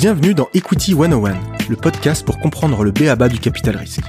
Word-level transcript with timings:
Bienvenue 0.00 0.32
dans 0.32 0.48
Equity 0.54 0.92
101, 0.92 1.34
le 1.68 1.74
podcast 1.74 2.24
pour 2.24 2.38
comprendre 2.38 2.84
le 2.84 2.92
BABA 2.92 3.28
du 3.28 3.40
capital 3.40 3.76
risque. 3.76 4.04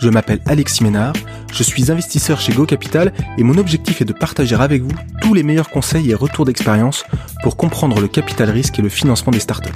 Je 0.00 0.08
m'appelle 0.08 0.40
Alexis 0.46 0.82
Ménard, 0.82 1.12
je 1.52 1.62
suis 1.62 1.92
investisseur 1.92 2.40
chez 2.40 2.54
Go 2.54 2.64
Capital 2.64 3.12
et 3.36 3.42
mon 3.42 3.58
objectif 3.58 4.00
est 4.00 4.06
de 4.06 4.14
partager 4.14 4.56
avec 4.56 4.80
vous 4.80 4.96
tous 5.20 5.34
les 5.34 5.42
meilleurs 5.42 5.68
conseils 5.68 6.10
et 6.10 6.14
retours 6.14 6.46
d'expérience 6.46 7.04
pour 7.42 7.58
comprendre 7.58 8.00
le 8.00 8.08
capital 8.08 8.48
risque 8.48 8.78
et 8.78 8.82
le 8.82 8.88
financement 8.88 9.32
des 9.32 9.38
startups. 9.38 9.68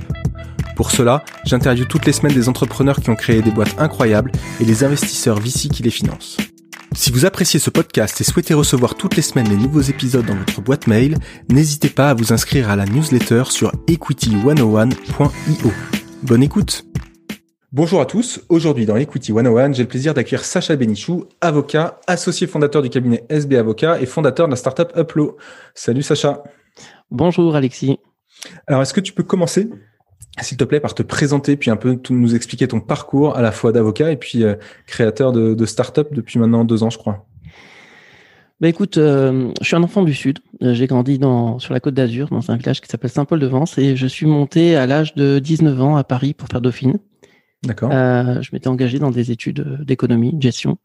Pour 0.74 0.90
cela, 0.90 1.22
j'interviewe 1.44 1.84
toutes 1.84 2.06
les 2.06 2.12
semaines 2.12 2.32
des 2.32 2.48
entrepreneurs 2.48 3.00
qui 3.00 3.10
ont 3.10 3.14
créé 3.14 3.42
des 3.42 3.50
boîtes 3.50 3.78
incroyables 3.78 4.32
et 4.62 4.64
les 4.64 4.84
investisseurs 4.84 5.38
VC 5.38 5.68
qui 5.68 5.82
les 5.82 5.90
financent. 5.90 6.38
Si 6.94 7.12
vous 7.12 7.26
appréciez 7.26 7.60
ce 7.60 7.70
podcast 7.70 8.20
et 8.20 8.24
souhaitez 8.24 8.54
recevoir 8.54 8.94
toutes 8.94 9.16
les 9.16 9.22
semaines 9.22 9.48
les 9.48 9.56
nouveaux 9.56 9.80
épisodes 9.80 10.24
dans 10.24 10.34
votre 10.34 10.60
boîte 10.60 10.86
mail, 10.86 11.16
n'hésitez 11.48 11.90
pas 11.90 12.10
à 12.10 12.14
vous 12.14 12.32
inscrire 12.32 12.70
à 12.70 12.76
la 12.76 12.86
newsletter 12.86 13.44
sur 13.50 13.72
equity101.io. 13.86 15.72
Bonne 16.22 16.42
écoute 16.42 16.84
Bonjour 17.70 18.00
à 18.00 18.06
tous, 18.06 18.40
aujourd'hui 18.48 18.86
dans 18.86 18.96
Equity 18.96 19.32
101, 19.34 19.74
j'ai 19.74 19.82
le 19.82 19.88
plaisir 19.88 20.14
d'accueillir 20.14 20.42
Sacha 20.42 20.74
Benichou, 20.74 21.26
avocat, 21.42 22.00
associé 22.06 22.46
fondateur 22.46 22.80
du 22.80 22.88
cabinet 22.88 23.26
SB 23.28 23.58
Avocat 23.58 24.00
et 24.00 24.06
fondateur 24.06 24.46
de 24.46 24.52
la 24.52 24.56
startup 24.56 24.90
Uplo. 24.96 25.36
Salut 25.74 26.02
Sacha. 26.02 26.42
Bonjour 27.10 27.54
Alexis. 27.54 27.98
Alors 28.66 28.80
est-ce 28.80 28.94
que 28.94 29.02
tu 29.02 29.12
peux 29.12 29.22
commencer? 29.22 29.68
S'il 30.42 30.56
te 30.56 30.64
plaît, 30.64 30.80
par 30.80 30.94
te 30.94 31.02
présenter, 31.02 31.56
puis 31.56 31.70
un 31.70 31.76
peu 31.76 31.98
nous 32.10 32.34
expliquer 32.34 32.68
ton 32.68 32.80
parcours 32.80 33.36
à 33.36 33.42
la 33.42 33.52
fois 33.52 33.72
d'avocat 33.72 34.10
et 34.10 34.16
puis 34.16 34.44
euh, 34.44 34.54
créateur 34.86 35.32
de, 35.32 35.54
de 35.54 35.66
start-up 35.66 36.08
depuis 36.12 36.38
maintenant 36.38 36.64
deux 36.64 36.82
ans, 36.82 36.90
je 36.90 36.98
crois. 36.98 37.26
Bah 38.60 38.68
écoute, 38.68 38.98
euh, 38.98 39.52
je 39.60 39.66
suis 39.66 39.76
un 39.76 39.82
enfant 39.82 40.02
du 40.02 40.14
Sud. 40.14 40.40
Euh, 40.62 40.74
j'ai 40.74 40.88
grandi 40.88 41.18
dans, 41.18 41.58
sur 41.60 41.72
la 41.72 41.80
côte 41.80 41.94
d'Azur, 41.94 42.28
dans 42.28 42.50
un 42.50 42.56
village 42.56 42.80
qui 42.80 42.88
s'appelle 42.88 43.10
Saint-Paul-de-Vence, 43.10 43.78
et 43.78 43.94
je 43.94 44.06
suis 44.06 44.26
monté 44.26 44.74
à 44.74 44.86
l'âge 44.86 45.14
de 45.14 45.38
19 45.38 45.80
ans 45.80 45.96
à 45.96 46.04
Paris 46.04 46.34
pour 46.34 46.48
faire 46.48 46.60
Dauphine. 46.60 46.98
D'accord. 47.64 47.90
je 47.90 48.48
m'étais 48.52 48.68
engagé 48.68 49.00
dans 49.00 49.10
des 49.10 49.32
études 49.32 49.82
d'économie, 49.84 50.32
de 50.32 50.40
gestion. 50.40 50.78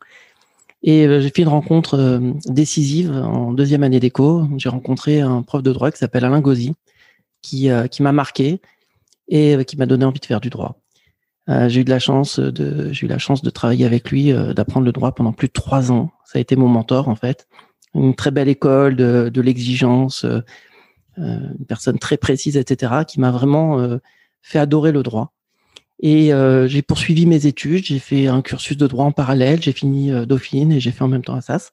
Et 0.82 1.08
j'ai 1.22 1.30
fait 1.30 1.44
une 1.44 1.48
rencontre 1.48 2.20
décisive 2.48 3.12
en 3.12 3.54
deuxième 3.54 3.84
année 3.84 4.00
d'éco. 4.00 4.48
J'ai 4.58 4.70
rencontré 4.70 5.22
un 5.22 5.44
prof 5.44 5.62
de 5.62 5.72
droit 5.72 5.92
qui 5.92 6.00
s'appelle 6.00 6.26
Alain 6.26 6.42
Gauzy, 6.42 6.74
qui, 7.44 7.70
qui 7.92 8.02
m'a 8.02 8.12
marqué 8.12 8.60
et 9.28 9.56
euh, 9.56 9.64
qui 9.64 9.78
m'a 9.78 9.86
donné 9.86 10.06
envie 10.06 10.20
de 10.20 10.26
faire 10.26 10.42
du 10.42 10.50
droit. 10.50 10.80
Euh, 11.50 11.68
j'ai 11.68 11.82
eu 11.82 11.84
de 11.84 11.90
la 11.90 12.00
chance 12.00 12.40
de, 12.40 12.92
j'ai 12.94 13.06
eu 13.06 13.10
la 13.10 13.18
chance 13.18 13.42
de 13.42 13.50
travailler 13.50 13.86
avec 13.86 14.10
lui, 14.10 14.32
euh, 14.32 14.54
d'apprendre 14.54 14.86
le 14.86 14.92
droit 14.92 15.14
pendant 15.14 15.34
plus 15.34 15.48
de 15.48 15.54
trois 15.54 15.92
ans. 15.92 16.12
Ça 16.26 16.40
a 16.40 16.42
été 16.42 16.56
mon 16.56 16.68
mentor 16.68 17.10
en 17.10 17.16
fait. 17.16 17.48
Une 17.94 18.16
très 18.16 18.32
belle 18.32 18.48
école 18.50 18.96
de, 18.96 19.30
de 19.32 19.42
l'exigence, 19.42 20.26
une 21.18 21.66
personne 21.68 22.00
très 22.00 22.18
précise, 22.18 22.58
etc., 22.58 23.04
qui 23.08 23.20
m'a 23.20 23.30
vraiment 23.30 24.00
fait 24.42 24.58
adorer 24.58 24.92
le 24.92 25.04
droit. 25.04 25.32
Et 26.00 26.32
j'ai 26.66 26.82
poursuivi 26.82 27.28
mes 27.28 27.46
études, 27.46 27.86
j'ai 27.86 28.00
fait 28.00 28.26
un 28.26 28.42
cursus 28.42 28.78
de 28.78 28.88
droit 28.88 29.06
en 29.06 29.12
parallèle, 29.12 29.62
j'ai 29.62 29.74
fini 29.74 30.10
Dauphine 30.26 30.72
et 30.72 30.80
j'ai 30.80 30.90
fait 30.90 31.04
en 31.04 31.08
même 31.08 31.24
temps 31.24 31.36
Assas. 31.36 31.72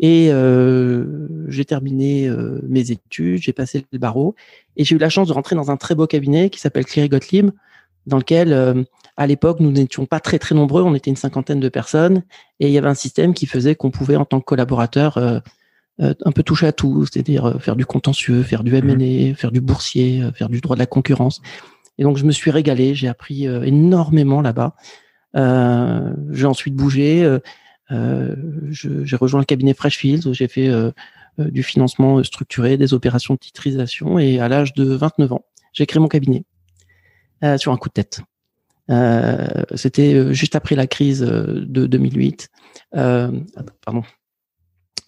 Et 0.00 0.28
euh, 0.32 1.28
j'ai 1.48 1.66
terminé 1.66 2.26
euh, 2.26 2.58
mes 2.66 2.90
études, 2.90 3.42
j'ai 3.42 3.52
passé 3.52 3.84
le 3.92 3.98
barreau 3.98 4.34
et 4.76 4.84
j'ai 4.84 4.96
eu 4.96 4.98
la 4.98 5.10
chance 5.10 5.28
de 5.28 5.32
rentrer 5.34 5.54
dans 5.54 5.70
un 5.70 5.76
très 5.76 5.94
beau 5.94 6.06
cabinet 6.06 6.48
qui 6.48 6.58
s'appelle 6.58 6.86
Cléry 6.86 7.10
Gottlieb, 7.10 7.50
dans 8.06 8.16
lequel, 8.16 8.54
euh, 8.54 8.82
à 9.18 9.26
l'époque, 9.26 9.60
nous 9.60 9.70
n'étions 9.70 10.06
pas 10.06 10.18
très 10.18 10.38
très 10.38 10.54
nombreux, 10.54 10.82
on 10.82 10.94
était 10.94 11.10
une 11.10 11.16
cinquantaine 11.16 11.60
de 11.60 11.68
personnes 11.68 12.22
et 12.60 12.68
il 12.68 12.72
y 12.72 12.78
avait 12.78 12.88
un 12.88 12.94
système 12.94 13.34
qui 13.34 13.44
faisait 13.44 13.74
qu'on 13.74 13.90
pouvait, 13.90 14.16
en 14.16 14.24
tant 14.24 14.40
que 14.40 14.46
collaborateur, 14.46 15.18
un 15.98 16.32
peu 16.32 16.42
toucher 16.42 16.66
à 16.66 16.72
tout, 16.72 17.04
c'est-à-dire 17.04 17.60
faire 17.60 17.76
du 17.76 17.84
contentieux, 17.84 18.42
faire 18.42 18.64
du 18.64 18.74
M&A, 18.74 18.94
mmh. 18.94 19.34
faire 19.34 19.52
du 19.52 19.60
boursier, 19.60 20.22
faire 20.34 20.48
du 20.48 20.62
droit 20.62 20.76
de 20.76 20.80
la 20.80 20.86
concurrence. 20.86 21.42
Et 21.98 22.04
donc 22.04 22.16
je 22.16 22.24
me 22.24 22.32
suis 22.32 22.50
régalé, 22.50 22.94
j'ai 22.94 23.08
appris 23.08 23.44
énormément 23.44 24.40
là-bas. 24.40 24.74
j'ai 25.34 26.46
ensuite 26.46 26.74
bougé. 26.74 27.38
Euh, 27.90 28.36
j'ai 28.70 29.16
rejoint 29.16 29.40
le 29.40 29.46
cabinet 29.46 29.74
Freshfields 29.74 30.26
où 30.26 30.34
j'ai 30.34 30.48
fait 30.48 30.68
euh, 30.68 30.90
euh, 31.38 31.50
du 31.50 31.62
financement 31.62 32.22
structuré, 32.22 32.76
des 32.76 32.94
opérations 32.94 33.34
de 33.34 33.38
titrisation 33.38 34.18
et 34.18 34.40
à 34.40 34.48
l'âge 34.48 34.74
de 34.74 34.84
29 34.84 35.32
ans, 35.32 35.44
j'ai 35.72 35.86
créé 35.86 36.00
mon 36.00 36.08
cabinet 36.08 36.44
sur 37.56 37.72
un 37.72 37.78
coup 37.78 37.88
de 37.88 37.94
tête. 37.94 38.20
Euh, 38.90 39.46
C'était 39.76 40.34
juste 40.34 40.56
après 40.56 40.76
la 40.76 40.86
crise 40.86 41.20
de 41.20 41.86
2008. 41.86 42.50
Euh, 42.96 43.30
pardon. 43.82 44.02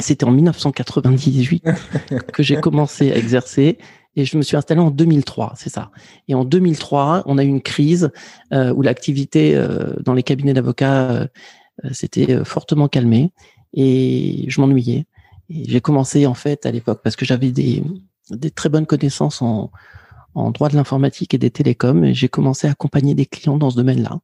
C'était 0.01 0.25
en 0.25 0.31
1998 0.31 1.63
que 2.33 2.43
j'ai 2.43 2.57
commencé 2.57 3.13
à 3.13 3.17
exercer 3.17 3.77
et 4.17 4.25
je 4.25 4.37
me 4.39 4.43
suis 4.43 4.57
installé 4.57 4.81
en 4.81 4.91
2003, 4.91 5.55
c'est 5.57 5.69
ça. 5.69 5.91
Et 6.27 6.35
en 6.35 6.45
2003, 6.47 7.25
on 7.27 7.37
a 7.37 7.45
eu 7.45 7.49
une 7.49 7.61
crise 7.61 8.11
euh, 8.55 8.73
où 8.73 8.81
l'activité 8.81 9.63
dans 10.01 10.15
les 10.15 10.23
cabinets 10.23 10.55
d'avocats 10.55 11.29
euh, 11.85 11.91
c'était 11.93 12.33
euh, 12.33 12.45
fortement 12.45 12.89
calmé 12.89 13.33
et 13.75 14.45
je 14.49 14.61
m'ennuyais. 14.61 15.07
Et 15.49 15.65
j'ai 15.69 15.81
commencé 15.81 16.27
en 16.27 16.35
fait 16.35 16.67
à 16.67 16.71
l'époque 16.71 17.01
parce 17.03 17.17
que 17.17 17.25
j'avais 17.25 17.51
des, 17.51 17.83
des 18.31 18.51
très 18.51 18.69
bonnes 18.69 18.87
connaissances 18.87 19.43
en, 19.43 19.71
en 20.35 20.51
droit 20.51 20.69
de 20.69 20.77
l'informatique 20.77 21.35
et 21.35 21.39
des 21.39 21.51
télécoms 21.51 22.05
et 22.05 22.15
j'ai 22.15 22.29
commencé 22.29 22.67
à 22.67 22.71
accompagner 22.71 23.15
des 23.15 23.27
clients 23.27 23.59
dans 23.59 23.71
ce 23.71 23.77
domaine-là. 23.77 24.21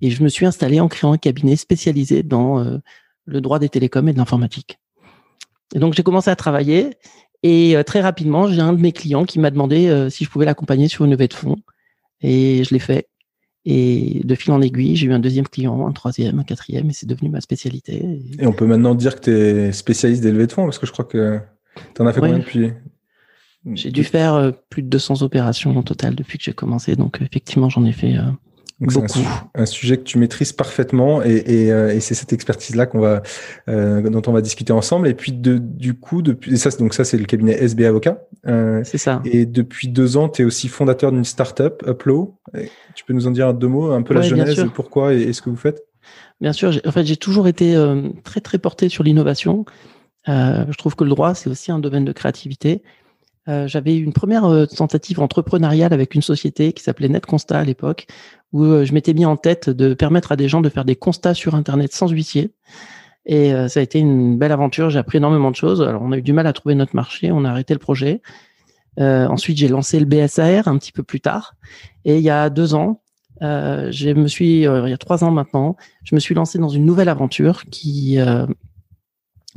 Et 0.00 0.10
je 0.10 0.22
me 0.22 0.28
suis 0.28 0.46
installé 0.46 0.80
en 0.80 0.88
créant 0.88 1.12
un 1.12 1.18
cabinet 1.18 1.56
spécialisé 1.56 2.22
dans 2.22 2.60
euh, 2.60 2.78
le 3.24 3.40
droit 3.40 3.58
des 3.58 3.68
télécoms 3.68 4.08
et 4.08 4.12
de 4.12 4.18
l'informatique. 4.18 4.78
Et 5.74 5.78
donc 5.78 5.94
j'ai 5.94 6.02
commencé 6.02 6.30
à 6.30 6.36
travailler 6.36 6.96
et 7.42 7.76
très 7.86 8.00
rapidement 8.00 8.48
j'ai 8.48 8.60
un 8.60 8.72
de 8.72 8.80
mes 8.80 8.92
clients 8.92 9.24
qui 9.24 9.38
m'a 9.38 9.50
demandé 9.50 10.08
si 10.10 10.24
je 10.24 10.30
pouvais 10.30 10.46
l'accompagner 10.46 10.88
sur 10.88 11.04
une 11.04 11.10
levée 11.10 11.28
de 11.28 11.34
fonds 11.34 11.56
et 12.22 12.64
je 12.64 12.72
l'ai 12.72 12.80
fait. 12.80 13.08
Et 13.64 14.22
de 14.24 14.34
fil 14.34 14.52
en 14.52 14.62
aiguille, 14.62 14.96
j'ai 14.96 15.06
eu 15.06 15.12
un 15.12 15.18
deuxième 15.18 15.46
client, 15.46 15.86
un 15.86 15.92
troisième, 15.92 16.38
un 16.38 16.44
quatrième, 16.44 16.88
et 16.88 16.92
c'est 16.92 17.06
devenu 17.06 17.28
ma 17.28 17.40
spécialité. 17.40 18.22
Et 18.38 18.46
on 18.46 18.52
peut 18.52 18.66
maintenant 18.66 18.94
dire 18.94 19.16
que 19.16 19.20
tu 19.20 19.30
es 19.30 19.72
spécialiste 19.72 20.22
des 20.22 20.32
levées 20.32 20.46
de 20.46 20.52
fonds, 20.52 20.64
parce 20.64 20.78
que 20.78 20.86
je 20.86 20.92
crois 20.92 21.04
que 21.04 21.40
tu 21.94 22.02
en 22.02 22.06
as 22.06 22.12
fait 22.12 22.20
combien 22.20 22.38
depuis? 22.38 22.72
J'ai 23.74 23.90
dû 23.90 24.04
faire 24.04 24.34
euh, 24.34 24.52
plus 24.70 24.82
de 24.82 24.88
200 24.88 25.22
opérations 25.22 25.76
en 25.76 25.82
total 25.82 26.14
depuis 26.14 26.38
que 26.38 26.44
j'ai 26.44 26.52
commencé, 26.52 26.96
donc 26.96 27.20
effectivement, 27.20 27.68
j'en 27.68 27.84
ai 27.84 27.92
fait 27.92 28.16
euh. 28.80 29.22
Un, 29.54 29.62
un, 29.62 29.66
sujet 29.66 29.96
que 29.96 30.04
tu 30.04 30.18
maîtrises 30.18 30.52
parfaitement, 30.52 31.22
et, 31.24 31.42
et, 31.46 31.72
euh, 31.72 31.94
et 31.94 32.00
c'est 32.00 32.14
cette 32.14 32.32
expertise-là 32.32 32.86
qu'on 32.86 33.00
va, 33.00 33.22
dont 33.66 34.22
on 34.26 34.32
va 34.32 34.40
discuter 34.40 34.72
ensemble. 34.72 35.08
Et 35.08 35.14
puis 35.14 35.32
de, 35.32 35.58
du 35.58 35.94
coup, 35.94 36.22
depuis 36.22 36.56
ça, 36.58 36.70
donc 36.70 36.94
ça 36.94 37.04
c'est 37.04 37.18
le 37.18 37.24
cabinet 37.24 37.52
SB 37.52 37.86
Avocat. 37.86 38.22
c'est 38.84 38.98
ça. 38.98 39.20
Et 39.24 39.46
depuis 39.46 39.88
deux 39.88 40.16
ans, 40.16 40.28
tu 40.28 40.42
es 40.42 40.44
aussi 40.44 40.68
fondateur 40.68 41.12
d'une 41.12 41.24
startup, 41.24 41.82
Upload. 41.86 42.28
Tu 42.94 43.04
peux 43.04 43.12
nous 43.12 43.26
en 43.26 43.30
dire 43.30 43.54
deux 43.54 43.68
mots, 43.68 43.90
un 43.92 44.02
peu 44.02 44.14
la 44.14 44.22
genèse, 44.22 44.64
pourquoi 44.74 45.14
et, 45.14 45.32
ce 45.32 45.42
que 45.42 45.50
vous 45.50 45.56
faites? 45.56 45.82
Bien 46.40 46.52
sûr. 46.52 46.72
En 46.86 46.92
fait, 46.92 47.04
j'ai 47.04 47.16
toujours 47.16 47.48
été 47.48 47.74
euh, 47.74 48.08
très 48.24 48.40
très 48.40 48.58
porté 48.58 48.88
sur 48.88 49.02
l'innovation. 49.02 49.64
Euh, 50.28 50.64
je 50.68 50.76
trouve 50.76 50.94
que 50.94 51.04
le 51.04 51.10
droit, 51.10 51.34
c'est 51.34 51.50
aussi 51.50 51.72
un 51.72 51.78
domaine 51.78 52.04
de 52.04 52.12
créativité. 52.12 52.82
Euh, 53.48 53.66
j'avais 53.66 53.96
une 53.96 54.12
première 54.12 54.66
tentative 54.68 55.20
entrepreneuriale 55.20 55.92
avec 55.92 56.14
une 56.14 56.22
société 56.22 56.72
qui 56.72 56.82
s'appelait 56.82 57.08
NetConstat 57.08 57.58
à 57.58 57.64
l'époque, 57.64 58.06
où 58.52 58.64
je 58.84 58.92
m'étais 58.92 59.14
mis 59.14 59.26
en 59.26 59.36
tête 59.36 59.70
de 59.70 59.94
permettre 59.94 60.32
à 60.32 60.36
des 60.36 60.48
gens 60.48 60.60
de 60.60 60.68
faire 60.68 60.84
des 60.84 60.96
constats 60.96 61.34
sur 61.34 61.54
Internet 61.54 61.92
sans 61.92 62.08
huissier. 62.08 62.52
Et 63.26 63.50
ça 63.68 63.80
a 63.80 63.82
été 63.82 63.98
une 63.98 64.38
belle 64.38 64.52
aventure. 64.52 64.88
J'ai 64.88 64.98
appris 64.98 65.18
énormément 65.18 65.50
de 65.50 65.56
choses. 65.56 65.82
Alors, 65.82 66.00
on 66.02 66.12
a 66.12 66.18
eu 66.18 66.22
du 66.22 66.32
mal 66.32 66.46
à 66.46 66.54
trouver 66.54 66.74
notre 66.74 66.96
marché. 66.96 67.30
On 67.30 67.44
a 67.44 67.50
arrêté 67.50 67.74
le 67.74 67.78
projet. 67.78 68.22
Euh, 68.98 69.26
ensuite, 69.28 69.58
j'ai 69.58 69.68
lancé 69.68 70.00
le 70.00 70.06
BSAR 70.06 70.66
un 70.68 70.78
petit 70.78 70.92
peu 70.92 71.02
plus 71.02 71.20
tard. 71.20 71.54
Et 72.04 72.16
il 72.16 72.22
y 72.22 72.30
a 72.30 72.50
deux 72.50 72.74
ans, 72.74 73.02
euh, 73.42 73.92
je 73.92 74.10
me 74.10 74.26
suis, 74.26 74.66
euh, 74.66 74.86
il 74.86 74.90
y 74.90 74.94
a 74.94 74.98
trois 74.98 75.22
ans 75.22 75.30
maintenant, 75.30 75.76
je 76.02 76.14
me 76.14 76.20
suis 76.20 76.34
lancé 76.34 76.58
dans 76.58 76.68
une 76.68 76.84
nouvelle 76.84 77.08
aventure 77.08 77.64
qui 77.66 78.18
euh, 78.18 78.46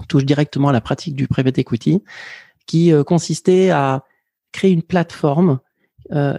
touche 0.08 0.26
directement 0.26 0.70
à 0.70 0.72
la 0.72 0.82
pratique 0.82 1.16
du 1.16 1.28
private 1.28 1.58
equity, 1.58 2.04
qui 2.72 2.94
euh, 2.94 3.04
consistait 3.04 3.70
à 3.70 4.06
créer 4.54 4.72
une 4.72 4.84
plateforme 4.84 5.60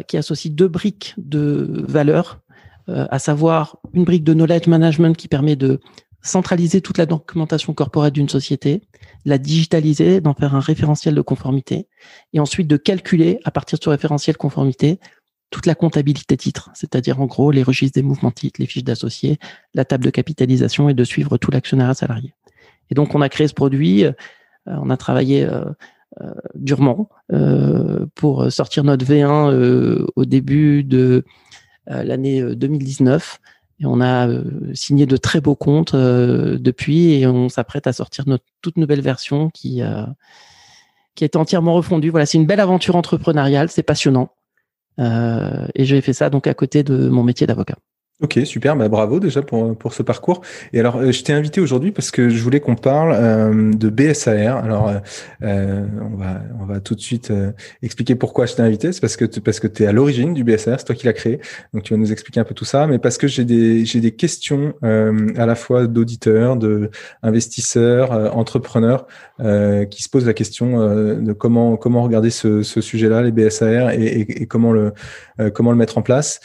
qui 0.07 0.19
associe 0.19 0.53
deux 0.53 0.69
briques 0.69 1.15
de 1.17 1.83
valeur, 1.89 2.43
à 2.89 3.19
savoir 3.19 3.79
une 3.95 4.05
brique 4.05 4.23
de 4.23 4.35
knowledge 4.35 4.67
management 4.67 5.17
qui 5.17 5.29
permet 5.29 5.57
de 5.57 5.81
centraliser 6.21 6.83
toute 6.83 6.99
la 6.99 7.07
documentation 7.07 7.73
corporelle 7.73 8.13
d'une 8.13 8.29
société, 8.29 8.83
la 9.25 9.39
digitaliser, 9.39 10.21
d'en 10.21 10.35
faire 10.35 10.55
un 10.55 10.61
référentiel 10.61 11.15
de 11.15 11.23
conformité, 11.23 11.89
et 12.35 12.41
ensuite 12.41 12.69
de 12.69 12.77
calculer 12.77 13.41
à 13.45 13.51
partir 13.51 13.79
de 13.79 13.85
ce 13.85 13.89
référentiel 13.89 14.37
conformité 14.37 15.01
toute 15.49 15.65
la 15.65 15.75
comptabilité 15.75 16.37
titre, 16.37 16.71
c'est-à-dire 16.75 17.19
en 17.19 17.27
gros 17.27 17.51
les 17.51 17.63
registres 17.63 17.95
des 17.95 18.03
mouvements 18.03 18.31
titres, 18.31 18.61
les 18.61 18.67
fiches 18.67 18.85
d'associés, 18.85 19.39
la 19.73 19.87
table 19.87 20.05
de 20.05 20.11
capitalisation 20.11 20.91
et 20.91 20.95
de 20.95 21.05
suivre 21.05 21.39
tout 21.39 21.51
l'actionnaire 21.51 21.97
salarié. 21.97 22.35
Et 22.91 22.95
donc 22.95 23.15
on 23.15 23.23
a 23.23 23.31
créé 23.31 23.49
ce 23.49 23.55
produit, 23.55 24.05
euh, 24.05 24.13
on 24.67 24.91
a 24.91 24.97
travaillé 24.97 25.45
euh, 25.45 25.65
euh, 25.65 25.73
durement 26.55 27.09
pour 28.15 28.53
sortir 28.53 28.85
notre 28.85 29.05
V1 29.05 30.07
au 30.15 30.25
début 30.25 30.85
de 30.85 31.25
l'année 31.87 32.43
2019 32.55 33.41
et 33.83 33.87
on 33.87 34.01
a 34.01 34.29
euh, 34.29 34.45
signé 34.75 35.07
de 35.07 35.17
très 35.17 35.41
beaux 35.41 35.57
comptes 35.57 35.95
euh, 35.95 36.57
depuis 36.59 37.15
et 37.15 37.27
on 37.27 37.49
s'apprête 37.49 37.87
à 37.89 37.93
sortir 37.93 38.25
notre 38.29 38.45
toute 38.61 38.77
nouvelle 38.77 39.01
version 39.01 39.51
qui, 39.51 39.83
euh, 39.83 40.05
qui 41.17 41.25
est 41.25 41.35
entièrement 41.35 41.75
refondue. 41.75 42.11
Voilà, 42.11 42.25
c'est 42.25 42.39
une 42.39 42.47
belle 42.47 42.61
aventure 42.61 42.95
entrepreneuriale, 42.95 43.71
c'est 43.71 43.83
passionnant. 43.83 44.31
et 44.99 45.85
j'ai 45.85 46.01
fait 46.01 46.13
ça 46.13 46.31
donc 46.31 46.47
à 46.47 46.55
côté 46.55 46.85
de 46.85 47.09
mon 47.09 47.25
métier 47.25 47.47
d'avocat. 47.47 47.77
Ok, 48.23 48.39
super, 48.45 48.77
bah 48.77 48.89
bravo 48.89 49.19
déjà 49.19 49.43
pour, 49.43 49.77
pour 49.77 49.95
ce 49.95 50.05
parcours. 50.05 50.43
Et 50.73 50.79
alors, 50.79 50.99
euh, 50.99 51.11
je 51.11 51.25
t'ai 51.25 51.33
invité 51.33 51.61
aujourd'hui 51.61 51.91
parce 51.91 52.13
que 52.13 52.29
je 52.29 52.41
voulais 52.41 52.61
qu'on 52.61 52.77
parle 52.77 53.13
euh, 53.17 53.73
de 53.73 53.89
BSAR. 53.91 54.59
Alors, 54.59 54.89
euh, 54.89 54.99
euh, 55.43 55.85
on, 56.01 56.17
va, 56.17 56.41
on 56.61 56.65
va 56.65 56.79
tout 56.79 56.95
de 56.95 57.01
suite 57.01 57.33
expliquer 57.83 58.15
pourquoi 58.15 58.47
je 58.47 58.55
t'ai 58.55 58.63
invité. 58.63 58.93
C'est 58.93 59.01
parce 59.01 59.17
que 59.17 59.25
parce 59.41 59.59
que 59.59 59.67
tu 59.67 59.83
es 59.83 59.87
à 59.87 59.93
l'origine 59.93 60.35
du 60.35 60.45
BSAR, 60.45 60.79
c'est 60.79 60.87
toi 60.87 60.95
qui 60.95 61.05
l'as 61.05 61.15
créé. 61.15 61.41
Donc, 61.75 61.83
tu 61.83 61.95
vas 61.95 61.99
nous 61.99 62.13
expliquer 62.13 62.39
un 62.39 62.45
peu 62.45 62.55
tout 62.55 62.65
ça. 62.65 62.87
Mais 62.87 63.01
parce 63.01 63.19
que 63.19 63.27
j'ai 63.27 63.45
des, 63.45 63.85
j'ai 63.85 63.99
des 63.99 64.13
questions 64.13 64.75
à 64.83 65.47
la 65.47 65.55
fois 65.57 65.89
d'auditeurs, 65.89 66.57
de 66.57 66.91
investisseurs, 67.25 68.37
entrepreneurs 68.37 69.09
qui 69.91 70.03
se 70.03 70.09
posent 70.09 70.27
la 70.27 70.35
question 70.35 70.79
de 71.17 71.33
comment, 71.33 71.77
comment 71.77 72.05
regarder 72.05 72.31
ce, 72.31 72.63
ce 72.63 72.81
sujet-là, 72.81 73.23
les 73.23 73.33
BSAR, 73.33 73.91
et, 73.91 74.05
et, 74.05 74.43
et 74.43 74.47
comment, 74.47 74.71
le, 74.71 74.93
comment 75.55 75.73
le 75.73 75.77
mettre 75.77 75.99
en 75.99 76.03
place. 76.03 76.39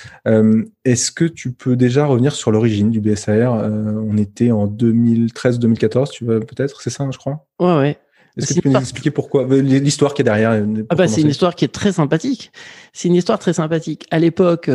Est-ce 0.85 1.11
que 1.11 1.25
tu 1.25 1.51
peux 1.51 1.66
déjà 1.75 2.05
revenir 2.05 2.33
sur 2.33 2.51
l'origine 2.51 2.91
du 2.91 3.01
BSAR 3.01 3.55
euh, 3.55 3.93
On 4.09 4.17
était 4.17 4.51
en 4.51 4.67
2013-2014, 4.67 6.11
tu 6.11 6.25
vois 6.25 6.39
peut-être, 6.39 6.81
c'est 6.81 6.89
ça, 6.89 7.03
hein, 7.03 7.09
je 7.11 7.17
crois? 7.17 7.45
Ouais, 7.59 7.75
ouais. 7.77 7.97
Est-ce 8.37 8.49
que 8.49 8.53
tu 8.53 8.61
peux 8.61 8.69
nous 8.69 8.79
expliquer 8.79 9.09
pourquoi 9.09 9.47
euh, 9.49 9.61
l'histoire 9.61 10.13
qui 10.13 10.21
est 10.21 10.25
derrière 10.25 10.51
euh, 10.51 10.83
ah 10.89 10.95
bah, 10.95 11.07
C'est 11.07 11.21
une 11.21 11.29
histoire 11.29 11.55
qui 11.55 11.65
est 11.65 11.73
très 11.73 11.91
sympathique. 11.91 12.51
C'est 12.93 13.07
une 13.07 13.15
histoire 13.15 13.39
très 13.39 13.53
sympathique. 13.53 14.05
À 14.11 14.19
l'époque, 14.19 14.69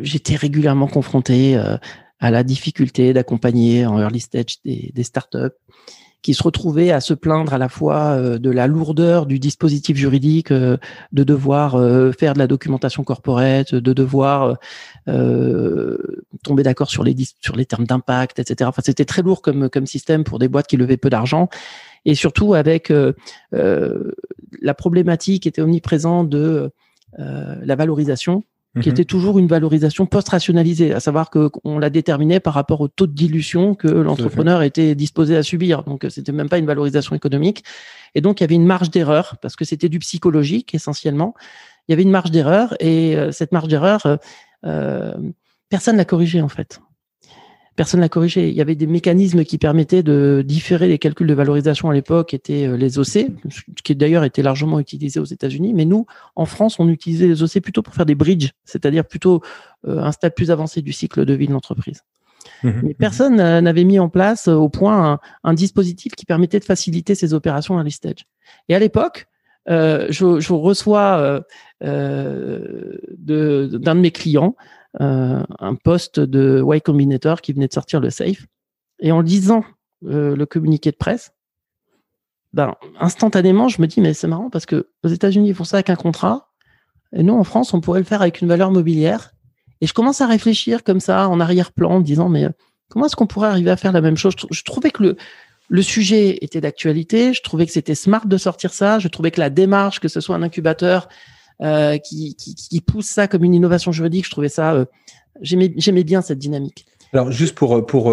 j'étais 0.00 0.36
régulièrement 0.36 0.86
confronté 0.86 1.56
à 2.20 2.30
la 2.30 2.42
difficulté 2.42 3.12
d'accompagner 3.12 3.84
en 3.84 3.98
early 3.98 4.20
stage 4.20 4.62
des, 4.64 4.92
des 4.94 5.02
startups 5.02 5.58
qui 6.22 6.34
se 6.34 6.42
retrouvaient 6.42 6.92
à 6.92 7.00
se 7.00 7.14
plaindre 7.14 7.52
à 7.52 7.58
la 7.58 7.68
fois 7.68 8.12
euh, 8.12 8.38
de 8.38 8.50
la 8.50 8.66
lourdeur 8.66 9.26
du 9.26 9.38
dispositif 9.38 9.96
juridique, 9.96 10.52
euh, 10.52 10.76
de 11.12 11.24
devoir 11.24 11.74
euh, 11.74 12.12
faire 12.12 12.34
de 12.34 12.38
la 12.38 12.46
documentation 12.46 13.02
corporate, 13.02 13.74
de 13.74 13.92
devoir 13.92 14.56
tomber 16.44 16.62
d'accord 16.62 16.90
sur 16.90 17.02
les 17.02 17.16
sur 17.40 17.56
les 17.56 17.66
termes 17.66 17.86
d'impact, 17.86 18.38
etc. 18.38 18.68
Enfin, 18.68 18.82
c'était 18.84 19.04
très 19.04 19.22
lourd 19.22 19.42
comme 19.42 19.68
comme 19.68 19.86
système 19.86 20.22
pour 20.22 20.38
des 20.38 20.48
boîtes 20.48 20.68
qui 20.68 20.76
levaient 20.76 20.96
peu 20.96 21.10
d'argent, 21.10 21.48
et 22.04 22.14
surtout 22.14 22.54
avec 22.54 22.92
la 23.50 24.74
problématique 24.74 25.46
était 25.46 25.60
omniprésente 25.60 26.28
de 26.28 26.70
la 27.18 27.74
valorisation 27.74 28.44
qui 28.80 28.88
mhm. 28.88 28.92
était 28.92 29.04
toujours 29.04 29.38
une 29.38 29.46
valorisation 29.46 30.06
post-rationalisée, 30.06 30.94
à 30.94 31.00
savoir 31.00 31.28
que 31.28 31.50
on 31.62 31.78
la 31.78 31.90
déterminait 31.90 32.40
par 32.40 32.54
rapport 32.54 32.80
au 32.80 32.88
taux 32.88 33.06
de 33.06 33.12
dilution 33.12 33.74
que 33.74 33.88
l'entrepreneur 33.88 34.62
était 34.62 34.94
disposé 34.94 35.36
à 35.36 35.42
subir. 35.42 35.82
Donc, 35.82 36.06
c'était 36.08 36.32
même 36.32 36.48
pas 36.48 36.58
une 36.58 36.66
valorisation 36.66 37.14
économique. 37.14 37.64
Et 38.14 38.22
donc, 38.22 38.40
il 38.40 38.44
y 38.44 38.46
avait 38.46 38.54
une 38.54 38.64
marge 38.64 38.90
d'erreur 38.90 39.36
parce 39.42 39.56
que 39.56 39.66
c'était 39.66 39.90
du 39.90 39.98
psychologique 39.98 40.74
essentiellement. 40.74 41.34
Il 41.86 41.92
y 41.92 41.94
avait 41.94 42.02
une 42.02 42.10
marge 42.10 42.30
d'erreur 42.30 42.74
et 42.80 43.16
euh, 43.16 43.30
cette 43.30 43.52
marge 43.52 43.68
d'erreur, 43.68 44.06
euh, 44.06 44.16
euh 44.64 45.14
personne 45.68 45.96
l'a 45.96 46.04
corrigée 46.04 46.42
en 46.42 46.48
fait 46.48 46.80
personne 47.76 48.00
l'a 48.00 48.08
corrigé. 48.08 48.48
Il 48.48 48.54
y 48.54 48.60
avait 48.60 48.74
des 48.74 48.86
mécanismes 48.86 49.44
qui 49.44 49.58
permettaient 49.58 50.02
de 50.02 50.42
différer 50.46 50.88
les 50.88 50.98
calculs 50.98 51.26
de 51.26 51.34
valorisation 51.34 51.90
à 51.90 51.94
l'époque, 51.94 52.34
étaient 52.34 52.66
euh, 52.66 52.76
les 52.76 52.98
OC, 52.98 53.26
qui 53.84 53.94
d'ailleurs 53.94 54.24
était 54.24 54.42
largement 54.42 54.78
utilisé 54.78 55.20
aux 55.20 55.24
États-Unis. 55.24 55.72
Mais 55.74 55.84
nous, 55.84 56.06
en 56.36 56.44
France, 56.44 56.78
on 56.78 56.88
utilisait 56.88 57.26
les 57.26 57.42
OC 57.42 57.60
plutôt 57.60 57.82
pour 57.82 57.94
faire 57.94 58.06
des 58.06 58.14
bridges, 58.14 58.50
c'est-à-dire 58.64 59.04
plutôt 59.04 59.42
euh, 59.86 59.98
un 59.98 60.12
stade 60.12 60.34
plus 60.34 60.50
avancé 60.50 60.82
du 60.82 60.92
cycle 60.92 61.24
de 61.24 61.34
vie 61.34 61.46
de 61.46 61.52
l'entreprise. 61.52 62.02
Mmh 62.62 62.70
Mais 62.82 62.90
mmh 62.90 62.94
personne 62.94 63.36
n'avait 63.36 63.84
mis 63.84 63.98
en 63.98 64.08
place 64.08 64.48
euh, 64.48 64.54
au 64.54 64.68
point 64.68 65.20
un, 65.44 65.54
dispositif 65.54 66.14
qui 66.14 66.26
permettait 66.26 66.60
de 66.60 66.64
faciliter 66.64 67.14
ces 67.14 67.34
opérations 67.34 67.78
à 67.78 67.90
stage. 67.90 68.26
Et 68.68 68.74
à 68.74 68.78
l'époque, 68.78 69.26
je, 69.68 70.40
je, 70.40 70.52
reçois 70.52 71.44
euh, 71.84 72.98
d'un 73.18 73.94
de 73.96 74.00
mes 74.00 74.12
clients 74.12 74.54
un 75.00 75.74
poste 75.82 76.20
de 76.20 76.62
Y 76.64 76.82
Combinator 76.82 77.40
qui 77.40 77.52
venait 77.52 77.68
de 77.68 77.72
sortir 77.72 78.00
le 78.00 78.10
safe. 78.10 78.46
Et 79.02 79.12
en 79.12 79.20
lisant 79.20 79.64
euh, 80.06 80.34
le 80.34 80.46
communiqué 80.46 80.90
de 80.90 80.96
presse, 80.96 81.32
ben, 82.52 82.74
instantanément, 83.00 83.68
je 83.68 83.82
me 83.82 83.86
dis, 83.86 84.00
mais 84.00 84.14
c'est 84.14 84.28
marrant 84.28 84.50
parce 84.50 84.66
que 84.66 84.88
aux 85.02 85.08
États-Unis, 85.08 85.48
ils 85.48 85.54
font 85.54 85.64
ça 85.64 85.78
avec 85.78 85.90
un 85.90 85.96
contrat. 85.96 86.50
Et 87.14 87.22
nous, 87.22 87.34
en 87.34 87.44
France, 87.44 87.74
on 87.74 87.80
pourrait 87.80 88.00
le 88.00 88.06
faire 88.06 88.22
avec 88.22 88.40
une 88.40 88.48
valeur 88.48 88.70
mobilière. 88.70 89.32
Et 89.80 89.86
je 89.86 89.94
commence 89.94 90.20
à 90.20 90.26
réfléchir 90.26 90.84
comme 90.84 91.00
ça, 91.00 91.28
en 91.28 91.40
arrière-plan, 91.40 91.90
en 91.90 92.00
disant, 92.00 92.28
mais 92.28 92.48
comment 92.88 93.06
est-ce 93.06 93.16
qu'on 93.16 93.26
pourrait 93.26 93.48
arriver 93.48 93.70
à 93.70 93.76
faire 93.76 93.92
la 93.92 94.00
même 94.00 94.16
chose? 94.16 94.34
Je, 94.50 94.62
trouvais 94.62 94.90
que 94.90 95.02
le, 95.02 95.16
le 95.68 95.82
sujet 95.82 96.38
était 96.42 96.60
d'actualité. 96.60 97.32
Je 97.32 97.42
trouvais 97.42 97.66
que 97.66 97.72
c'était 97.72 97.94
smart 97.94 98.26
de 98.26 98.36
sortir 98.36 98.72
ça. 98.72 98.98
Je 98.98 99.08
trouvais 99.08 99.30
que 99.30 99.40
la 99.40 99.50
démarche, 99.50 99.98
que 99.98 100.08
ce 100.08 100.20
soit 100.20 100.36
un 100.36 100.42
incubateur, 100.42 101.08
euh, 101.62 101.98
qui, 101.98 102.34
qui, 102.34 102.56
qui, 102.56 102.80
pousse 102.80 103.06
ça 103.06 103.28
comme 103.28 103.44
une 103.44 103.54
innovation 103.54 103.92
juridique. 103.92 104.24
Je 104.24 104.30
trouvais 104.30 104.48
ça, 104.48 104.74
euh, 104.74 104.84
j'aimais 105.42 106.04
bien 106.04 106.20
cette 106.20 106.38
dynamique. 106.38 106.86
Alors 107.12 107.30
juste 107.30 107.54
pour 107.54 107.84
pour 107.84 108.10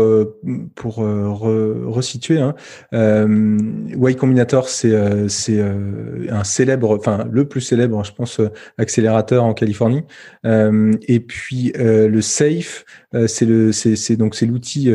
pour 0.76 0.96
resituer, 0.98 2.38
hein, 2.40 2.54
euh, 2.94 3.58
Y 3.96 4.18
Combinator 4.18 4.68
c'est 4.68 4.94
c'est 5.30 5.62
un 5.62 6.44
célèbre, 6.44 6.98
enfin 6.98 7.26
le 7.32 7.48
plus 7.48 7.62
célèbre, 7.62 8.04
je 8.04 8.12
pense, 8.12 8.42
accélérateur 8.78 9.46
en 9.46 9.54
Californie. 9.54 10.04
et 10.44 11.20
puis 11.22 11.72
le 11.78 12.20
Safe, 12.20 12.84
c'est 13.26 13.46
le 13.46 13.72
c'est 13.72 14.18
donc 14.18 14.36
c'est 14.36 14.46
l'outil 14.46 14.92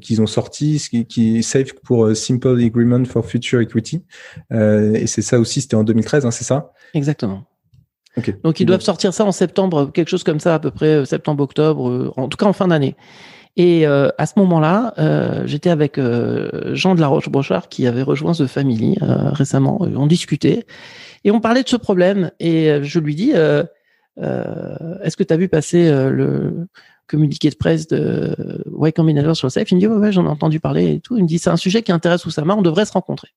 qu'ils 0.00 0.22
ont 0.22 0.28
sorti, 0.28 0.80
qui, 0.88 1.04
qui 1.04 1.38
est 1.38 1.42
Safe 1.42 1.72
pour 1.82 2.16
Simple 2.16 2.60
Agreement 2.62 3.04
for 3.04 3.26
Future 3.26 3.60
Equity. 3.60 4.04
et 4.52 5.06
c'est 5.08 5.22
ça 5.22 5.40
aussi, 5.40 5.62
c'était 5.62 5.74
en 5.74 5.82
2013, 5.82 6.26
hein, 6.26 6.30
c'est 6.30 6.44
ça? 6.44 6.72
Exactement. 6.94 7.44
Donc 8.44 8.60
ils 8.60 8.66
doivent 8.66 8.82
sortir 8.82 9.14
ça 9.14 9.24
en 9.24 9.32
septembre, 9.32 9.90
quelque 9.92 10.08
chose 10.08 10.24
comme 10.24 10.40
ça 10.40 10.54
à 10.54 10.58
peu 10.58 10.70
près, 10.70 10.96
euh, 10.96 11.04
septembre-octobre, 11.04 11.88
euh, 11.88 12.12
en 12.16 12.28
tout 12.28 12.36
cas 12.36 12.46
en 12.46 12.52
fin 12.52 12.68
d'année. 12.68 12.94
Et 13.56 13.86
euh, 13.86 14.08
à 14.16 14.26
ce 14.26 14.32
moment-là, 14.38 14.94
euh, 14.98 15.42
j'étais 15.46 15.70
avec 15.70 15.98
euh, 15.98 16.74
Jean 16.74 16.94
de 16.94 17.00
la 17.00 17.08
Roche-Brochard 17.08 17.68
qui 17.68 17.86
avait 17.86 18.02
rejoint 18.02 18.32
The 18.32 18.46
Family 18.46 18.96
récemment. 19.00 19.78
On 19.80 20.06
discutait 20.06 20.64
et 21.24 21.30
on 21.30 21.40
parlait 21.40 21.62
de 21.62 21.68
ce 21.68 21.76
problème. 21.76 22.30
Et 22.40 22.82
je 22.82 22.98
lui 22.98 23.14
dis, 23.14 23.32
est-ce 23.32 25.16
que 25.16 25.22
tu 25.22 25.34
as 25.34 25.36
vu 25.36 25.48
passer 25.48 25.90
le 26.10 26.66
communiqué 27.06 27.50
de 27.50 27.56
presse 27.56 27.88
de 27.88 28.64
Y 28.66 28.92
Combinator 28.94 29.36
sur 29.36 29.46
le 29.46 29.50
safe? 29.50 29.70
Il 29.70 29.74
me 29.74 29.80
dit, 29.80 29.86
ouais, 29.86 29.96
ouais 29.96 30.12
j'en 30.12 30.24
ai 30.24 30.30
entendu 30.30 30.58
parler 30.58 30.94
et 30.94 31.00
tout. 31.00 31.18
Il 31.18 31.24
me 31.24 31.28
dit, 31.28 31.38
c'est 31.38 31.50
un 31.50 31.56
sujet 31.58 31.82
qui 31.82 31.92
intéresse 31.92 32.24
Oussama, 32.24 32.54
on 32.54 32.62
devrait 32.62 32.86
se 32.86 32.92
rencontrer. 32.92 33.28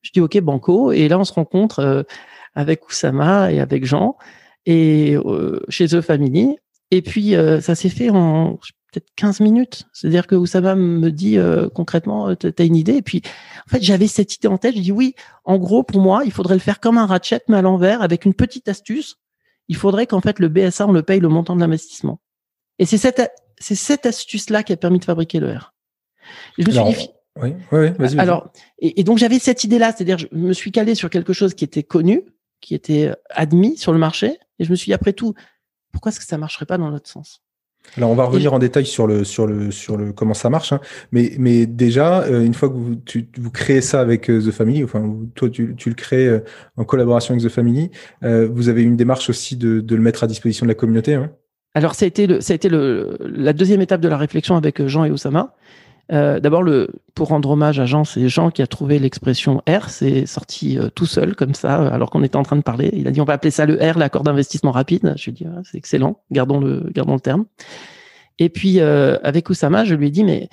Je 0.00 0.12
dis, 0.12 0.22
ok, 0.22 0.40
banco. 0.40 0.92
Et 0.92 1.08
là, 1.08 1.18
on 1.18 1.24
se 1.24 1.32
rencontre 1.34 2.06
avec 2.54 2.88
Oussama 2.88 3.52
et 3.52 3.60
avec 3.60 3.84
Jean 3.84 4.16
et 4.66 5.16
euh, 5.16 5.60
chez 5.68 5.88
The 5.88 6.00
Family. 6.00 6.56
Et 6.90 7.02
puis 7.02 7.34
euh, 7.34 7.60
ça 7.60 7.74
s'est 7.74 7.88
fait 7.88 8.10
en 8.10 8.58
peut-être 8.92 9.08
15 9.16 9.40
minutes. 9.40 9.84
C'est-à-dire 9.92 10.26
que 10.26 10.34
Oussama 10.34 10.74
me 10.74 11.10
dit 11.10 11.38
euh, 11.38 11.68
concrètement, 11.68 12.34
tu 12.34 12.52
as 12.56 12.64
une 12.64 12.76
idée. 12.76 12.96
Et 12.96 13.02
puis 13.02 13.22
en 13.66 13.70
fait 13.70 13.82
j'avais 13.82 14.06
cette 14.06 14.34
idée 14.34 14.48
en 14.48 14.58
tête. 14.58 14.76
Je 14.76 14.80
dis 14.80 14.92
oui. 14.92 15.14
En 15.44 15.58
gros 15.58 15.82
pour 15.82 16.00
moi 16.00 16.22
il 16.24 16.32
faudrait 16.32 16.54
le 16.54 16.60
faire 16.60 16.80
comme 16.80 16.98
un 16.98 17.06
ratchet 17.06 17.42
mais 17.48 17.58
à 17.58 17.62
l'envers 17.62 18.02
avec 18.02 18.24
une 18.24 18.34
petite 18.34 18.68
astuce. 18.68 19.16
Il 19.68 19.76
faudrait 19.76 20.06
qu'en 20.06 20.20
fait 20.20 20.38
le 20.38 20.48
BSA 20.48 20.86
on 20.86 20.92
le 20.92 21.02
paye 21.02 21.20
le 21.20 21.28
montant 21.28 21.54
de 21.54 21.60
l'investissement. 21.60 22.20
Et 22.78 22.86
c'est 22.86 22.98
cette 22.98 23.30
c'est 23.60 23.74
cette 23.74 24.06
astuce 24.06 24.50
là 24.50 24.62
qui 24.62 24.72
a 24.72 24.76
permis 24.76 24.98
de 24.98 25.04
fabriquer 25.04 25.38
le 25.38 25.52
R. 25.52 25.74
je 26.58 26.66
me 26.66 26.72
suis 26.72 26.84
dit, 26.94 27.10
oui, 27.36 27.54
oui, 27.70 27.90
vas-y. 27.98 28.18
Alors, 28.18 28.50
et, 28.80 29.00
et, 29.00 29.04
donc 29.04 29.18
j'avais 29.18 29.38
cette 29.38 29.62
idée-là, 29.64 29.92
c'est-à-dire 29.92 30.18
je 30.18 30.26
me 30.32 30.52
suis 30.52 30.72
calé 30.72 30.94
sur 30.94 31.10
quelque 31.10 31.32
chose 31.32 31.54
qui 31.54 31.64
était 31.64 31.82
connu, 31.82 32.24
qui 32.60 32.74
était 32.74 33.12
admis 33.30 33.76
sur 33.76 33.92
le 33.92 33.98
marché. 33.98 34.38
Et 34.58 34.64
je 34.64 34.70
me 34.70 34.76
suis 34.76 34.86
dit, 34.86 34.94
après 34.94 35.12
tout, 35.12 35.34
pourquoi 35.92 36.10
est-ce 36.10 36.20
que 36.20 36.26
ça 36.26 36.38
marcherait 36.38 36.66
pas 36.66 36.78
dans 36.78 36.90
l'autre 36.90 37.08
sens? 37.08 37.42
Alors 37.96 38.10
on 38.10 38.14
va 38.14 38.24
revenir 38.24 38.52
en 38.52 38.58
détail 38.58 38.84
sur 38.84 39.06
le 39.06 39.24
sur 39.24 39.46
le 39.46 39.70
sur 39.70 39.96
le 39.96 40.12
comment 40.12 40.34
ça 40.34 40.50
marche, 40.50 40.72
hein. 40.72 40.80
mais 41.12 41.32
mais 41.38 41.66
déjà 41.66 42.22
euh, 42.24 42.44
une 42.44 42.52
fois 42.52 42.68
que 42.68 42.74
vous 42.74 42.94
tu, 42.94 43.28
vous 43.38 43.50
créez 43.50 43.80
ça 43.80 44.00
avec 44.00 44.30
euh, 44.30 44.40
The 44.40 44.50
Family, 44.50 44.84
enfin 44.84 45.16
toi 45.34 45.48
tu, 45.48 45.74
tu 45.76 45.88
le 45.88 45.94
crées 45.94 46.28
euh, 46.28 46.40
en 46.76 46.84
collaboration 46.84 47.32
avec 47.32 47.44
The 47.44 47.48
Family, 47.48 47.90
vous 48.22 48.68
avez 48.68 48.82
une 48.82 48.96
démarche 48.96 49.30
aussi 49.30 49.56
de, 49.56 49.80
de 49.80 49.94
le 49.96 50.02
mettre 50.02 50.22
à 50.22 50.26
disposition 50.26 50.66
de 50.66 50.70
la 50.70 50.74
communauté. 50.74 51.14
Hein 51.14 51.32
alors 51.74 51.94
ça 51.94 52.04
a 52.04 52.08
été 52.08 52.26
le, 52.26 52.40
ça 52.42 52.52
a 52.52 52.56
été 52.56 52.68
le, 52.68 53.16
la 53.20 53.54
deuxième 53.54 53.80
étape 53.80 54.02
de 54.02 54.08
la 54.08 54.18
réflexion 54.18 54.56
avec 54.56 54.86
Jean 54.86 55.04
et 55.04 55.10
Osama. 55.10 55.54
Euh, 56.12 56.40
d'abord, 56.40 56.64
pour 57.14 57.28
rendre 57.28 57.50
hommage 57.50 57.78
à 57.78 57.86
Jean, 57.86 58.04
c'est 58.04 58.28
Jean 58.28 58.50
qui 58.50 58.62
a 58.62 58.66
trouvé 58.66 58.98
l'expression 58.98 59.62
R. 59.68 59.88
C'est 59.88 60.26
sorti 60.26 60.78
euh, 60.78 60.88
tout 60.88 61.06
seul 61.06 61.36
comme 61.36 61.54
ça, 61.54 61.80
euh, 61.80 61.90
alors 61.92 62.10
qu'on 62.10 62.24
était 62.24 62.36
en 62.36 62.42
train 62.42 62.56
de 62.56 62.62
parler. 62.62 62.90
Il 62.92 63.06
a 63.06 63.10
dit 63.10 63.20
on 63.20 63.24
va 63.24 63.34
appeler 63.34 63.50
ça 63.50 63.66
le 63.66 63.74
R, 63.76 63.96
l'accord 63.98 64.24
d'investissement 64.24 64.72
rapide. 64.72 65.14
Je 65.16 65.30
lui 65.30 65.30
ai 65.30 65.44
dit 65.44 65.46
c'est 65.64 65.78
excellent, 65.78 66.20
gardons 66.30 66.60
le, 66.60 66.90
gardons 66.92 67.14
le 67.14 67.20
terme. 67.20 67.44
Et 68.38 68.48
puis 68.48 68.80
avec 68.80 69.50
Oussama, 69.50 69.84
je 69.84 69.94
lui 69.94 70.08
ai 70.08 70.10
dit 70.10 70.24
mais 70.24 70.48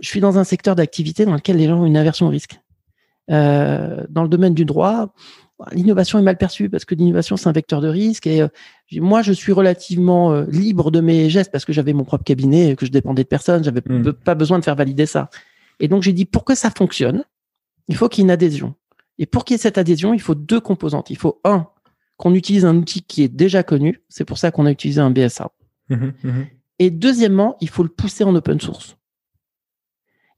je 0.00 0.08
suis 0.08 0.20
dans 0.20 0.38
un 0.38 0.44
secteur 0.44 0.76
d'activité 0.76 1.24
dans 1.24 1.34
lequel 1.34 1.56
les 1.56 1.66
gens 1.66 1.80
ont 1.80 1.86
une 1.86 1.96
aversion 1.96 2.26
au 2.26 2.30
risque. 2.30 2.60
dans 3.28 4.22
le 4.22 4.28
domaine 4.28 4.54
du 4.54 4.64
droit, 4.64 5.14
l'innovation 5.72 6.18
est 6.18 6.22
mal 6.22 6.36
perçue 6.36 6.68
parce 6.68 6.84
que 6.84 6.94
l'innovation 6.94 7.36
c'est 7.36 7.48
un 7.48 7.52
vecteur 7.52 7.80
de 7.80 7.88
risque 7.88 8.26
et 8.26 8.42
euh, 8.42 8.48
moi 8.94 9.22
je 9.22 9.32
suis 9.32 9.52
relativement 9.52 10.32
euh, 10.32 10.44
libre 10.48 10.90
de 10.90 11.00
mes 11.00 11.30
gestes 11.30 11.52
parce 11.52 11.64
que 11.64 11.72
j'avais 11.72 11.92
mon 11.92 12.04
propre 12.04 12.24
cabinet 12.24 12.70
et 12.70 12.76
que 12.76 12.86
je 12.86 12.90
dépendais 12.90 13.22
de 13.22 13.28
personne, 13.28 13.62
j'avais 13.62 13.82
hmm. 13.84 14.12
pas 14.12 14.34
besoin 14.34 14.58
de 14.58 14.64
faire 14.64 14.74
valider 14.74 15.06
ça. 15.06 15.30
Et 15.80 15.88
donc 15.88 16.02
j'ai 16.02 16.12
dit 16.12 16.24
pour 16.24 16.44
que 16.44 16.54
ça 16.54 16.70
fonctionne, 16.70 17.24
il 17.88 17.96
faut 17.96 18.08
qu'il 18.08 18.22
y 18.22 18.24
ait 18.24 18.26
une 18.26 18.30
adhésion. 18.30 18.74
Et 19.18 19.26
pour 19.26 19.44
qu'il 19.44 19.54
y 19.54 19.56
ait 19.56 19.62
cette 19.62 19.78
adhésion, 19.78 20.14
il 20.14 20.20
faut 20.20 20.34
deux 20.34 20.60
composantes. 20.60 21.10
Il 21.10 21.16
faut 21.16 21.40
un 21.44 21.68
qu'on 22.16 22.34
utilise 22.34 22.64
un 22.64 22.76
outil 22.76 23.02
qui 23.02 23.22
est 23.22 23.28
déjà 23.28 23.62
connu. 23.62 24.02
C'est 24.08 24.24
pour 24.24 24.38
ça 24.38 24.50
qu'on 24.50 24.66
a 24.66 24.70
utilisé 24.70 25.00
un 25.00 25.10
BSA. 25.10 25.50
Mhm, 25.90 26.12
mhm. 26.22 26.46
Et 26.78 26.90
deuxièmement, 26.90 27.56
il 27.60 27.68
faut 27.68 27.82
le 27.82 27.88
pousser 27.88 28.24
en 28.24 28.34
open 28.34 28.60
source. 28.60 28.96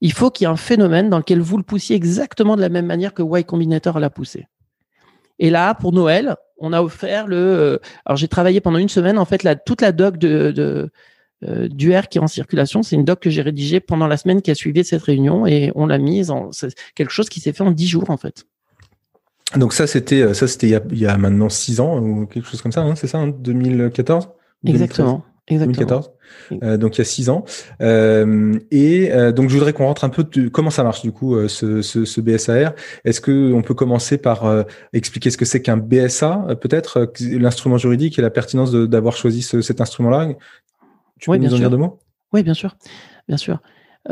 Il 0.01 0.13
faut 0.13 0.29
qu'il 0.29 0.45
y 0.45 0.47
ait 0.47 0.51
un 0.51 0.57
phénomène 0.57 1.09
dans 1.09 1.17
lequel 1.17 1.41
vous 1.41 1.57
le 1.57 1.63
poussiez 1.63 1.95
exactement 1.95 2.55
de 2.55 2.61
la 2.61 2.69
même 2.69 2.85
manière 2.85 3.13
que 3.13 3.23
Y 3.23 3.43
Combinator 3.45 3.99
l'a 3.99 4.11
poussé. 4.11 4.47
Et 5.39 5.49
là, 5.49 5.73
pour 5.75 5.93
Noël, 5.93 6.35
on 6.57 6.73
a 6.73 6.81
offert 6.81 7.27
le. 7.27 7.37
Euh, 7.37 7.77
alors, 8.05 8.17
j'ai 8.17 8.27
travaillé 8.27 8.61
pendant 8.61 8.79
une 8.79 8.89
semaine, 8.89 9.17
en 9.17 9.25
fait, 9.25 9.43
la, 9.43 9.55
toute 9.55 9.81
la 9.81 9.91
doc 9.91 10.17
de, 10.17 10.51
de 10.51 10.89
euh, 11.43 11.67
d'UR 11.67 12.07
qui 12.07 12.17
est 12.17 12.21
en 12.21 12.27
circulation. 12.27 12.81
C'est 12.81 12.95
une 12.95 13.05
doc 13.05 13.19
que 13.19 13.29
j'ai 13.29 13.43
rédigée 13.43 13.79
pendant 13.79 14.07
la 14.07 14.17
semaine 14.17 14.41
qui 14.41 14.49
a 14.49 14.55
suivi 14.55 14.83
cette 14.83 15.03
réunion 15.03 15.45
et 15.45 15.71
on 15.75 15.85
l'a 15.85 15.99
mise 15.99 16.31
en 16.31 16.49
quelque 16.95 17.11
chose 17.11 17.29
qui 17.29 17.39
s'est 17.39 17.53
fait 17.53 17.63
en 17.63 17.71
dix 17.71 17.87
jours, 17.87 18.09
en 18.09 18.17
fait. 18.17 18.45
Donc 19.55 19.73
ça, 19.73 19.87
c'était 19.87 20.21
euh, 20.21 20.33
ça, 20.33 20.47
c'était 20.47 20.67
il, 20.67 20.97
y 20.97 21.05
a 21.05 21.17
maintenant 21.17 21.49
six 21.49 21.79
ans 21.79 21.99
ou 21.99 22.25
quelque 22.25 22.47
chose 22.47 22.61
comme 22.61 22.71
ça, 22.71 22.81
hein, 22.81 22.95
c'est 22.95 23.07
ça, 23.07 23.23
2014 23.25 24.25
hein, 24.25 24.31
Exactement. 24.65 25.23
Exactement. 25.47 25.85
2014. 25.87 26.11
Euh, 26.63 26.77
donc 26.77 26.95
il 26.95 26.99
y 26.99 27.01
a 27.01 27.05
six 27.05 27.29
ans. 27.29 27.45
Euh, 27.81 28.59
et 28.71 29.11
euh, 29.11 29.31
donc 29.31 29.49
je 29.49 29.55
voudrais 29.55 29.73
qu'on 29.73 29.85
rentre 29.85 30.03
un 30.03 30.09
peu 30.09 30.23
de 30.23 30.49
comment 30.49 30.69
ça 30.69 30.83
marche 30.83 31.01
du 31.01 31.11
coup 31.11 31.37
ce, 31.47 31.81
ce, 31.81 32.05
ce, 32.05 32.21
BSAR. 32.21 32.73
Est-ce 33.05 33.21
que 33.21 33.53
on 33.53 33.61
peut 33.61 33.73
commencer 33.73 34.17
par 34.17 34.65
expliquer 34.93 35.29
ce 35.29 35.37
que 35.37 35.45
c'est 35.45 35.61
qu'un 35.61 35.77
BSA, 35.77 36.55
peut-être 36.59 37.11
l'instrument 37.21 37.77
juridique 37.77 38.19
et 38.19 38.21
la 38.21 38.29
pertinence 38.29 38.71
d'avoir 38.71 39.15
choisi 39.15 39.41
cet 39.41 39.81
instrument-là? 39.81 40.33
Tu 41.19 41.29
peux 41.29 41.37
nous 41.37 41.53
en 41.53 41.57
dire 41.57 41.69
deux 41.69 41.77
mots? 41.77 41.99
Oui, 42.33 42.43
bien 42.43 42.53
sûr, 42.53 42.75
bien 43.27 43.37
sûr. 43.37 43.61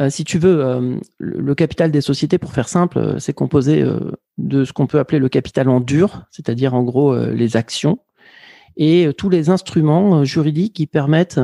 si 0.10 0.24
tu 0.24 0.40
veux, 0.40 1.00
le 1.18 1.56
capital 1.56 1.92
des 1.92 2.02
sociétés, 2.02 2.38
pour 2.38 2.54
faire 2.54 2.70
simple, 2.70 3.16
c'est 3.20 3.34
composé 3.34 3.84
de 4.38 4.64
ce 4.64 4.74
qu'on 4.74 4.88
peut 4.88 5.00
appeler 5.00 5.20
le 5.20 5.30
capital 5.30 5.68
en 5.68 5.82
dur, 5.82 6.24
c'est-à-dire 6.32 6.74
en 6.74 6.84
gros 6.84 7.16
les 7.18 7.58
actions, 7.58 8.00
et 8.78 9.10
tous 9.18 9.30
les 9.30 9.50
instruments 9.50 10.24
juridiques 10.24 10.74
qui 10.74 10.88
permettent 10.88 11.40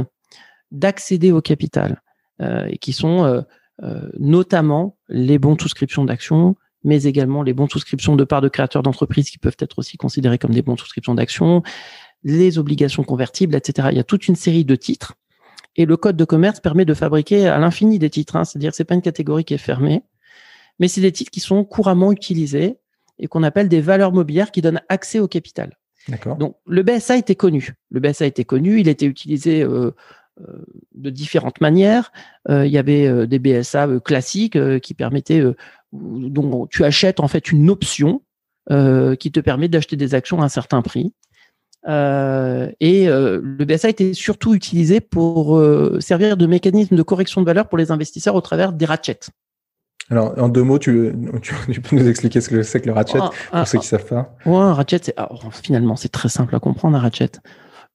d'accéder 0.72 1.32
au 1.32 1.42
capital 1.42 2.02
euh, 2.42 2.66
et 2.70 2.78
qui 2.78 2.94
sont 2.94 3.24
euh, 3.24 3.42
euh, 3.84 4.10
notamment 4.18 4.98
les 5.10 5.38
bons 5.38 5.56
de 5.56 5.62
souscription 5.62 6.06
d'actions, 6.06 6.56
mais 6.84 7.04
également 7.04 7.44
les 7.44 7.54
bons 7.54 7.66
de 7.66 7.72
souscription 7.72 8.16
de 8.16 8.24
parts 8.24 8.42
de 8.42 8.50
créateurs 8.50 8.82
d'entreprises 8.82 9.30
qui 9.30 9.38
peuvent 9.38 9.58
être 9.60 9.80
aussi 9.80 9.98
considérés 9.98 10.38
comme 10.38 10.54
des 10.54 10.62
bons 10.62 10.76
de 10.76 10.80
souscription 10.80 11.14
d'actions, 11.14 11.62
les 12.24 12.58
obligations 12.58 13.04
convertibles, 13.04 13.56
etc. 13.56 13.90
Il 13.92 13.98
y 13.98 14.00
a 14.00 14.04
toute 14.04 14.28
une 14.28 14.36
série 14.36 14.66
de 14.66 14.76
titres. 14.76 15.16
Et 15.76 15.86
le 15.86 15.98
code 15.98 16.18
de 16.18 16.26
commerce 16.26 16.60
permet 16.60 16.86
de 16.86 16.94
fabriquer 16.94 17.48
à 17.48 17.58
l'infini 17.58 18.00
des 18.00 18.10
titres. 18.10 18.36
Hein. 18.36 18.44
C'est-à-dire 18.44 18.72
que 18.72 18.76
c'est 18.76 18.84
pas 18.86 18.96
une 18.96 19.02
catégorie 19.02 19.46
qui 19.46 19.54
est 19.54 19.60
fermée, 19.60 20.04
mais 20.80 20.88
c'est 20.88 21.02
des 21.02 21.12
titres 21.12 21.32
qui 21.32 21.40
sont 21.40 21.64
couramment 21.64 22.12
utilisés 22.12 22.78
et 23.20 23.28
qu'on 23.28 23.44
appelle 23.44 23.70
des 23.70 23.82
valeurs 23.82 24.12
mobilières 24.12 24.52
qui 24.52 24.62
donnent 24.62 24.82
accès 24.90 25.20
au 25.20 25.28
capital. 25.28 25.78
Donc 26.36 26.58
le 26.65 26.84
BSA 26.84 27.17
était 27.17 27.36
connu. 27.36 27.74
Le 27.89 28.00
BSA 28.00 28.25
était 28.25 28.43
connu. 28.43 28.79
Il 28.79 28.88
était 28.88 29.05
utilisé 29.05 29.62
euh, 29.62 29.91
euh, 30.41 30.65
de 30.96 31.10
différentes 31.10 31.62
manières. 31.62 32.12
Euh, 32.50 32.65
il 32.65 32.72
y 32.72 32.77
avait 32.77 33.27
des 33.27 33.39
BSA 33.39 33.88
classiques 34.03 34.58
qui 34.79 34.93
permettaient, 34.93 35.43
donc 35.93 36.70
tu 36.70 36.84
achètes 36.84 37.20
en 37.20 37.27
fait 37.27 37.51
une 37.51 37.70
option 37.70 38.22
qui 38.70 39.31
te 39.31 39.39
permet 39.39 39.67
d'acheter 39.67 39.96
des 39.96 40.15
actions 40.15 40.41
à 40.41 40.46
un 40.46 40.50
certain 40.50 40.81
prix. 40.81 41.13
et 41.88 43.08
le 43.08 43.65
BSA 43.65 43.89
était 43.89 44.13
surtout 44.13 44.53
utilisé 44.53 45.01
pour 45.01 45.62
servir 46.00 46.38
de 46.38 46.46
mécanisme 46.46 46.96
de 46.96 47.03
correction 47.03 47.41
de 47.41 47.46
valeur 47.46 47.67
pour 47.67 47.77
les 47.77 47.91
investisseurs 47.91 48.36
au 48.36 48.41
travers 48.41 48.72
des 48.72 48.86
ratchets. 48.86 49.20
Alors, 50.10 50.34
en 50.38 50.50
deux 50.50 50.63
mots, 50.63 50.79
tu, 50.79 51.13
peux 51.84 51.96
nous 51.96 52.08
expliquer 52.08 52.41
ce 52.41 52.50
que 52.50 52.63
c'est 52.63 52.81
que 52.81 52.88
le 52.88 52.93
ratchet 52.93 53.20
pour 53.20 53.67
ceux 53.67 53.79
qui 53.79 53.88
savent 53.88 54.05
pas? 54.05 54.36
Ouais, 54.46 54.58
un 54.58 54.74
ratchet, 54.74 55.00
c'est, 55.01 55.15
finalement, 55.63 55.96
c'est 55.96 56.10
très 56.10 56.29
simple 56.29 56.55
à 56.55 56.60
comprendre, 56.60 56.98
un 56.98 57.00
ratchet. 57.00 57.31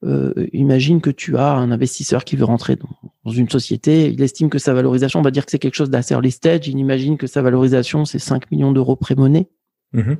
Euh, 0.03 0.31
imagine 0.53 1.01
que 1.01 1.09
tu 1.09 1.37
as 1.37 1.53
un 1.53 1.71
investisseur 1.71 2.23
qui 2.23 2.35
veut 2.35 2.45
rentrer 2.45 2.75
dans, 2.75 3.31
une 3.31 3.49
société, 3.49 4.11
il 4.11 4.21
estime 4.21 4.49
que 4.49 4.59
sa 4.59 4.73
valorisation, 4.73 5.19
on 5.19 5.23
va 5.23 5.31
dire 5.31 5.45
que 5.45 5.51
c'est 5.51 5.59
quelque 5.59 5.75
chose 5.75 5.89
d'assez 5.89 6.13
early 6.13 6.31
stage, 6.31 6.67
il 6.67 6.77
imagine 6.77 7.17
que 7.17 7.27
sa 7.27 7.41
valorisation, 7.41 8.05
c'est 8.05 8.19
5 8.19 8.51
millions 8.51 8.71
d'euros 8.71 8.95
pré-monnaie. 8.95 9.49
Mhm. 9.93 10.17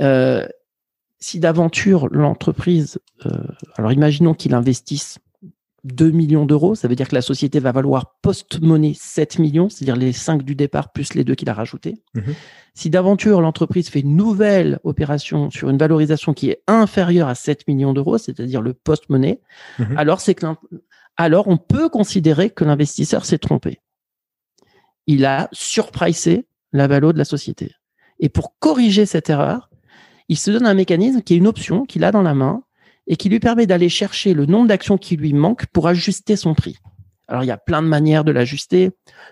Euh, 0.00 0.46
si 1.18 1.40
d'aventure 1.40 2.08
l'entreprise, 2.10 2.98
euh, 3.26 3.30
alors 3.76 3.92
imaginons 3.92 4.34
qu'il 4.34 4.54
investisse 4.54 5.18
2 5.86 6.10
millions 6.10 6.46
d'euros. 6.46 6.74
Ça 6.74 6.88
veut 6.88 6.96
dire 6.96 7.08
que 7.08 7.14
la 7.14 7.22
société 7.22 7.60
va 7.60 7.72
valoir 7.72 8.16
post-monnaie 8.22 8.94
7 8.94 9.38
millions, 9.38 9.68
c'est-à-dire 9.68 9.96
les 9.96 10.12
5 10.12 10.42
du 10.42 10.54
départ 10.54 10.92
plus 10.92 11.14
les 11.14 11.24
deux 11.24 11.34
qu'il 11.34 11.48
a 11.48 11.54
rajoutés. 11.54 12.02
Mhm. 12.14 12.34
Si 12.74 12.90
d'aventure 12.90 13.40
l'entreprise 13.40 13.88
fait 13.88 14.00
une 14.00 14.16
nouvelle 14.16 14.80
opération 14.84 15.50
sur 15.50 15.70
une 15.70 15.78
valorisation 15.78 16.34
qui 16.34 16.50
est 16.50 16.62
inférieure 16.66 17.28
à 17.28 17.34
7 17.34 17.66
millions 17.68 17.92
d'euros, 17.92 18.18
c'est-à-dire 18.18 18.60
le 18.60 18.74
post-monnaie, 18.74 19.40
mhm. 19.78 19.96
alors 19.96 20.20
c'est 20.20 20.34
que 20.34 20.46
alors 21.16 21.48
on 21.48 21.56
peut 21.56 21.88
considérer 21.88 22.50
que 22.50 22.64
l'investisseur 22.64 23.24
s'est 23.24 23.38
trompé. 23.38 23.80
Il 25.06 25.24
a 25.24 25.48
surpricé 25.52 26.46
la 26.72 26.88
valeur 26.88 27.12
de 27.12 27.18
la 27.18 27.24
société. 27.24 27.72
Et 28.18 28.28
pour 28.28 28.58
corriger 28.58 29.06
cette 29.06 29.30
erreur, 29.30 29.70
il 30.28 30.36
se 30.36 30.50
donne 30.50 30.66
un 30.66 30.74
mécanisme 30.74 31.22
qui 31.22 31.34
est 31.34 31.36
une 31.36 31.46
option 31.46 31.84
qu'il 31.84 32.04
a 32.04 32.10
dans 32.10 32.22
la 32.22 32.34
main 32.34 32.62
et 33.06 33.16
qui 33.16 33.28
lui 33.28 33.40
permet 33.40 33.66
d'aller 33.66 33.88
chercher 33.88 34.34
le 34.34 34.46
nombre 34.46 34.68
d'actions 34.68 34.98
qui 34.98 35.16
lui 35.16 35.32
manque 35.32 35.66
pour 35.66 35.88
ajuster 35.88 36.36
son 36.36 36.54
prix. 36.54 36.78
Alors, 37.28 37.42
il 37.42 37.46
y 37.46 37.52
a 37.52 37.56
plein 37.56 37.82
de 37.82 37.88
manières 37.88 38.24
de 38.24 38.30
l'ajuster. 38.30 38.90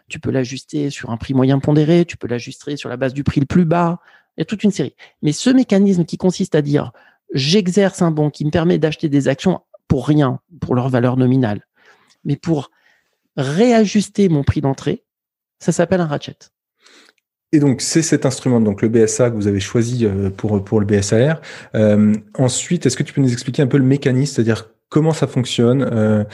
Tu 0.08 0.18
peux 0.18 0.30
l'ajuster 0.30 0.90
sur 0.90 1.10
un 1.10 1.16
prix 1.16 1.34
moyen 1.34 1.58
pondéré, 1.60 2.04
tu 2.04 2.16
peux 2.16 2.26
l'ajuster 2.26 2.76
sur 2.76 2.88
la 2.88 2.96
base 2.96 3.14
du 3.14 3.22
prix 3.22 3.40
le 3.40 3.46
plus 3.46 3.64
bas. 3.64 4.00
Il 4.36 4.40
y 4.40 4.42
a 4.42 4.44
toute 4.44 4.64
une 4.64 4.72
série. 4.72 4.94
Mais 5.22 5.32
ce 5.32 5.50
mécanisme 5.50 6.04
qui 6.04 6.16
consiste 6.16 6.54
à 6.54 6.62
dire, 6.62 6.92
j'exerce 7.32 8.02
un 8.02 8.10
bon 8.10 8.30
qui 8.30 8.44
me 8.44 8.50
permet 8.50 8.78
d'acheter 8.78 9.08
des 9.08 9.28
actions 9.28 9.60
pour 9.86 10.08
rien, 10.08 10.40
pour 10.60 10.74
leur 10.74 10.88
valeur 10.88 11.16
nominale, 11.16 11.66
mais 12.24 12.36
pour 12.36 12.70
réajuster 13.36 14.28
mon 14.28 14.42
prix 14.42 14.60
d'entrée, 14.60 15.04
ça 15.58 15.72
s'appelle 15.72 16.00
un 16.00 16.06
ratchet. 16.06 16.36
Et 17.54 17.60
donc, 17.60 17.82
c'est 17.82 18.02
cet 18.02 18.26
instrument, 18.26 18.60
donc 18.60 18.82
le 18.82 18.88
BSA 18.88 19.30
que 19.30 19.36
vous 19.36 19.46
avez 19.46 19.60
choisi 19.60 20.04
euh, 20.04 20.28
pour, 20.28 20.64
pour 20.64 20.80
le 20.80 20.86
BSAR. 20.86 21.40
Euh, 21.76 22.12
ensuite, 22.36 22.84
est-ce 22.84 22.96
que 22.96 23.04
tu 23.04 23.12
peux 23.12 23.20
nous 23.20 23.32
expliquer 23.32 23.62
un 23.62 23.68
peu 23.68 23.78
le 23.78 23.84
mécanisme, 23.84 24.34
c'est-à-dire 24.34 24.70
comment 24.88 25.12
ça 25.12 25.28
fonctionne 25.28 25.88
euh, 25.88 26.24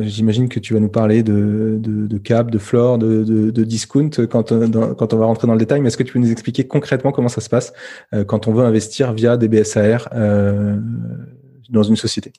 J'imagine 0.00 0.48
que 0.48 0.58
tu 0.58 0.72
vas 0.72 0.80
nous 0.80 0.88
parler 0.88 1.22
de, 1.22 1.78
de, 1.78 2.18
cap, 2.18 2.50
de 2.50 2.56
floor, 2.56 2.96
de, 2.96 3.22
de, 3.22 3.64
discount 3.64 4.08
quand, 4.30 4.54
quand 4.96 5.12
on 5.12 5.16
va 5.18 5.26
rentrer 5.26 5.46
dans 5.46 5.52
le 5.52 5.58
détail, 5.58 5.82
mais 5.82 5.88
est-ce 5.88 5.98
que 5.98 6.04
tu 6.04 6.14
peux 6.14 6.18
nous 6.18 6.32
expliquer 6.32 6.66
concrètement 6.66 7.12
comment 7.12 7.28
ça 7.28 7.42
se 7.42 7.50
passe 7.50 7.74
quand 8.26 8.48
on 8.48 8.54
veut 8.54 8.64
investir 8.64 9.12
via 9.12 9.36
des 9.36 9.48
BSAR 9.48 10.08
dans 11.68 11.82
une 11.82 11.96
société? 11.96 12.32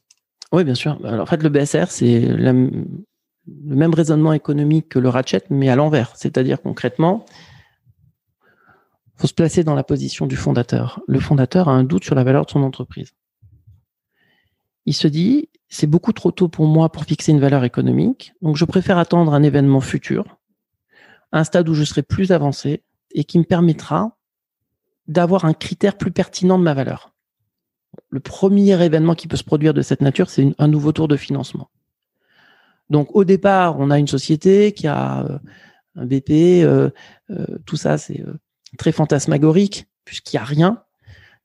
Oui, 0.51 0.63
bien 0.63 0.75
sûr. 0.75 0.99
Alors, 1.03 1.21
en 1.21 1.25
fait, 1.27 1.41
le 1.41 1.49
BSR, 1.49 1.85
c'est 1.89 2.19
le 2.19 2.53
même 3.65 3.93
raisonnement 3.93 4.33
économique 4.33 4.89
que 4.89 4.99
le 4.99 5.09
ratchet, 5.09 5.43
mais 5.51 5.69
à 5.69 5.75
l'envers. 5.75 6.13
C'est-à-dire 6.15 6.61
concrètement, 6.61 7.25
faut 9.23 9.27
se 9.27 9.33
placer 9.33 9.63
dans 9.63 9.73
la 9.73 9.85
position 9.85 10.27
du 10.27 10.35
fondateur. 10.35 10.99
Le 11.07 11.17
fondateur 11.17 11.69
a 11.69 11.71
un 11.71 11.85
doute 11.85 12.03
sur 12.03 12.13
la 12.13 12.25
valeur 12.25 12.45
de 12.45 12.51
son 12.51 12.61
entreprise. 12.61 13.13
Il 14.85 14.93
se 14.93 15.07
dit, 15.07 15.47
c'est 15.69 15.87
beaucoup 15.87 16.11
trop 16.11 16.31
tôt 16.31 16.49
pour 16.49 16.67
moi 16.67 16.91
pour 16.91 17.05
fixer 17.05 17.31
une 17.31 17.39
valeur 17.39 17.63
économique, 17.63 18.33
donc 18.41 18.57
je 18.57 18.65
préfère 18.65 18.97
attendre 18.97 19.33
un 19.33 19.41
événement 19.41 19.79
futur, 19.79 20.41
un 21.31 21.45
stade 21.45 21.69
où 21.69 21.73
je 21.73 21.85
serai 21.85 22.03
plus 22.03 22.33
avancé 22.33 22.83
et 23.13 23.23
qui 23.23 23.39
me 23.39 23.45
permettra 23.45 24.17
d'avoir 25.07 25.45
un 25.45 25.53
critère 25.53 25.97
plus 25.97 26.11
pertinent 26.11 26.59
de 26.59 26.65
ma 26.65 26.73
valeur. 26.73 27.13
Le 28.09 28.19
premier 28.19 28.83
événement 28.83 29.15
qui 29.15 29.29
peut 29.29 29.37
se 29.37 29.45
produire 29.45 29.73
de 29.73 29.81
cette 29.81 30.01
nature, 30.01 30.29
c'est 30.29 30.53
un 30.57 30.67
nouveau 30.67 30.91
tour 30.91 31.07
de 31.07 31.15
financement. 31.15 31.69
Donc 32.89 33.15
au 33.15 33.23
départ, 33.23 33.79
on 33.79 33.89
a 33.89 33.99
une 33.99 34.07
société 34.09 34.73
qui 34.73 34.85
a 34.87 35.23
euh, 35.23 35.39
un 35.95 36.05
BP, 36.05 36.65
euh, 36.65 36.89
euh, 37.29 37.45
tout 37.65 37.77
ça, 37.77 37.97
c'est 37.97 38.21
très 38.77 38.91
fantasmagorique, 38.91 39.87
puisqu'il 40.05 40.37
n'y 40.37 40.41
a 40.41 40.45
rien. 40.45 40.83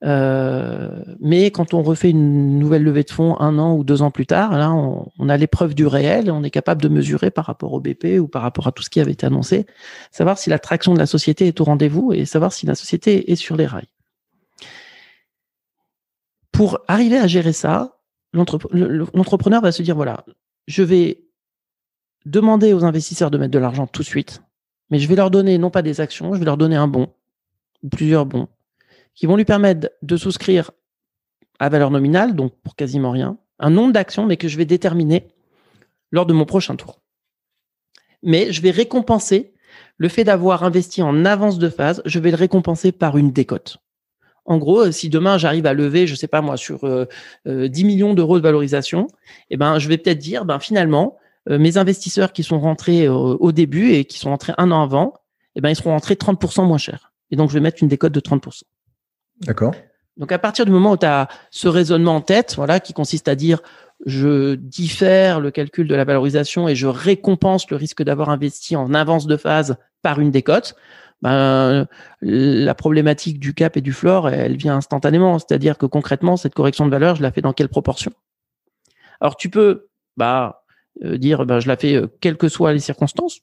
Euh, 0.04 1.02
mais 1.20 1.50
quand 1.50 1.74
on 1.74 1.82
refait 1.82 2.10
une 2.10 2.58
nouvelle 2.58 2.84
levée 2.84 3.02
de 3.02 3.10
fonds 3.10 3.38
un 3.40 3.58
an 3.58 3.74
ou 3.74 3.82
deux 3.82 4.02
ans 4.02 4.12
plus 4.12 4.26
tard, 4.26 4.56
là, 4.56 4.72
on, 4.72 5.28
a 5.28 5.36
l'épreuve 5.36 5.74
du 5.74 5.86
réel 5.86 6.28
et 6.28 6.30
on 6.30 6.44
est 6.44 6.50
capable 6.50 6.80
de 6.80 6.88
mesurer 6.88 7.30
par 7.30 7.46
rapport 7.46 7.72
au 7.72 7.80
BP 7.80 8.20
ou 8.20 8.28
par 8.28 8.42
rapport 8.42 8.68
à 8.68 8.72
tout 8.72 8.82
ce 8.82 8.90
qui 8.90 9.00
avait 9.00 9.12
été 9.12 9.26
annoncé, 9.26 9.66
savoir 10.12 10.38
si 10.38 10.50
la 10.50 10.58
traction 10.58 10.94
de 10.94 10.98
la 10.98 11.06
société 11.06 11.48
est 11.48 11.60
au 11.60 11.64
rendez-vous 11.64 12.12
et 12.12 12.24
savoir 12.26 12.52
si 12.52 12.64
la 12.66 12.76
société 12.76 13.32
est 13.32 13.36
sur 13.36 13.56
les 13.56 13.66
rails. 13.66 13.88
Pour 16.52 16.80
arriver 16.86 17.18
à 17.18 17.26
gérer 17.26 17.52
ça, 17.52 17.98
l'entrepreneur 18.32 19.62
va 19.62 19.72
se 19.72 19.82
dire, 19.82 19.96
voilà, 19.96 20.24
je 20.66 20.82
vais 20.82 21.24
demander 22.24 22.72
aux 22.72 22.84
investisseurs 22.84 23.30
de 23.30 23.38
mettre 23.38 23.52
de 23.52 23.58
l'argent 23.58 23.86
tout 23.86 24.02
de 24.02 24.06
suite, 24.06 24.42
mais 24.90 24.98
je 24.98 25.08
vais 25.08 25.16
leur 25.16 25.30
donner 25.30 25.58
non 25.58 25.70
pas 25.70 25.82
des 25.82 26.00
actions, 26.00 26.34
je 26.34 26.38
vais 26.38 26.44
leur 26.44 26.56
donner 26.56 26.76
un 26.76 26.88
bon 26.88 27.08
ou 27.82 27.88
plusieurs 27.88 28.26
bons 28.26 28.48
qui 29.14 29.26
vont 29.26 29.36
lui 29.36 29.44
permettre 29.44 29.90
de 30.02 30.16
souscrire 30.16 30.70
à 31.58 31.68
valeur 31.68 31.90
nominale, 31.90 32.36
donc 32.36 32.52
pour 32.62 32.76
quasiment 32.76 33.10
rien, 33.10 33.36
un 33.58 33.70
nombre 33.70 33.92
d'actions, 33.92 34.26
mais 34.26 34.36
que 34.36 34.46
je 34.46 34.56
vais 34.56 34.64
déterminer 34.64 35.26
lors 36.12 36.24
de 36.24 36.32
mon 36.32 36.44
prochain 36.44 36.76
tour. 36.76 37.00
Mais 38.22 38.52
je 38.52 38.62
vais 38.62 38.70
récompenser 38.70 39.54
le 39.96 40.08
fait 40.08 40.22
d'avoir 40.22 40.62
investi 40.62 41.02
en 41.02 41.24
avance 41.24 41.58
de 41.58 41.68
phase, 41.68 42.00
je 42.04 42.20
vais 42.20 42.30
le 42.30 42.36
récompenser 42.36 42.92
par 42.92 43.18
une 43.18 43.32
décote. 43.32 43.78
En 44.44 44.58
gros, 44.58 44.90
si 44.92 45.08
demain 45.08 45.36
j'arrive 45.36 45.66
à 45.66 45.74
lever, 45.74 46.06
je 46.06 46.14
sais 46.14 46.28
pas 46.28 46.40
moi, 46.40 46.56
sur 46.56 46.88
10 47.44 47.84
millions 47.84 48.14
d'euros 48.14 48.38
de 48.38 48.42
valorisation, 48.42 49.08
eh 49.50 49.56
ben, 49.56 49.80
je 49.80 49.88
vais 49.88 49.98
peut-être 49.98 50.18
dire, 50.18 50.44
ben, 50.44 50.60
finalement, 50.60 51.16
mes 51.48 51.76
investisseurs 51.76 52.32
qui 52.32 52.44
sont 52.44 52.60
rentrés 52.60 53.08
au 53.08 53.52
début 53.52 53.90
et 53.90 54.04
qui 54.04 54.18
sont 54.18 54.30
rentrés 54.30 54.54
un 54.58 54.70
an 54.70 54.82
avant, 54.82 55.14
eh 55.56 55.60
ben, 55.60 55.70
ils 55.70 55.76
seront 55.76 55.90
rentrés 55.90 56.14
30% 56.14 56.66
moins 56.66 56.78
cher. 56.78 57.12
Et 57.30 57.36
donc, 57.36 57.50
je 57.50 57.54
vais 57.54 57.60
mettre 57.60 57.82
une 57.82 57.88
décote 57.88 58.12
de 58.12 58.20
30%. 58.20 58.62
D'accord. 59.42 59.74
Donc, 60.16 60.32
à 60.32 60.38
partir 60.38 60.64
du 60.64 60.72
moment 60.72 60.92
où 60.92 60.96
tu 60.96 61.06
as 61.06 61.28
ce 61.50 61.68
raisonnement 61.68 62.16
en 62.16 62.20
tête, 62.20 62.54
voilà, 62.56 62.80
qui 62.80 62.92
consiste 62.92 63.28
à 63.28 63.34
dire, 63.34 63.60
je 64.06 64.54
diffère 64.54 65.40
le 65.40 65.50
calcul 65.50 65.86
de 65.86 65.94
la 65.94 66.04
valorisation 66.04 66.68
et 66.68 66.74
je 66.74 66.86
récompense 66.86 67.70
le 67.70 67.76
risque 67.76 68.02
d'avoir 68.02 68.30
investi 68.30 68.76
en 68.76 68.94
avance 68.94 69.26
de 69.26 69.36
phase 69.36 69.76
par 70.02 70.20
une 70.20 70.30
décote, 70.30 70.76
ben, 71.22 71.86
la 72.20 72.74
problématique 72.74 73.40
du 73.40 73.54
cap 73.54 73.76
et 73.76 73.80
du 73.80 73.92
floor, 73.92 74.28
elle 74.28 74.56
vient 74.56 74.76
instantanément. 74.76 75.38
C'est-à-dire 75.38 75.78
que 75.78 75.86
concrètement, 75.86 76.36
cette 76.36 76.54
correction 76.54 76.86
de 76.86 76.90
valeur, 76.90 77.16
je 77.16 77.22
la 77.22 77.32
fais 77.32 77.40
dans 77.40 77.52
quelle 77.52 77.68
proportion? 77.68 78.12
Alors, 79.20 79.36
tu 79.36 79.50
peux 79.50 79.88
bah, 80.16 80.64
euh, 81.04 81.18
dire, 81.18 81.44
bah, 81.44 81.60
je 81.60 81.68
la 81.68 81.76
fais 81.76 81.94
euh, 81.94 82.06
quelles 82.20 82.36
que 82.36 82.48
soient 82.48 82.72
les 82.72 82.78
circonstances, 82.78 83.40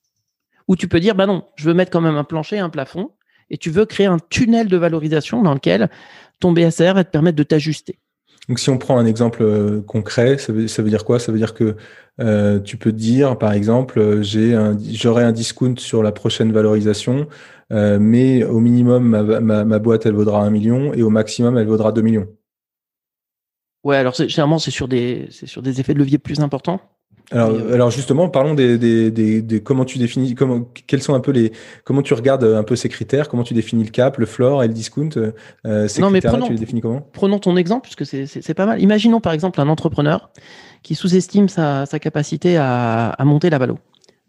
ou 0.67 0.75
tu 0.75 0.87
peux 0.87 0.99
dire, 0.99 1.15
bah 1.15 1.25
non, 1.25 1.45
je 1.55 1.65
veux 1.65 1.73
mettre 1.73 1.91
quand 1.91 2.01
même 2.01 2.15
un 2.15 2.23
plancher, 2.23 2.59
un 2.59 2.69
plafond, 2.69 3.11
et 3.49 3.57
tu 3.57 3.69
veux 3.69 3.85
créer 3.85 4.07
un 4.07 4.17
tunnel 4.29 4.67
de 4.67 4.77
valorisation 4.77 5.43
dans 5.43 5.53
lequel 5.53 5.89
ton 6.39 6.51
BSR 6.51 6.93
va 6.93 7.03
te 7.03 7.11
permettre 7.11 7.37
de 7.37 7.43
t'ajuster. 7.43 7.99
Donc, 8.47 8.59
si 8.59 8.69
on 8.69 8.77
prend 8.77 8.97
un 8.97 9.05
exemple 9.05 9.41
euh, 9.41 9.81
concret, 9.81 10.37
ça 10.37 10.53
veut, 10.53 10.89
dire 10.89 11.03
quoi? 11.03 11.19
Ça 11.19 11.31
veut 11.31 11.37
dire 11.37 11.53
que 11.53 11.75
euh, 12.21 12.59
tu 12.59 12.77
peux 12.77 12.91
dire, 12.91 13.37
par 13.37 13.53
exemple, 13.53 13.99
euh, 13.99 14.21
j'aurai 14.23 15.23
un 15.23 15.31
discount 15.31 15.75
sur 15.77 16.03
la 16.03 16.11
prochaine 16.11 16.51
valorisation, 16.51 17.27
mais 17.71 18.43
au 18.43 18.59
minimum, 18.59 19.07
ma, 19.07 19.79
boîte, 19.79 20.05
elle 20.05 20.13
vaudra 20.13 20.43
un 20.43 20.51
million, 20.51 20.93
et 20.93 21.01
au 21.01 21.09
maximum, 21.09 21.57
elle 21.57 21.67
vaudra 21.67 21.91
2 21.91 22.01
millions. 22.01 22.27
Ouais, 23.83 23.97
alors 23.97 24.13
généralement, 24.13 24.59
c'est 24.59 24.71
sur 24.71 24.87
des, 24.87 25.27
c'est 25.31 25.47
sur 25.47 25.63
des 25.63 25.79
effets 25.79 25.95
de 25.95 25.99
levier 25.99 26.19
plus 26.19 26.39
importants. 26.41 26.79
Alors, 27.31 27.49
euh, 27.49 27.73
alors 27.73 27.91
justement, 27.91 28.29
parlons 28.29 28.53
des, 28.53 28.77
des, 28.77 29.41
des, 29.41 29.63
comment 29.63 29.85
tu 29.85 29.97
définis, 29.97 30.35
comment, 30.35 30.61
quels 30.87 31.01
sont 31.01 31.13
un 31.13 31.19
peu 31.19 31.31
les, 31.31 31.51
comment 31.83 32.01
tu 32.01 32.13
regardes 32.13 32.43
un 32.43 32.63
peu 32.63 32.75
ces 32.75 32.89
critères, 32.89 33.29
comment 33.29 33.43
tu 33.43 33.53
définis 33.53 33.83
le 33.83 33.89
cap, 33.89 34.17
le 34.17 34.25
floor 34.25 34.63
et 34.63 34.67
le 34.67 34.73
discount. 34.73 35.09
Euh, 35.65 35.87
ces 35.87 36.01
critères 36.01 36.39
tu 36.43 36.53
les 36.53 36.59
définis 36.59 36.81
comment? 36.81 37.07
Prenons 37.13 37.39
ton 37.39 37.57
exemple 37.57 37.89
puisque 37.89 38.05
c'est 38.05 38.53
pas 38.53 38.65
mal. 38.65 38.81
Imaginons 38.81 39.21
par 39.21 39.33
exemple 39.33 39.59
un 39.59 39.69
entrepreneur 39.69 40.29
qui 40.83 40.93
sous-estime 40.95 41.49
sa, 41.49 41.85
sa 41.85 41.99
capacité 41.99 42.57
à, 42.57 43.09
à 43.09 43.25
monter 43.25 43.49
la 43.49 43.57
valo. 43.57 43.79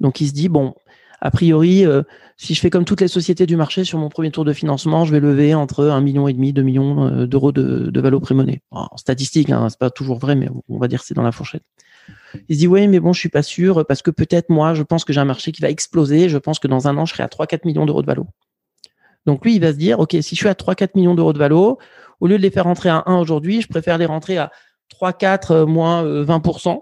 Donc 0.01 0.21
il 0.21 0.29
se 0.29 0.33
dit 0.33 0.49
bon, 0.49 0.75
a 1.21 1.31
priori, 1.31 1.87
euh, 1.87 2.03
si 2.37 2.55
je 2.55 2.61
fais 2.61 2.71
comme 2.71 2.85
toutes 2.85 3.01
les 3.01 3.09
sociétés 3.09 3.47
du 3.47 3.57
marché 3.57 3.85
sur 3.85 3.99
mon 3.99 4.09
premier 4.09 4.31
tour 4.31 4.45
de 4.45 4.53
financement, 4.53 5.05
je 5.05 5.13
vais 5.13 5.21
lever 5.21 5.55
entre 5.55 5.85
un 5.85 6.01
million 6.01 6.29
et 6.29 6.33
demi, 6.33 6.53
2 6.53 6.63
millions 6.63 7.07
euh, 7.07 7.27
d'euros 7.27 7.53
de, 7.53 7.91
de 7.91 8.01
valo 8.01 8.21
pré-monnaie. 8.21 8.61
En 8.71 8.97
statistique, 8.97 9.51
hein, 9.51 9.69
c'est 9.69 9.79
pas 9.79 9.91
toujours 9.91 10.19
vrai, 10.19 10.35
mais 10.35 10.49
on 10.69 10.79
va 10.79 10.89
dire 10.89 11.01
que 11.01 11.07
c'est 11.07 11.15
dans 11.15 11.23
la 11.23 11.33
fourchette. 11.33 11.63
Il 12.49 12.57
se 12.57 12.61
dit, 12.61 12.67
oui, 12.67 12.89
mais 12.89 13.01
bon, 13.01 13.13
je 13.13 13.21
suis 13.21 13.29
pas 13.29 13.43
sûr 13.43 13.85
parce 13.87 14.03
que 14.03 14.11
peut-être 14.11 14.51
moi, 14.51 14.75
je 14.75 14.83
pense 14.83 15.05
que 15.05 15.13
j'ai 15.13 15.21
un 15.21 15.25
marché 15.25 15.53
qui 15.53 15.63
va 15.63 15.71
exploser. 15.71 16.29
Je 16.29 16.39
pense 16.39 16.59
que 16.59 16.69
dans 16.69 16.89
un 16.89 16.97
an, 16.97 17.05
je 17.07 17.15
serai 17.15 17.23
à 17.23 17.29
3-4 17.29 17.61
millions 17.65 17.87
d'euros 17.87 18.03
de 18.03 18.07
valo. 18.07 18.27
Donc 19.27 19.45
lui, 19.45 19.57
il 19.57 19.61
va 19.61 19.73
se 19.73 19.77
dire, 19.77 19.99
OK, 19.99 20.13
si 20.13 20.35
je 20.35 20.41
suis 20.41 20.49
à 20.49 20.55
3-4 20.55 20.91
millions 20.95 21.15
d'euros 21.15 21.33
de 21.33 21.39
valo, 21.39 21.79
au 22.21 22.27
lieu 22.27 22.39
de 22.39 22.43
les 22.43 22.51
faire 22.51 22.65
rentrer 22.65 22.89
à 22.89 23.03
1 23.07 23.19
aujourd'hui, 23.19 23.61
je 23.61 23.69
préfère 23.69 23.99
les 23.99 24.07
rentrer 24.07 24.39
à 24.39 24.51
3-4 24.95 25.53
euh, 25.53 25.67
moins 25.67 26.05
20%. 26.05 26.69
Euh, 26.69 26.81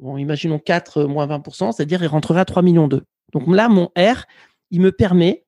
bon, 0.00 0.18
imaginons 0.18 0.58
4 0.58 0.98
euh, 0.98 1.06
moins 1.06 1.26
20%, 1.26 1.72
c'est-à-dire 1.72 2.02
il 2.02 2.08
rentrerait 2.08 2.40
à 2.40 2.44
3 2.44 2.62
millions 2.62 2.88
d'euros. 2.88 3.04
Donc 3.32 3.44
là, 3.46 3.68
mon 3.68 3.86
R, 3.96 4.24
il 4.70 4.80
me 4.80 4.92
permet, 4.92 5.44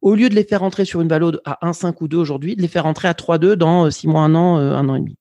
au 0.00 0.14
lieu 0.16 0.28
de 0.28 0.34
les 0.34 0.44
faire 0.44 0.60
rentrer 0.60 0.84
sur 0.84 1.00
une 1.00 1.08
valo 1.08 1.32
à 1.44 1.58
1,5 1.62 1.94
ou 2.00 2.08
2 2.08 2.16
aujourd'hui, 2.16 2.56
de 2.56 2.62
les 2.62 2.68
faire 2.68 2.82
rentrer 2.82 3.08
à 3.08 3.12
3,2 3.12 3.54
dans 3.54 3.88
6 3.90 4.08
mois, 4.08 4.22
1 4.22 4.34
an, 4.34 4.56
1 4.56 4.88
an 4.88 4.94
et 4.96 5.00
demi. 5.00 5.16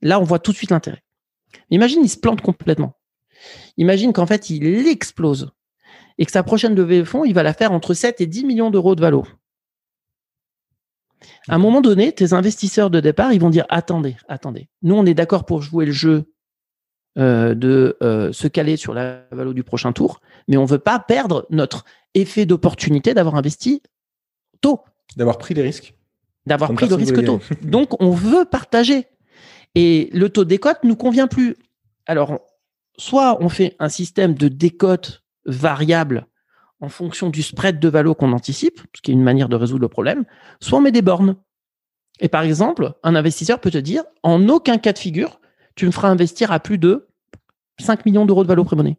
Là, 0.00 0.18
on 0.20 0.24
voit 0.24 0.38
tout 0.38 0.52
de 0.52 0.56
suite 0.56 0.70
l'intérêt. 0.70 1.02
Imagine, 1.70 2.00
il 2.02 2.08
se 2.08 2.18
plante 2.18 2.40
complètement. 2.40 2.94
Imagine 3.76 4.12
qu'en 4.12 4.26
fait, 4.26 4.50
il 4.50 4.88
explose 4.88 5.52
et 6.18 6.26
que 6.26 6.32
sa 6.32 6.42
prochaine 6.42 6.74
levée 6.74 6.98
de 6.98 7.04
fonds, 7.04 7.24
il 7.24 7.32
va 7.32 7.42
la 7.42 7.54
faire 7.54 7.72
entre 7.72 7.94
7 7.94 8.20
et 8.20 8.26
10 8.26 8.44
millions 8.44 8.70
d'euros 8.70 8.94
de 8.94 9.00
valo. 9.00 9.24
À 11.48 11.54
un 11.54 11.58
moment 11.58 11.80
donné, 11.80 12.12
tes 12.12 12.32
investisseurs 12.32 12.90
de 12.90 13.00
départ, 13.00 13.32
ils 13.32 13.40
vont 13.40 13.50
dire 13.50 13.64
attendez, 13.68 14.16
attendez. 14.28 14.68
Nous, 14.82 14.94
on 14.94 15.06
est 15.06 15.14
d'accord 15.14 15.44
pour 15.46 15.62
jouer 15.62 15.86
le 15.86 15.92
jeu 15.92 16.32
euh, 17.18 17.54
de 17.54 17.96
euh, 18.02 18.32
se 18.32 18.46
caler 18.48 18.76
sur 18.76 18.94
la 18.94 19.24
valo 19.32 19.52
du 19.52 19.64
prochain 19.64 19.92
tour, 19.92 20.20
mais 20.46 20.56
on 20.56 20.62
ne 20.62 20.68
veut 20.68 20.78
pas 20.78 20.98
perdre 20.98 21.46
notre 21.50 21.84
effet 22.14 22.46
d'opportunité 22.46 23.14
d'avoir 23.14 23.36
investi 23.36 23.82
tôt. 24.60 24.80
D'avoir 25.16 25.38
pris 25.38 25.54
les 25.54 25.62
risques. 25.62 25.94
D'avoir 26.46 26.72
pris 26.72 26.88
le 26.88 26.94
risque 26.94 27.24
tôt. 27.24 27.40
Donc, 27.62 28.00
on 28.02 28.10
veut 28.10 28.44
partager. 28.44 29.06
Et 29.74 30.10
le 30.12 30.28
taux 30.30 30.44
de 30.44 30.48
décote 30.48 30.78
nous 30.84 30.96
convient 30.96 31.26
plus. 31.26 31.56
Alors, 32.06 32.40
soit 32.96 33.42
on 33.42 33.48
fait 33.48 33.76
un 33.78 33.88
système 33.88 34.34
de 34.34 34.48
décote 34.48 35.22
variable 35.44 36.26
en 36.80 36.88
fonction 36.88 37.30
du 37.30 37.42
spread 37.42 37.80
de 37.80 37.88
valo 37.88 38.14
qu'on 38.14 38.32
anticipe, 38.32 38.80
ce 38.94 39.02
qui 39.02 39.10
est 39.10 39.14
une 39.14 39.22
manière 39.22 39.48
de 39.48 39.56
résoudre 39.56 39.82
le 39.82 39.88
problème, 39.88 40.24
soit 40.60 40.78
on 40.78 40.82
met 40.82 40.92
des 40.92 41.02
bornes. 41.02 41.36
Et 42.20 42.28
par 42.28 42.42
exemple, 42.42 42.94
un 43.02 43.14
investisseur 43.14 43.60
peut 43.60 43.70
te 43.70 43.78
dire, 43.78 44.04
en 44.22 44.48
aucun 44.48 44.78
cas 44.78 44.92
de 44.92 44.98
figure, 44.98 45.40
tu 45.74 45.86
me 45.86 45.90
feras 45.90 46.08
investir 46.08 46.52
à 46.52 46.60
plus 46.60 46.78
de 46.78 47.08
5 47.80 48.06
millions 48.06 48.26
d'euros 48.26 48.42
de 48.42 48.48
valo 48.48 48.64
prémonnaie. 48.64 48.98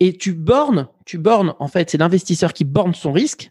Et 0.00 0.16
tu 0.16 0.32
bornes, 0.32 0.88
tu 1.06 1.18
bornes, 1.18 1.54
en 1.60 1.68
fait, 1.68 1.90
c'est 1.90 1.98
l'investisseur 1.98 2.52
qui 2.52 2.64
borne 2.64 2.94
son 2.94 3.12
risque, 3.12 3.50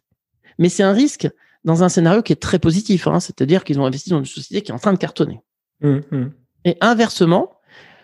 mais 0.57 0.69
c'est 0.69 0.83
un 0.83 0.93
risque 0.93 1.29
dans 1.63 1.83
un 1.83 1.89
scénario 1.89 2.21
qui 2.21 2.33
est 2.33 2.41
très 2.41 2.59
positif, 2.59 3.07
hein. 3.07 3.19
c'est-à-dire 3.19 3.63
qu'ils 3.63 3.79
ont 3.79 3.85
investi 3.85 4.09
dans 4.09 4.19
une 4.19 4.25
société 4.25 4.61
qui 4.61 4.71
est 4.71 4.75
en 4.75 4.79
train 4.79 4.93
de 4.93 4.97
cartonner. 4.97 5.41
Hum, 5.83 6.01
hum. 6.11 6.31
Et 6.65 6.77
inversement, 6.81 7.51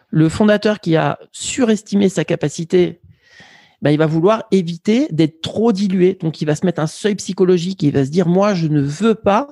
le 0.09 0.29
fondateur 0.29 0.79
qui 0.79 0.95
a 0.95 1.19
surestimé 1.31 2.09
sa 2.09 2.25
capacité, 2.25 3.01
ben, 3.81 3.91
il 3.91 3.97
va 3.97 4.07
vouloir 4.07 4.45
éviter 4.51 5.07
d'être 5.11 5.41
trop 5.41 5.71
dilué. 5.71 6.17
Donc, 6.19 6.41
il 6.41 6.45
va 6.45 6.55
se 6.55 6.65
mettre 6.65 6.81
un 6.81 6.87
seuil 6.87 7.15
psychologique 7.15 7.83
et 7.83 7.87
il 7.87 7.93
va 7.93 8.05
se 8.05 8.09
dire, 8.09 8.27
moi, 8.27 8.53
je 8.53 8.67
ne 8.67 8.81
veux 8.81 9.15
pas 9.15 9.47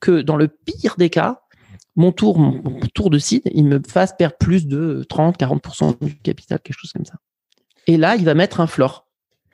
que 0.00 0.20
dans 0.22 0.36
le 0.36 0.48
pire 0.48 0.96
des 0.98 1.10
cas, 1.10 1.42
mon 1.94 2.12
tour, 2.12 2.38
mon, 2.38 2.80
tour 2.94 3.10
de 3.10 3.18
site, 3.18 3.48
il 3.52 3.64
me 3.66 3.80
fasse 3.86 4.14
perdre 4.16 4.36
plus 4.38 4.66
de 4.66 5.04
30, 5.08 5.38
40% 5.38 6.04
du 6.04 6.16
capital, 6.16 6.60
quelque 6.60 6.78
chose 6.78 6.92
comme 6.92 7.04
ça. 7.04 7.14
Et 7.86 7.96
là, 7.96 8.16
il 8.16 8.24
va 8.24 8.34
mettre 8.34 8.60
un 8.60 8.66
floor. 8.66 9.06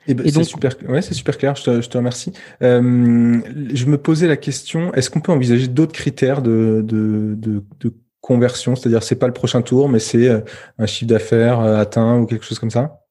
Eh 0.07 0.13
ben, 0.13 0.29
c'est 0.31 0.43
super, 0.43 0.75
ouais, 0.87 1.01
c'est 1.01 1.15
super 1.15 1.37
clair. 1.37 1.55
Je 1.55 1.63
te, 1.63 1.81
je 1.81 1.89
te 1.89 1.97
remercie. 1.97 2.31
Euh, 2.61 3.41
je 3.73 3.85
me 3.85 3.97
posais 3.97 4.27
la 4.27 4.37
question 4.37 4.93
est-ce 4.93 5.09
qu'on 5.09 5.21
peut 5.21 5.31
envisager 5.31 5.67
d'autres 5.67 5.93
critères 5.93 6.43
de, 6.43 6.83
de, 6.85 7.33
de, 7.35 7.63
de 7.79 7.93
conversion, 8.25 8.75
c'est-à-dire 8.75 9.03
c'est 9.03 9.17
pas 9.17 9.27
le 9.27 9.33
prochain 9.33 9.61
tour, 9.61 9.87
mais 9.87 9.99
c'est 9.99 10.27
euh, 10.27 10.41
un 10.79 10.87
chiffre 10.87 11.09
d'affaires 11.09 11.59
euh, 11.59 11.77
atteint 11.77 12.17
ou 12.17 12.25
quelque 12.25 12.43
chose 12.43 12.57
comme 12.57 12.71
ça? 12.71 13.01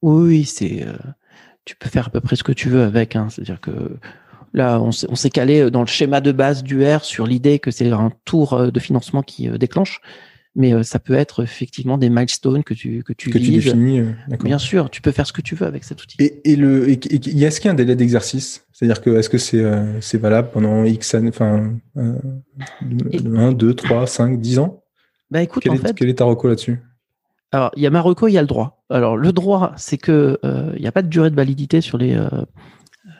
Oui, 0.00 0.44
c'est 0.46 0.82
euh, 0.82 0.96
tu 1.66 1.76
peux 1.76 1.90
faire 1.90 2.06
à 2.06 2.10
peu 2.10 2.22
près 2.22 2.34
ce 2.34 2.42
que 2.42 2.52
tu 2.52 2.70
veux 2.70 2.82
avec. 2.82 3.16
Hein. 3.16 3.28
C'est-à-dire 3.30 3.60
que 3.60 3.98
là, 4.54 4.80
on 4.80 4.92
s'est 4.92 5.30
calé 5.30 5.70
dans 5.70 5.80
le 5.80 5.86
schéma 5.86 6.22
de 6.22 6.32
base 6.32 6.62
du 6.62 6.86
R 6.86 7.04
sur 7.04 7.26
l'idée 7.26 7.58
que 7.58 7.70
c'est 7.70 7.90
un 7.90 8.12
tour 8.24 8.72
de 8.72 8.80
financement 8.80 9.22
qui 9.22 9.48
déclenche 9.58 10.00
mais 10.56 10.72
euh, 10.72 10.82
ça 10.82 10.98
peut 10.98 11.14
être 11.14 11.42
effectivement 11.42 11.98
des 11.98 12.08
milestones 12.08 12.62
que 12.62 12.74
tu 12.74 13.02
que 13.02 13.12
tu 13.12 13.30
que 13.30 13.38
tu 13.38 13.50
définis. 13.50 14.00
Euh, 14.00 14.12
Bien 14.42 14.58
sûr, 14.58 14.88
tu 14.88 15.02
peux 15.02 15.10
faire 15.10 15.26
ce 15.26 15.32
que 15.32 15.40
tu 15.40 15.54
veux 15.54 15.66
avec 15.66 15.84
cet 15.84 16.02
outil. 16.02 16.16
Et, 16.20 16.52
et 16.52 16.56
le, 16.56 16.88
est-ce 16.88 17.60
qu'il 17.60 17.66
y 17.66 17.68
a 17.68 17.72
un 17.72 17.74
délai 17.74 17.96
d'exercice? 17.96 18.66
C'est-à-dire 18.72 19.00
que 19.00 19.10
est-ce 19.10 19.28
que 19.28 19.38
c'est 19.38 19.62
euh, 19.62 20.00
c'est 20.00 20.18
valable 20.18 20.50
pendant 20.52 20.84
X 20.84 21.14
années, 21.14 21.30
enfin 21.30 21.72
euh, 21.96 22.14
1, 22.82 23.52
2, 23.52 23.74
3, 23.74 24.06
5, 24.06 24.40
10 24.40 24.58
ans? 24.60 24.84
Bah 25.30 25.42
écoute, 25.42 25.62
quel, 25.62 25.72
en 25.72 25.74
est, 25.76 25.78
fait, 25.78 25.94
quel 25.94 26.08
est 26.08 26.18
ta 26.18 26.24
reco 26.24 26.48
là-dessus? 26.48 26.80
Alors 27.50 27.72
il 27.76 27.82
y 27.82 27.86
a 27.86 27.90
ma 27.90 28.00
reco, 28.00 28.28
il 28.28 28.32
y 28.32 28.38
a 28.38 28.42
le 28.42 28.46
droit. 28.46 28.84
Alors 28.90 29.16
le 29.16 29.32
droit, 29.32 29.72
c'est 29.76 29.98
que 29.98 30.38
il 30.76 30.80
n'y 30.80 30.86
a 30.86 30.92
pas 30.92 31.02
de 31.02 31.08
durée 31.08 31.30
de 31.30 31.36
validité 31.36 31.80
sur 31.80 31.98
les 31.98 32.16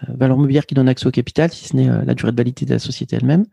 valeurs 0.08 0.36
mobilières 0.36 0.66
qui 0.66 0.74
donnent 0.74 0.88
accès 0.88 1.06
au 1.06 1.10
capital, 1.10 1.50
si 1.50 1.66
ce 1.66 1.76
n'est 1.76 1.88
la 2.04 2.14
durée 2.14 2.30
de 2.30 2.36
validité 2.36 2.64
de 2.64 2.72
la 2.72 2.78
société 2.78 3.16
elle-même. 3.16 3.44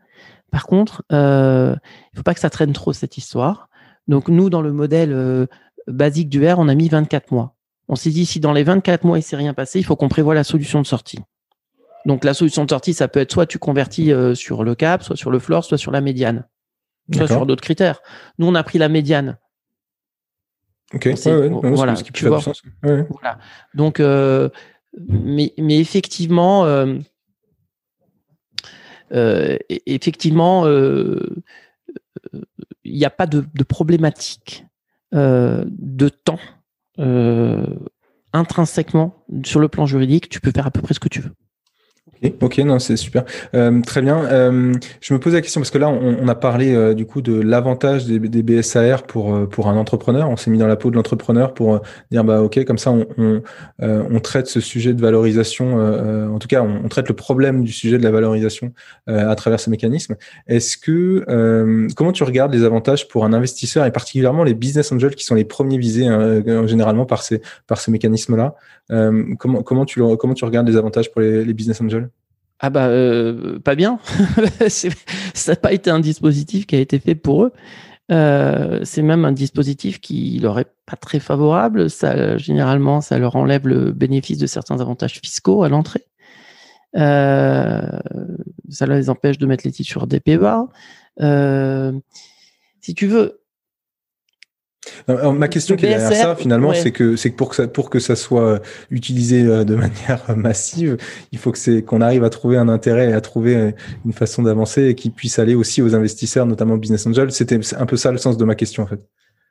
Par 0.52 0.66
contre, 0.66 1.02
il 1.10 1.16
ne 1.16 1.76
faut 2.14 2.22
pas 2.22 2.34
que 2.34 2.40
ça 2.40 2.50
traîne 2.50 2.72
trop 2.72 2.92
cette 2.92 3.16
histoire. 3.16 3.68
Donc 4.08 4.28
nous, 4.28 4.50
dans 4.50 4.62
le 4.62 4.72
modèle 4.72 5.12
euh, 5.12 5.46
basique 5.86 6.28
du 6.28 6.46
R, 6.46 6.58
on 6.58 6.68
a 6.68 6.74
mis 6.74 6.88
24 6.88 7.30
mois. 7.30 7.54
On 7.88 7.96
s'est 7.96 8.10
dit, 8.10 8.26
si 8.26 8.40
dans 8.40 8.52
les 8.52 8.62
24 8.62 9.04
mois, 9.04 9.18
il 9.18 9.22
s'est 9.22 9.36
rien 9.36 9.54
passé, 9.54 9.78
il 9.78 9.84
faut 9.84 9.96
qu'on 9.96 10.08
prévoie 10.08 10.34
la 10.34 10.44
solution 10.44 10.80
de 10.80 10.86
sortie. 10.86 11.18
Donc 12.06 12.24
la 12.24 12.34
solution 12.34 12.64
de 12.64 12.70
sortie, 12.70 12.94
ça 12.94 13.08
peut 13.08 13.20
être 13.20 13.32
soit 13.32 13.46
tu 13.46 13.58
convertis 13.58 14.12
euh, 14.12 14.34
sur 14.34 14.64
le 14.64 14.74
cap, 14.74 15.02
soit 15.02 15.16
sur 15.16 15.30
le 15.30 15.38
floor, 15.38 15.64
soit 15.64 15.78
sur 15.78 15.92
la 15.92 16.00
médiane, 16.00 16.46
soit 17.12 17.28
sur 17.28 17.46
d'autres 17.46 17.62
critères. 17.62 18.00
Nous, 18.38 18.46
on 18.46 18.54
a 18.54 18.62
pris 18.62 18.78
la 18.78 18.88
médiane. 18.88 19.38
Ok, 20.94 21.08
voilà, 21.62 21.94
tu 21.94 22.26
vois, 22.26 22.40
voilà. 22.82 23.38
Donc, 23.72 23.98
euh, 23.98 24.50
mais, 25.08 25.54
mais 25.56 25.78
effectivement, 25.78 26.66
effectivement, 29.86 30.66
il 32.84 32.96
n'y 32.96 33.04
a 33.04 33.10
pas 33.10 33.26
de, 33.26 33.44
problématique 33.62 34.66
euh, 35.14 35.64
de 35.66 36.08
temps 36.08 36.40
euh, 36.98 37.66
intrinsèquement 38.32 39.24
sur 39.44 39.60
le 39.60 39.68
plan 39.68 39.86
juridique. 39.86 40.28
Tu 40.28 40.40
peux 40.40 40.50
faire 40.50 40.66
à 40.66 40.70
peu 40.70 40.80
près 40.80 40.94
ce 40.94 41.00
que 41.00 41.08
tu 41.08 41.20
veux. 41.20 41.32
Ok, 42.40 42.58
non, 42.58 42.78
c'est 42.78 42.96
super. 42.96 43.24
Euh, 43.54 43.80
très 43.82 44.00
bien. 44.00 44.24
Euh, 44.24 44.72
je 45.00 45.12
me 45.12 45.18
pose 45.18 45.34
la 45.34 45.40
question 45.40 45.60
parce 45.60 45.72
que 45.72 45.78
là, 45.78 45.88
on, 45.88 46.18
on 46.20 46.28
a 46.28 46.36
parlé 46.36 46.72
euh, 46.72 46.94
du 46.94 47.04
coup 47.04 47.20
de 47.20 47.40
l'avantage 47.40 48.06
des, 48.06 48.20
des, 48.20 48.42
BSAR 48.42 49.02
pour 49.04 49.34
euh, 49.34 49.46
pour 49.46 49.68
un 49.68 49.76
entrepreneur. 49.76 50.30
On 50.30 50.36
s'est 50.36 50.50
mis 50.50 50.58
dans 50.58 50.68
la 50.68 50.76
peau 50.76 50.90
de 50.90 50.96
l'entrepreneur 50.96 51.52
pour 51.52 51.80
dire 52.12 52.22
bah 52.22 52.40
ok, 52.42 52.64
comme 52.64 52.78
ça, 52.78 52.92
on 52.92 53.06
on, 53.18 53.42
on 53.80 54.20
traite 54.20 54.46
ce 54.46 54.60
sujet 54.60 54.94
de 54.94 55.00
valorisation. 55.00 55.78
en 56.32 56.38
tout 56.38 56.48
cas, 56.48 56.62
on, 56.62 56.88
traite 56.88 57.08
le 57.08 57.14
problème 57.14 57.64
du 57.64 57.72
sujet 57.72 57.98
de 57.98 58.04
la 58.04 58.10
valorisation 58.10 58.72
à 59.06 59.34
travers 59.34 59.58
ce 59.58 59.70
mécanisme. 59.70 60.16
Est-ce 60.46 60.76
que 60.76 61.24
comment 61.96 62.12
tu 62.12 62.22
regardes 62.22 62.54
les 62.54 62.64
avantages 62.64 63.08
pour 63.08 63.24
un 63.24 63.32
investisseur 63.32 63.84
et 63.84 63.90
particulièrement 63.90 64.44
les 64.44 64.54
business 64.54 64.92
angels 64.92 65.14
qui 65.14 65.24
sont 65.24 65.34
les 65.34 65.44
premiers 65.44 65.78
visés 65.78 66.06
hein, 66.06 66.42
généralement 66.66 67.06
par 67.06 67.22
ces 67.22 67.40
par 67.66 67.80
ce 67.80 67.90
mécanisme-là 67.90 68.54
Comment 69.38 69.62
comment 69.62 69.84
tu 69.84 70.00
comment 70.16 70.34
tu 70.34 70.44
regardes 70.44 70.68
les 70.68 70.76
avantages 70.76 71.10
pour 71.10 71.20
les, 71.20 71.44
les 71.44 71.54
business 71.54 71.80
angels? 71.80 72.11
Ah 72.64 72.70
bah 72.70 72.86
euh, 72.86 73.58
pas 73.58 73.74
bien. 73.74 73.98
ça 74.68 75.52
n'a 75.52 75.56
pas 75.56 75.72
été 75.72 75.90
un 75.90 75.98
dispositif 75.98 76.64
qui 76.66 76.76
a 76.76 76.78
été 76.78 77.00
fait 77.00 77.16
pour 77.16 77.44
eux. 77.44 77.52
Euh, 78.12 78.80
c'est 78.84 79.02
même 79.02 79.24
un 79.24 79.32
dispositif 79.32 80.00
qui 80.00 80.38
leur 80.38 80.60
est 80.60 80.72
pas 80.86 80.96
très 80.96 81.18
favorable. 81.18 81.88
Généralement, 82.38 83.00
ça 83.00 83.18
leur 83.18 83.34
enlève 83.34 83.66
le 83.66 83.90
bénéfice 83.90 84.38
de 84.38 84.46
certains 84.46 84.80
avantages 84.80 85.18
fiscaux 85.20 85.64
à 85.64 85.68
l'entrée. 85.68 86.06
Euh, 86.96 87.98
ça 88.68 88.86
les 88.86 89.10
empêche 89.10 89.38
de 89.38 89.46
mettre 89.46 89.66
les 89.66 89.72
titres 89.72 89.90
sur 89.90 90.06
des 90.06 90.20
PEA. 90.20 90.68
si 92.80 92.94
tu 92.94 93.08
veux, 93.08 93.41
ma 95.08 95.48
question 95.48 95.76
qui 95.76 95.86
est 95.86 95.90
derrière 95.90 96.12
ça, 96.12 96.36
finalement, 96.36 96.72
c'est 96.74 96.92
que 96.92 97.16
c'est 97.16 97.30
que 97.30 97.36
pour 97.36 97.50
que 97.50 97.56
ça 97.56 97.68
pour 97.68 97.90
que 97.90 97.98
ça 97.98 98.16
soit 98.16 98.46
euh, 98.46 98.58
utilisé 98.90 99.42
euh, 99.42 99.64
de 99.64 99.74
manière 99.76 100.36
massive, 100.36 100.96
il 101.32 101.38
faut 101.38 101.52
que 101.52 101.58
c'est 101.58 101.82
qu'on 101.82 102.00
arrive 102.00 102.24
à 102.24 102.30
trouver 102.30 102.56
un 102.56 102.68
intérêt 102.68 103.10
et 103.10 103.12
à 103.12 103.20
trouver 103.20 103.56
euh, 103.56 103.72
une 104.04 104.12
façon 104.12 104.42
d'avancer 104.42 104.86
et 104.86 104.94
qui 104.94 105.10
puisse 105.10 105.38
aller 105.38 105.54
aussi 105.54 105.82
aux 105.82 105.94
investisseurs, 105.94 106.46
notamment 106.46 106.76
business 106.76 107.06
angel. 107.06 107.32
C'était 107.32 107.60
un 107.76 107.86
peu 107.86 107.96
ça 107.96 108.12
le 108.12 108.18
sens 108.18 108.36
de 108.36 108.44
ma 108.44 108.54
question 108.54 108.82
en 108.82 108.86
fait. 108.86 109.00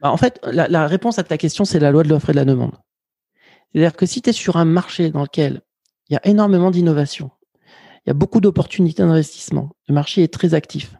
Bah, 0.02 0.12
en 0.12 0.18
fait, 0.18 0.40
la, 0.44 0.68
la 0.68 0.88
réponse 0.88 1.20
à 1.20 1.24
ta 1.24 1.38
question, 1.38 1.66
c'est 1.66 1.80
la 1.80 1.92
loi 1.92 2.04
de 2.04 2.10
l'offre 2.10 2.30
et 2.30 2.34
de 2.34 2.38
la 2.38 2.46
demande. 2.46 2.74
C'est-à-dire 3.72 3.96
que 3.96 4.06
si 4.06 4.22
tu 4.22 4.32
es 4.32 4.34
sur 4.34 4.58
un 4.58 4.66
marché 4.66 5.12
dans 5.12 5.22
lequel 5.22 5.62
il 6.10 6.14
y 6.14 6.18
a 6.18 6.28
énormément 6.28 6.72
d'innovation, 6.72 7.32
il 8.06 8.10
y 8.10 8.12
a 8.12 8.14
beaucoup 8.14 8.42
d'opportunités 8.42 9.04
d'investissement, 9.04 9.76
le 9.88 9.94
marché 9.94 10.24
est 10.24 10.34
très 10.34 10.54
actif. 10.54 10.96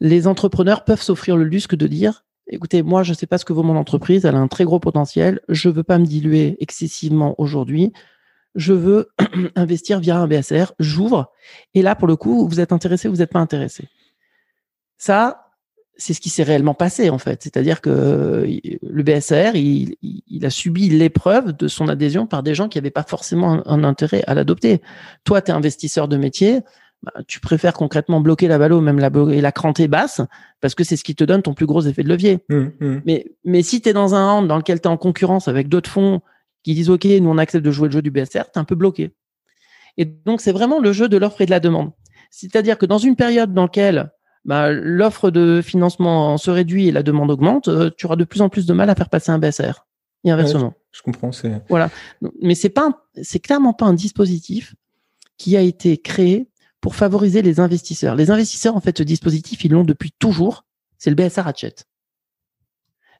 Les 0.00 0.26
entrepreneurs 0.26 0.84
peuvent 0.84 1.02
s'offrir 1.02 1.36
le 1.36 1.44
luxe 1.44 1.68
de 1.68 1.86
dire 1.86 2.24
écoutez, 2.48 2.82
moi, 2.82 3.02
je 3.02 3.12
ne 3.12 3.16
sais 3.16 3.26
pas 3.26 3.38
ce 3.38 3.44
que 3.44 3.52
vaut 3.52 3.62
mon 3.62 3.76
entreprise, 3.76 4.24
elle 4.24 4.34
a 4.34 4.38
un 4.38 4.48
très 4.48 4.64
gros 4.64 4.80
potentiel, 4.80 5.40
je 5.48 5.68
ne 5.68 5.74
veux 5.74 5.82
pas 5.82 5.98
me 5.98 6.06
diluer 6.06 6.56
excessivement 6.60 7.34
aujourd'hui, 7.38 7.92
je 8.54 8.72
veux 8.72 9.08
investir 9.56 10.00
via 10.00 10.18
un 10.18 10.26
BSR, 10.26 10.72
j'ouvre, 10.78 11.32
et 11.74 11.82
là, 11.82 11.94
pour 11.94 12.08
le 12.08 12.16
coup, 12.16 12.48
vous 12.48 12.60
êtes 12.60 12.72
intéressé, 12.72 13.08
vous 13.08 13.16
n'êtes 13.16 13.32
pas 13.32 13.40
intéressé. 13.40 13.88
Ça, 14.98 15.44
c'est 15.96 16.12
ce 16.12 16.20
qui 16.20 16.30
s'est 16.30 16.42
réellement 16.42 16.74
passé, 16.74 17.10
en 17.10 17.18
fait. 17.18 17.42
C'est-à-dire 17.42 17.80
que 17.80 18.46
le 18.82 19.02
BSR, 19.02 19.54
il, 19.54 20.44
a 20.44 20.50
subi 20.50 20.88
l'épreuve 20.88 21.52
de 21.52 21.68
son 21.68 21.88
adhésion 21.88 22.26
par 22.26 22.42
des 22.42 22.54
gens 22.54 22.68
qui 22.68 22.78
n'avaient 22.78 22.90
pas 22.90 23.04
forcément 23.04 23.62
un 23.66 23.84
intérêt 23.84 24.24
à 24.26 24.34
l'adopter. 24.34 24.82
Toi, 25.24 25.40
tu 25.40 25.50
es 25.50 25.54
investisseur 25.54 26.08
de 26.08 26.16
métier, 26.16 26.60
bah, 27.04 27.22
tu 27.26 27.40
préfères 27.40 27.74
concrètement 27.74 28.20
bloquer 28.20 28.48
la 28.48 28.58
valo, 28.58 28.80
même 28.80 28.98
la 28.98 29.10
et 29.32 29.40
la 29.40 29.52
cranter 29.52 29.88
basse, 29.88 30.20
parce 30.60 30.74
que 30.74 30.84
c'est 30.84 30.96
ce 30.96 31.04
qui 31.04 31.14
te 31.14 31.24
donne 31.24 31.42
ton 31.42 31.54
plus 31.54 31.66
gros 31.66 31.82
effet 31.82 32.02
de 32.02 32.08
levier. 32.08 32.38
Mmh, 32.48 32.56
mmh. 32.80 33.02
Mais, 33.04 33.26
mais 33.44 33.62
si 33.62 33.80
tu 33.80 33.88
es 33.88 33.92
dans 33.92 34.14
un 34.14 34.32
round 34.32 34.48
dans 34.48 34.56
lequel 34.56 34.80
tu 34.80 34.88
es 34.88 34.90
en 34.90 34.96
concurrence 34.96 35.48
avec 35.48 35.68
d'autres 35.68 35.90
fonds 35.90 36.20
qui 36.62 36.74
disent 36.74 36.90
OK, 36.90 37.04
nous 37.04 37.28
on 37.28 37.38
accepte 37.38 37.64
de 37.64 37.70
jouer 37.70 37.88
le 37.88 37.92
jeu 37.92 38.02
du 38.02 38.10
BSR, 38.10 38.44
tu 38.44 38.56
es 38.56 38.58
un 38.58 38.64
peu 38.64 38.74
bloqué. 38.74 39.14
Et 39.96 40.04
donc 40.04 40.40
c'est 40.40 40.52
vraiment 40.52 40.80
le 40.80 40.92
jeu 40.92 41.08
de 41.08 41.16
l'offre 41.16 41.40
et 41.40 41.46
de 41.46 41.50
la 41.50 41.60
demande. 41.60 41.92
C'est-à-dire 42.30 42.78
que 42.78 42.86
dans 42.86 42.98
une 42.98 43.16
période 43.16 43.52
dans 43.52 43.64
laquelle 43.64 44.10
bah, 44.44 44.70
l'offre 44.72 45.30
de 45.30 45.60
financement 45.62 46.36
se 46.36 46.50
réduit 46.50 46.88
et 46.88 46.92
la 46.92 47.02
demande 47.02 47.30
augmente, 47.30 47.68
euh, 47.68 47.90
tu 47.96 48.06
auras 48.06 48.16
de 48.16 48.24
plus 48.24 48.40
en 48.40 48.48
plus 48.48 48.66
de 48.66 48.72
mal 48.72 48.90
à 48.90 48.94
faire 48.94 49.08
passer 49.08 49.30
un 49.30 49.38
BSR. 49.38 49.86
Et 50.24 50.30
inversement. 50.30 50.72
je, 50.90 51.02
comprends. 51.02 51.32
C'est... 51.32 51.62
Voilà. 51.68 51.90
Mais 52.40 52.54
c'est 52.54 52.70
pas, 52.70 53.04
c'est 53.22 53.40
clairement 53.40 53.74
pas 53.74 53.84
un 53.84 53.92
dispositif 53.92 54.74
qui 55.36 55.56
a 55.56 55.60
été 55.60 55.98
créé 55.98 56.48
pour 56.84 56.96
favoriser 56.96 57.40
les 57.40 57.60
investisseurs. 57.60 58.14
Les 58.14 58.30
investisseurs, 58.30 58.76
en 58.76 58.80
fait, 58.82 58.98
ce 58.98 59.02
dispositif, 59.02 59.64
ils 59.64 59.72
l'ont 59.72 59.84
depuis 59.84 60.12
toujours. 60.18 60.66
C'est 60.98 61.08
le 61.08 61.16
BSR 61.16 61.44
Ratchet. 61.44 61.76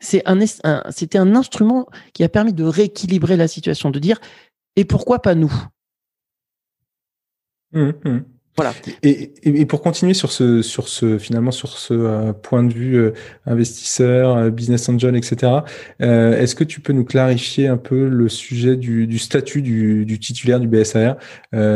C'est 0.01 0.23
un, 0.27 0.39
c'était 0.91 1.17
un 1.17 1.35
instrument 1.35 1.89
qui 2.13 2.25
a 2.25 2.29
permis 2.29 2.53
de 2.53 2.63
rééquilibrer 2.63 3.39
la 3.39 3.49
situation, 3.49 3.91
de 3.91 3.99
dire 3.99 4.21
et 4.77 4.85
pourquoi 4.85 5.23
pas 5.23 5.35
nous? 5.35 5.51
Mmh, 7.73 7.93
mmh. 8.05 8.25
Voilà. 8.57 8.73
Et, 9.03 9.33
et, 9.43 9.67
pour 9.67 9.83
continuer 9.83 10.15
sur 10.15 10.31
ce, 10.31 10.63
sur 10.63 10.87
ce, 10.87 11.19
finalement, 11.19 11.51
sur 11.51 11.77
ce 11.77 11.93
euh, 11.93 12.33
point 12.33 12.63
de 12.63 12.73
vue 12.73 12.97
euh, 12.97 13.13
investisseur, 13.47 14.37
euh, 14.37 14.51
business 14.51 14.89
angel, 14.89 15.17
etc. 15.17 15.53
Est-ce 15.99 16.55
que 16.55 16.63
tu 16.63 16.81
peux 16.81 16.93
nous 16.93 17.05
clarifier 17.05 17.67
un 17.67 17.77
peu 17.77 18.09
le 18.09 18.29
sujet 18.29 18.77
du, 18.77 19.09
du 19.09 19.19
statut 19.19 19.61
du, 19.61 20.05
du, 20.05 20.21
titulaire 20.21 20.61
du 20.61 20.69
BSAR, 20.69 21.17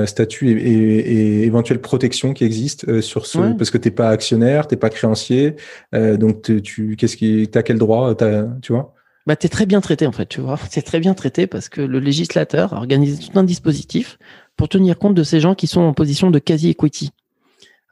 statut 0.07 0.51
et, 0.51 0.63
et, 0.63 1.43
éventuelle 1.45 1.81
protection 1.81 2.33
qui 2.33 2.45
existe 2.45 3.01
sur 3.01 3.27
ce, 3.27 3.55
parce 3.55 3.71
que 3.71 3.79
t'es 3.79 3.91
pas 3.91 4.11
actionnaire, 4.11 4.69
t'es 4.69 4.77
pas 4.77 4.91
créancier, 4.91 5.57
donc 5.93 6.43
tu, 6.63 6.97
qu'est-ce 6.97 7.17
qui, 7.17 7.49
t'as 7.51 7.63
quel 7.63 7.79
droit, 7.79 8.15
tu 8.63 8.73
vois? 8.73 8.95
Bah, 9.27 9.37
tu 9.37 9.45
es 9.45 9.51
très 9.51 9.67
bien 9.67 9.83
traité 9.83 10.07
en 10.07 10.13
fait, 10.13 10.27
tu 10.27 10.41
vois. 10.41 10.59
C'est 10.71 10.83
très 10.83 11.01
bien 11.01 11.15
traité 11.15 11.47
parce 11.47 11.69
que 11.69 11.83
le 11.83 11.99
législateur 11.99 12.73
a 12.73 12.79
organisé 12.79 13.23
tout 13.23 13.39
un 13.39 13.45
dispositif 13.45 14.19
pour 14.59 14.69
tenir 14.69 14.99
compte 14.99 15.15
de 15.15 15.23
ces 15.23 15.41
gens 15.41 15.55
qui 15.55 15.67
sont 15.67 15.81
en 15.81 15.95
position 15.95 16.31
de 16.31 16.39
quasi-equity. 16.39 17.13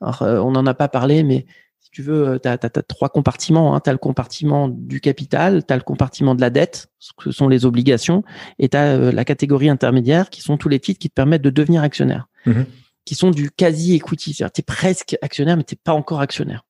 Alors, 0.03 0.23
euh, 0.23 0.39
on 0.41 0.51
n'en 0.51 0.67
a 0.67 0.75
pas 0.75 0.89
parlé, 0.89 1.23
mais 1.23 1.47
si 1.81 1.91
tu 1.91 2.03
veux, 2.03 2.39
tu 2.43 2.49
as, 2.49 2.59
trois 2.59 3.09
compartiments. 3.09 3.75
Hein. 3.75 3.81
Tu 3.81 3.89
as 3.89 3.93
le 3.93 3.99
compartiment 3.99 4.69
du 4.69 5.01
capital, 5.01 5.65
tu 5.65 5.73
as 5.73 5.77
le 5.77 5.83
compartiment 5.83 6.35
de 6.35 6.41
la 6.43 6.51
dette, 6.51 6.89
ce 6.99 7.31
sont 7.31 7.49
les 7.49 7.65
obligations, 7.65 8.25
et 8.59 8.69
tu 8.69 8.77
as 8.77 8.97
euh, 8.97 9.13
la 9.13 9.25
catégorie 9.25 9.71
intermédiaire, 9.71 10.29
qui 10.29 10.43
sont 10.43 10.59
tous 10.59 10.69
les 10.69 10.81
titres 10.81 10.99
qui 10.99 11.09
te 11.09 11.15
permettent 11.15 11.43
de 11.43 11.51
devenir 11.51 11.83
actionnaire, 11.83 12.29
mmh 12.45 12.63
qui 13.07 13.15
sont 13.15 13.31
du 13.31 13.53
quasi-equity. 13.53 14.35
C'est-à-dire 14.35 14.53
tu 14.53 14.61
es 14.63 14.65
presque 14.65 15.17
actionnaire, 15.23 15.57
mais 15.57 15.63
tu 15.63 15.77
pas 15.77 15.93
encore 15.93 16.21
actionnaire. 16.21 16.65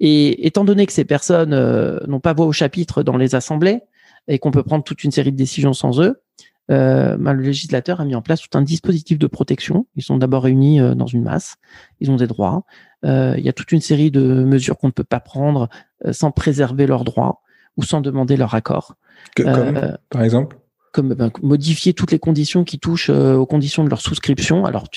Et 0.00 0.44
étant 0.44 0.64
donné 0.64 0.86
que 0.86 0.92
ces 0.92 1.04
personnes 1.04 1.52
euh, 1.52 2.00
n'ont 2.08 2.18
pas 2.18 2.32
voix 2.32 2.46
au 2.46 2.52
chapitre 2.52 3.04
dans 3.04 3.16
les 3.16 3.36
assemblées, 3.36 3.80
et 4.26 4.40
qu'on 4.40 4.50
peut 4.50 4.64
prendre 4.64 4.82
toute 4.82 5.04
une 5.04 5.12
série 5.12 5.30
de 5.30 5.36
décisions 5.36 5.72
sans 5.72 6.00
eux, 6.00 6.20
euh, 6.70 7.16
ben, 7.16 7.32
le 7.32 7.42
législateur 7.42 8.00
a 8.00 8.04
mis 8.04 8.14
en 8.14 8.22
place 8.22 8.40
tout 8.40 8.56
un 8.56 8.62
dispositif 8.62 9.18
de 9.18 9.26
protection. 9.26 9.86
Ils 9.96 10.02
sont 10.02 10.16
d'abord 10.16 10.44
réunis 10.44 10.80
euh, 10.80 10.94
dans 10.94 11.06
une 11.06 11.22
masse, 11.22 11.56
ils 12.00 12.10
ont 12.10 12.16
des 12.16 12.26
droits. 12.26 12.64
Euh, 13.04 13.34
il 13.36 13.44
y 13.44 13.48
a 13.48 13.52
toute 13.52 13.72
une 13.72 13.80
série 13.80 14.10
de 14.10 14.20
mesures 14.20 14.78
qu'on 14.78 14.86
ne 14.88 14.92
peut 14.92 15.04
pas 15.04 15.20
prendre 15.20 15.68
euh, 16.04 16.12
sans 16.12 16.30
préserver 16.30 16.86
leurs 16.86 17.04
droits 17.04 17.42
ou 17.76 17.82
sans 17.82 18.00
demander 18.00 18.36
leur 18.36 18.54
accord. 18.54 18.96
comme, 19.36 19.96
par 20.10 20.22
exemple? 20.22 20.58
comme 20.92 21.14
ben, 21.14 21.30
modifier 21.42 21.94
toutes 21.94 22.12
les 22.12 22.18
conditions 22.18 22.64
qui 22.64 22.78
touchent 22.78 23.08
aux 23.08 23.46
conditions 23.46 23.82
de 23.82 23.88
leur 23.88 24.02
souscription. 24.02 24.66
Alors, 24.66 24.88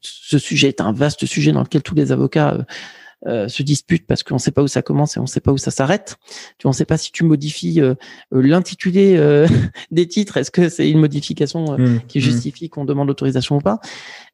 ce 0.00 0.38
sujet 0.38 0.66
est 0.66 0.80
un 0.80 0.90
vaste 0.90 1.24
sujet 1.24 1.52
dans 1.52 1.62
lequel 1.62 1.82
tous 1.82 1.94
les 1.94 2.10
avocats 2.10 2.66
euh, 3.24 3.48
se 3.48 3.62
disputent 3.62 4.06
parce 4.06 4.22
qu'on 4.22 4.34
ne 4.34 4.40
sait 4.40 4.50
pas 4.50 4.62
où 4.62 4.68
ça 4.68 4.82
commence 4.82 5.16
et 5.16 5.20
on 5.20 5.22
ne 5.22 5.28
sait 5.28 5.40
pas 5.40 5.50
où 5.50 5.56
ça 5.56 5.70
s'arrête. 5.70 6.16
Tu 6.58 6.66
on 6.66 6.70
ne 6.70 6.74
sait 6.74 6.84
pas 6.84 6.98
si 6.98 7.10
tu 7.10 7.24
modifies 7.24 7.80
euh, 7.80 7.94
euh, 8.34 8.42
l'intitulé 8.42 9.18
des 9.90 10.06
titres, 10.06 10.36
est-ce 10.36 10.50
que 10.50 10.68
c'est 10.68 10.90
une 10.90 11.00
modification 11.00 11.78
mmh, 11.78 12.02
qui 12.08 12.18
mmh. 12.18 12.20
justifie 12.20 12.68
qu'on 12.68 12.84
demande 12.84 13.08
l'autorisation 13.08 13.56
ou 13.56 13.60
pas 13.60 13.80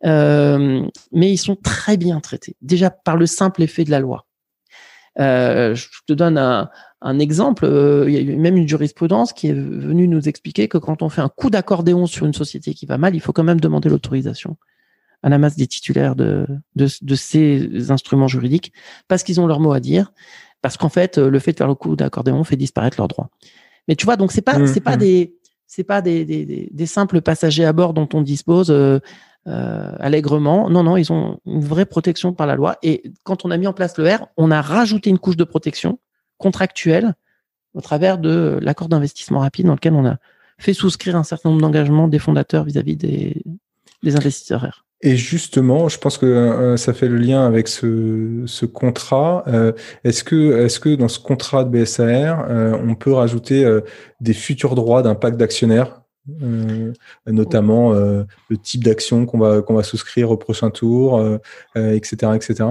Mais 0.02 1.30
ils 1.30 1.38
sont 1.38 1.56
très 1.56 1.96
bien 1.96 2.20
traités, 2.20 2.56
déjà 2.60 2.90
par 2.90 3.16
le 3.16 3.26
simple 3.26 3.62
effet 3.62 3.84
de 3.84 3.90
la 3.92 4.00
loi. 4.00 4.26
je 5.16 5.86
te 6.06 6.12
donne 6.12 6.36
un, 6.36 6.68
un 7.00 7.18
exemple. 7.20 7.64
il 8.08 8.12
y 8.12 8.16
a 8.16 8.20
eu 8.20 8.36
même 8.36 8.56
une 8.56 8.68
jurisprudence 8.68 9.32
qui 9.32 9.46
est 9.46 9.54
venue 9.54 10.08
nous 10.08 10.28
expliquer 10.28 10.66
que 10.66 10.78
quand 10.78 11.02
on 11.02 11.08
fait 11.08 11.22
un 11.22 11.30
coup 11.30 11.50
d'accordéon 11.50 12.06
sur 12.06 12.26
une 12.26 12.34
société 12.34 12.74
qui 12.74 12.86
va 12.86 12.98
mal, 12.98 13.14
il 13.14 13.20
faut 13.20 13.32
quand 13.32 13.44
même 13.44 13.60
demander 13.60 13.88
l'autorisation 13.88 14.56
à 15.22 15.28
la 15.28 15.38
masse 15.38 15.56
des 15.56 15.66
titulaires 15.66 16.16
de, 16.16 16.46
de, 16.76 16.88
de 17.00 17.14
ces 17.14 17.90
instruments 17.90 18.28
juridiques 18.28 18.72
parce 19.08 19.22
qu'ils 19.22 19.40
ont 19.40 19.46
leur 19.46 19.60
mot 19.60 19.72
à 19.72 19.80
dire, 19.80 20.12
parce 20.60 20.76
qu'en 20.76 20.88
fait, 20.88 21.18
le 21.18 21.38
fait 21.38 21.52
de 21.52 21.58
faire 21.58 21.68
le 21.68 21.74
coup 21.74 21.96
d'accordéon 21.96 22.42
fait 22.44 22.56
disparaître 22.56 22.96
leurs 22.98 23.08
droits. 23.08 23.30
Mais 23.88 23.96
tu 23.96 24.04
vois, 24.04 24.16
donc 24.16 24.32
c'est 24.32 24.42
pas 24.42 24.58
mmh, 24.58 24.66
c'est 24.66 24.80
pas 24.80 24.96
mmh. 24.96 25.00
des 25.00 25.36
c'est 25.66 25.84
pas 25.84 26.02
des, 26.02 26.26
des, 26.26 26.68
des, 26.70 26.86
simples 26.86 27.22
passagers 27.22 27.64
à 27.64 27.72
bord 27.72 27.94
dont 27.94 28.08
on 28.12 28.20
dispose 28.20 28.70
euh, 28.70 28.98
euh, 29.46 29.92
allègrement. 30.00 30.68
Non, 30.68 30.82
non, 30.82 30.98
ils 30.98 31.10
ont 31.10 31.40
une 31.46 31.64
vraie 31.64 31.86
protection 31.86 32.34
par 32.34 32.46
la 32.46 32.56
loi. 32.56 32.76
Et 32.82 33.02
quand 33.24 33.46
on 33.46 33.50
a 33.50 33.56
mis 33.56 33.66
en 33.66 33.72
place 33.72 33.96
le 33.96 34.06
R, 34.06 34.26
on 34.36 34.50
a 34.50 34.60
rajouté 34.60 35.08
une 35.08 35.18
couche 35.18 35.38
de 35.38 35.44
protection 35.44 35.98
contractuelle 36.36 37.14
au 37.72 37.80
travers 37.80 38.18
de 38.18 38.58
l'accord 38.60 38.90
d'investissement 38.90 39.38
rapide 39.38 39.64
dans 39.64 39.74
lequel 39.74 39.94
on 39.94 40.04
a 40.04 40.18
fait 40.58 40.74
souscrire 40.74 41.16
un 41.16 41.24
certain 41.24 41.48
nombre 41.48 41.62
d'engagements 41.62 42.06
des 42.06 42.18
fondateurs 42.18 42.64
vis-à-vis 42.64 42.96
des, 42.96 43.42
des 44.02 44.16
investisseurs 44.16 44.62
R. 44.62 44.84
Et 45.04 45.16
justement, 45.16 45.88
je 45.88 45.98
pense 45.98 46.16
que 46.16 46.26
euh, 46.26 46.76
ça 46.76 46.92
fait 46.92 47.08
le 47.08 47.16
lien 47.16 47.44
avec 47.44 47.66
ce, 47.66 48.64
contrat. 48.66 49.42
Euh, 49.48 49.72
est-ce 50.04 50.22
que, 50.22 50.64
est-ce 50.64 50.78
que 50.78 50.94
dans 50.94 51.08
ce 51.08 51.18
contrat 51.18 51.64
de 51.64 51.70
BSAR, 51.70 52.46
euh, 52.48 52.78
on 52.80 52.94
peut 52.94 53.12
rajouter 53.12 53.68
des 54.20 54.32
futurs 54.32 54.76
droits 54.76 55.02
d'un 55.02 55.14
pacte 55.14 55.36
d'actionnaires 55.36 55.98
notamment 57.26 57.92
le 57.92 58.56
type 58.62 58.84
d'action 58.84 59.26
qu'on 59.26 59.38
va, 59.38 59.60
qu'on 59.60 59.74
va 59.74 59.82
souscrire 59.82 60.30
au 60.30 60.36
prochain 60.36 60.70
tour, 60.70 61.20
etc., 61.74 62.32
etc. 62.36 62.68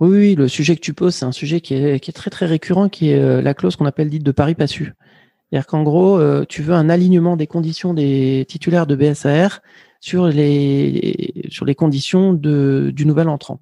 Oui, 0.00 0.34
le 0.34 0.48
sujet 0.48 0.74
que 0.74 0.80
tu 0.80 0.94
poses, 0.94 1.14
c'est 1.14 1.26
un 1.26 1.32
sujet 1.32 1.60
qui 1.60 1.74
est, 1.74 2.00
qui 2.00 2.10
est, 2.10 2.14
très 2.14 2.30
très 2.30 2.46
récurrent, 2.46 2.88
qui 2.88 3.10
est 3.10 3.42
la 3.42 3.52
clause 3.52 3.76
qu'on 3.76 3.84
appelle 3.84 4.08
dite 4.08 4.22
de 4.22 4.32
pari 4.32 4.54
passu. 4.54 4.94
C'est-à-dire 5.50 5.66
qu'en 5.66 5.82
gros, 5.82 6.18
tu 6.46 6.62
veux 6.62 6.72
un 6.72 6.88
alignement 6.88 7.36
des 7.36 7.46
conditions 7.46 7.92
des 7.92 8.46
titulaires 8.48 8.86
de 8.86 8.96
BSAR 8.96 9.60
sur 10.02 10.26
les, 10.26 11.46
sur 11.48 11.64
les 11.64 11.76
conditions 11.76 12.34
de, 12.34 12.90
du 12.92 13.06
nouvel 13.06 13.28
entrant. 13.28 13.60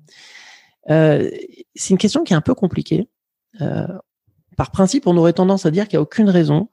Euh, 0.88 1.31
c'est 1.74 1.90
une 1.90 1.98
question 1.98 2.24
qui 2.24 2.33
est 2.33 2.37
un 2.37 2.40
peu 2.40 2.55
compliquée. 2.55 3.09
Euh, 3.61 3.87
par 4.57 4.70
principe, 4.70 5.07
on 5.07 5.16
aurait 5.18 5.35
tendance 5.35 5.66
à 5.66 5.70
dire 5.70 5.87
qu'il 5.87 5.98
n'y 5.98 6.00
a 6.00 6.03
aucune 6.03 6.31
raison 6.31 6.70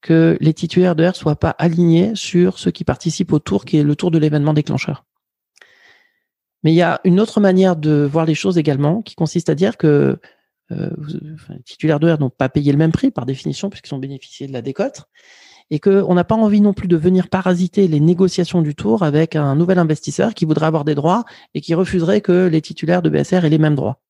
que 0.00 0.38
les 0.40 0.54
titulaires 0.54 0.96
de 0.96 1.06
R 1.06 1.14
soient 1.14 1.38
pas 1.38 1.50
alignés 1.50 2.12
sur 2.14 2.58
ceux 2.58 2.70
qui 2.70 2.84
participent 2.84 3.34
au 3.34 3.38
tour, 3.38 3.66
qui 3.66 3.76
est 3.76 3.82
le 3.82 3.96
tour 3.96 4.10
de 4.10 4.18
l'événement 4.18 4.54
déclencheur. 4.54 5.04
Mais 6.62 6.72
il 6.72 6.76
y 6.76 6.82
a 6.82 7.00
une 7.04 7.20
autre 7.20 7.38
manière 7.38 7.76
de 7.76 8.08
voir 8.10 8.24
les 8.24 8.34
choses 8.34 8.56
également, 8.56 9.02
qui 9.02 9.14
consiste 9.14 9.50
à 9.50 9.54
dire 9.54 9.76
que 9.76 10.18
euh, 10.70 10.90
les 11.50 11.62
titulaires 11.64 12.00
de 12.00 12.10
R 12.10 12.18
n'ont 12.18 12.30
pas 12.30 12.48
payé 12.48 12.72
le 12.72 12.78
même 12.78 12.92
prix 12.92 13.10
par 13.10 13.26
définition, 13.26 13.68
puisqu'ils 13.68 13.94
ont 13.94 13.98
bénéficié 13.98 14.46
de 14.46 14.54
la 14.54 14.62
décote, 14.62 15.04
et 15.70 15.80
qu'on 15.80 16.14
n'a 16.14 16.24
pas 16.24 16.34
envie 16.34 16.60
non 16.60 16.72
plus 16.72 16.88
de 16.88 16.96
venir 16.96 17.28
parasiter 17.28 17.88
les 17.88 18.00
négociations 18.00 18.62
du 18.62 18.74
tour 18.74 19.02
avec 19.02 19.34
un 19.36 19.56
nouvel 19.56 19.78
investisseur 19.78 20.34
qui 20.34 20.44
voudrait 20.44 20.66
avoir 20.66 20.84
des 20.84 20.94
droits 20.94 21.24
et 21.54 21.60
qui 21.60 21.74
refuserait 21.74 22.20
que 22.20 22.46
les 22.46 22.60
titulaires 22.60 23.02
de 23.02 23.10
BSR 23.10 23.44
aient 23.44 23.50
les 23.50 23.58
mêmes 23.58 23.74
droits. 23.74 24.00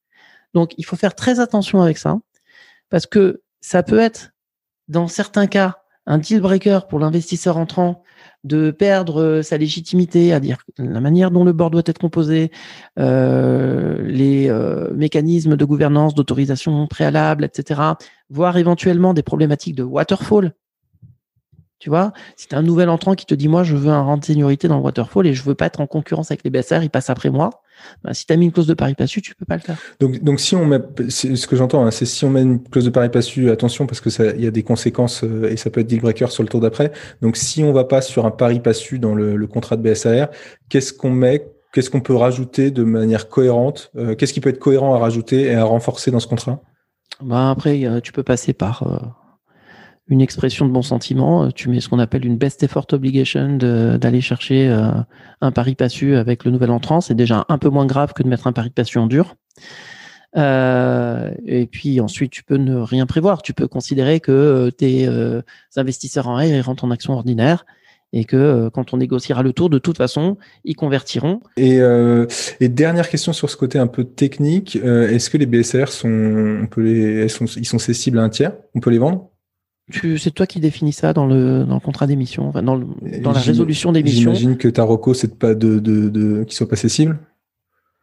Donc 0.55 0.73
il 0.77 0.85
faut 0.85 0.97
faire 0.97 1.15
très 1.15 1.41
attention 1.41 1.81
avec 1.81 1.99
ça 1.99 2.19
parce 2.91 3.07
que 3.07 3.43
ça 3.61 3.83
peut 3.83 3.99
être 3.99 4.31
dans 4.89 5.09
certains 5.09 5.47
cas 5.47 5.79
un 6.07 6.19
deal 6.19 6.41
breaker 6.41 6.81
pour 6.89 7.01
l'investisseur 7.01 7.57
entrant 7.57 8.05
de 8.45 8.71
perdre 8.71 9.43
sa 9.43 9.57
légitimité, 9.57 10.33
à 10.33 10.39
dire 10.39 10.59
la 10.79 11.01
manière 11.01 11.33
dont 11.33 11.43
le 11.43 11.53
board 11.53 11.73
doit 11.73 11.83
être 11.85 11.99
composé, 11.99 12.53
euh, 12.99 14.01
les 14.03 14.49
euh, 14.49 14.93
mécanismes 14.95 15.57
de 15.57 15.65
gouvernance, 15.65 16.15
d'autorisation 16.15 16.87
préalable, 16.87 17.45
etc., 17.45 17.81
voire 18.31 18.57
éventuellement 18.57 19.15
des 19.15 19.25
problématiques 19.25 19.75
de 19.75 19.83
waterfall, 19.83 20.55
tu 21.79 21.91
vois, 21.91 22.13
si 22.37 22.49
tu 22.49 22.55
un 22.55 22.63
nouvel 22.63 22.89
entrant 22.89 23.15
qui 23.15 23.27
te 23.27 23.35
dit 23.35 23.49
moi 23.49 23.63
je 23.63 23.77
veux 23.77 23.91
un 23.91 24.01
rang 24.01 24.17
de 24.17 24.25
seniorité 24.25 24.67
dans 24.67 24.79
le 24.79 24.83
waterfall 24.83 25.27
et 25.27 25.35
je 25.35 25.43
veux 25.43 25.55
pas 25.55 25.67
être 25.67 25.81
en 25.81 25.87
concurrence 25.87 26.31
avec 26.31 26.43
les 26.43 26.51
BSR, 26.51 26.83
il 26.83 26.91
passe 26.91 27.11
après 27.11 27.29
moi. 27.29 27.51
Ben, 28.03 28.15
si 28.15 28.25
tu 28.25 28.33
as 28.33 28.37
mis 28.37 28.47
une 28.47 28.53
clause 28.53 28.67
de 28.67 28.73
pari 28.73 28.95
passu, 28.95 29.21
tu 29.21 29.35
peux 29.35 29.45
pas 29.45 29.57
le 29.57 29.61
faire. 29.61 29.77
Donc, 30.01 30.23
donc 30.23 30.41
si 30.41 30.57
on 30.57 30.65
met, 30.65 30.81
ce 31.09 31.47
que 31.47 31.57
j'entends, 31.57 31.85
hein, 31.85 31.91
c'est 31.91 32.07
si 32.07 32.25
on 32.25 32.31
met 32.31 32.41
une 32.41 32.63
clause 32.63 32.87
de 32.87 32.91
pari 32.91 33.11
passu, 33.11 33.51
attention 33.51 33.87
parce 33.87 34.01
que 34.01 34.09
ça, 34.09 34.31
il 34.31 34.43
y 34.43 34.47
a 34.47 34.51
des 34.51 34.63
conséquences 34.63 35.23
euh, 35.25 35.51
et 35.51 35.59
ça 35.59 35.69
peut 35.69 35.81
être 35.81 35.87
deal 35.87 36.01
breaker 36.01 36.31
sur 36.31 36.43
le 36.43 36.49
tour 36.49 36.61
d'après. 36.61 36.93
Donc 37.21 37.37
si 37.37 37.63
on 37.63 37.73
va 37.73 37.85
pas 37.85 38.01
sur 38.01 38.25
un 38.25 38.31
pari 38.31 38.61
passu 38.61 38.99
dans 38.99 39.15
le, 39.15 39.47
contrat 39.47 39.77
de 39.77 39.83
BSAR, 39.83 40.29
qu'est-ce 40.71 40.95
qu'on 40.95 41.11
met, 41.11 41.47
qu'est-ce 41.73 41.91
qu'on 41.91 42.01
peut 42.01 42.17
rajouter 42.17 42.71
de 42.71 42.85
manière 42.85 43.29
cohérente, 43.29 43.91
euh, 43.97 44.15
qu'est-ce 44.15 44.33
qui 44.33 44.41
peut 44.41 44.51
être 44.51 44.59
cohérent 44.59 44.95
à 44.95 44.99
rajouter 44.99 45.43
et 45.43 45.55
à 45.55 45.65
renforcer 45.65 46.11
dans 46.11 46.21
ce 46.21 46.27
contrat? 46.27 46.61
Ben 47.21 47.51
après, 47.51 47.83
tu 48.03 48.13
peux 48.13 48.23
passer 48.23 48.53
par 48.53 48.83
euh, 48.83 49.26
une 50.09 50.21
expression 50.21 50.67
de 50.67 50.73
bon 50.73 50.83
sentiment. 50.83 51.45
Euh, 51.45 51.49
tu 51.55 51.69
mets 51.69 51.81
ce 51.81 51.89
qu'on 51.89 51.99
appelle 51.99 52.25
une 52.25 52.37
best 52.37 52.63
effort 52.63 52.87
obligation 52.93 53.57
d'aller 53.57 54.21
chercher 54.21 54.69
euh, 54.69 54.91
un 55.41 55.53
pari 55.53 55.75
passu 55.75 56.17
avec 56.17 56.45
le 56.45 56.51
nouvel 56.51 56.71
entrant. 56.71 57.01
C'est 57.01 57.15
déjà 57.15 57.45
un 57.49 57.59
peu 57.59 57.69
moins 57.69 57.87
grave 57.87 58.13
que 58.13 58.23
de 58.23 58.29
mettre 58.29 58.47
un 58.47 58.53
pari 58.53 58.71
passu 58.71 58.99
en 58.99 59.07
dur. 59.07 59.35
Euh, 60.37 61.31
et 61.47 61.67
puis 61.67 62.01
ensuite, 62.01 62.31
tu 62.31 62.45
peux 62.45 62.57
ne 62.57 62.77
rien 62.77 63.07
prévoir. 63.07 63.43
Tu 63.43 63.53
peux 63.53 63.69
considérer 63.69 64.21
que 64.21 64.71
tes 64.71 65.09
investisseurs 65.77 66.29
en 66.29 66.37
R 66.37 66.65
rentrent 66.65 66.85
en 66.85 66.91
action 66.91 67.15
ordinaire 67.15 67.65
et 68.13 68.25
que 68.25 68.69
quand 68.69 68.95
on 68.95 68.99
négociera 68.99 69.43
le 69.43 69.53
tour, 69.53 69.69
de 69.69 69.79
toute 69.79 69.97
façon, 69.97 70.37
ils 70.65 70.77
convertiront. 70.77 71.41
Et, 71.57 71.81
et 72.61 72.69
dernière 72.69 73.09
question 73.09 73.33
sur 73.33 73.51
ce 73.51 73.57
côté 73.57 73.79
un 73.79 73.87
peu 73.87 74.05
technique, 74.05 74.77
est-ce 74.77 75.31
que 75.31 75.39
les 75.39 75.47
BSR 75.47 75.89
sont, 75.89 76.61
on 76.63 76.67
peut 76.67 76.83
les, 76.83 77.29
sont, 77.29 77.47
ils 77.47 77.67
sont 77.67 77.79
cessibles 77.79 78.19
à 78.19 78.23
un 78.23 78.29
tiers? 78.29 78.53
On 78.75 78.81
peut 78.81 78.91
les 78.91 78.99
vendre? 78.99 79.31
C'est 79.91 80.33
toi 80.33 80.47
qui 80.47 80.61
définis 80.61 80.93
ça 80.93 81.13
dans 81.13 81.27
le, 81.27 81.65
dans 81.65 81.75
le 81.75 81.81
contrat 81.81 82.07
d'émission, 82.07 82.49
enfin 82.49 82.63
dans, 82.63 82.79
dans 82.79 83.33
la 83.33 83.41
résolution 83.41 83.93
d'émission. 83.93 84.35
J'imagine 84.35 84.57
que 84.57 84.69
ta 84.69 84.83
reco, 84.83 85.15
c'est 85.15 85.39
pas 85.39 85.55
de, 85.55 85.79
de, 85.79 86.09
de 86.09 86.45
qu'ils 86.45 86.57
soient 86.57 86.69
pas 86.69 86.77
cessibles. 86.77 87.19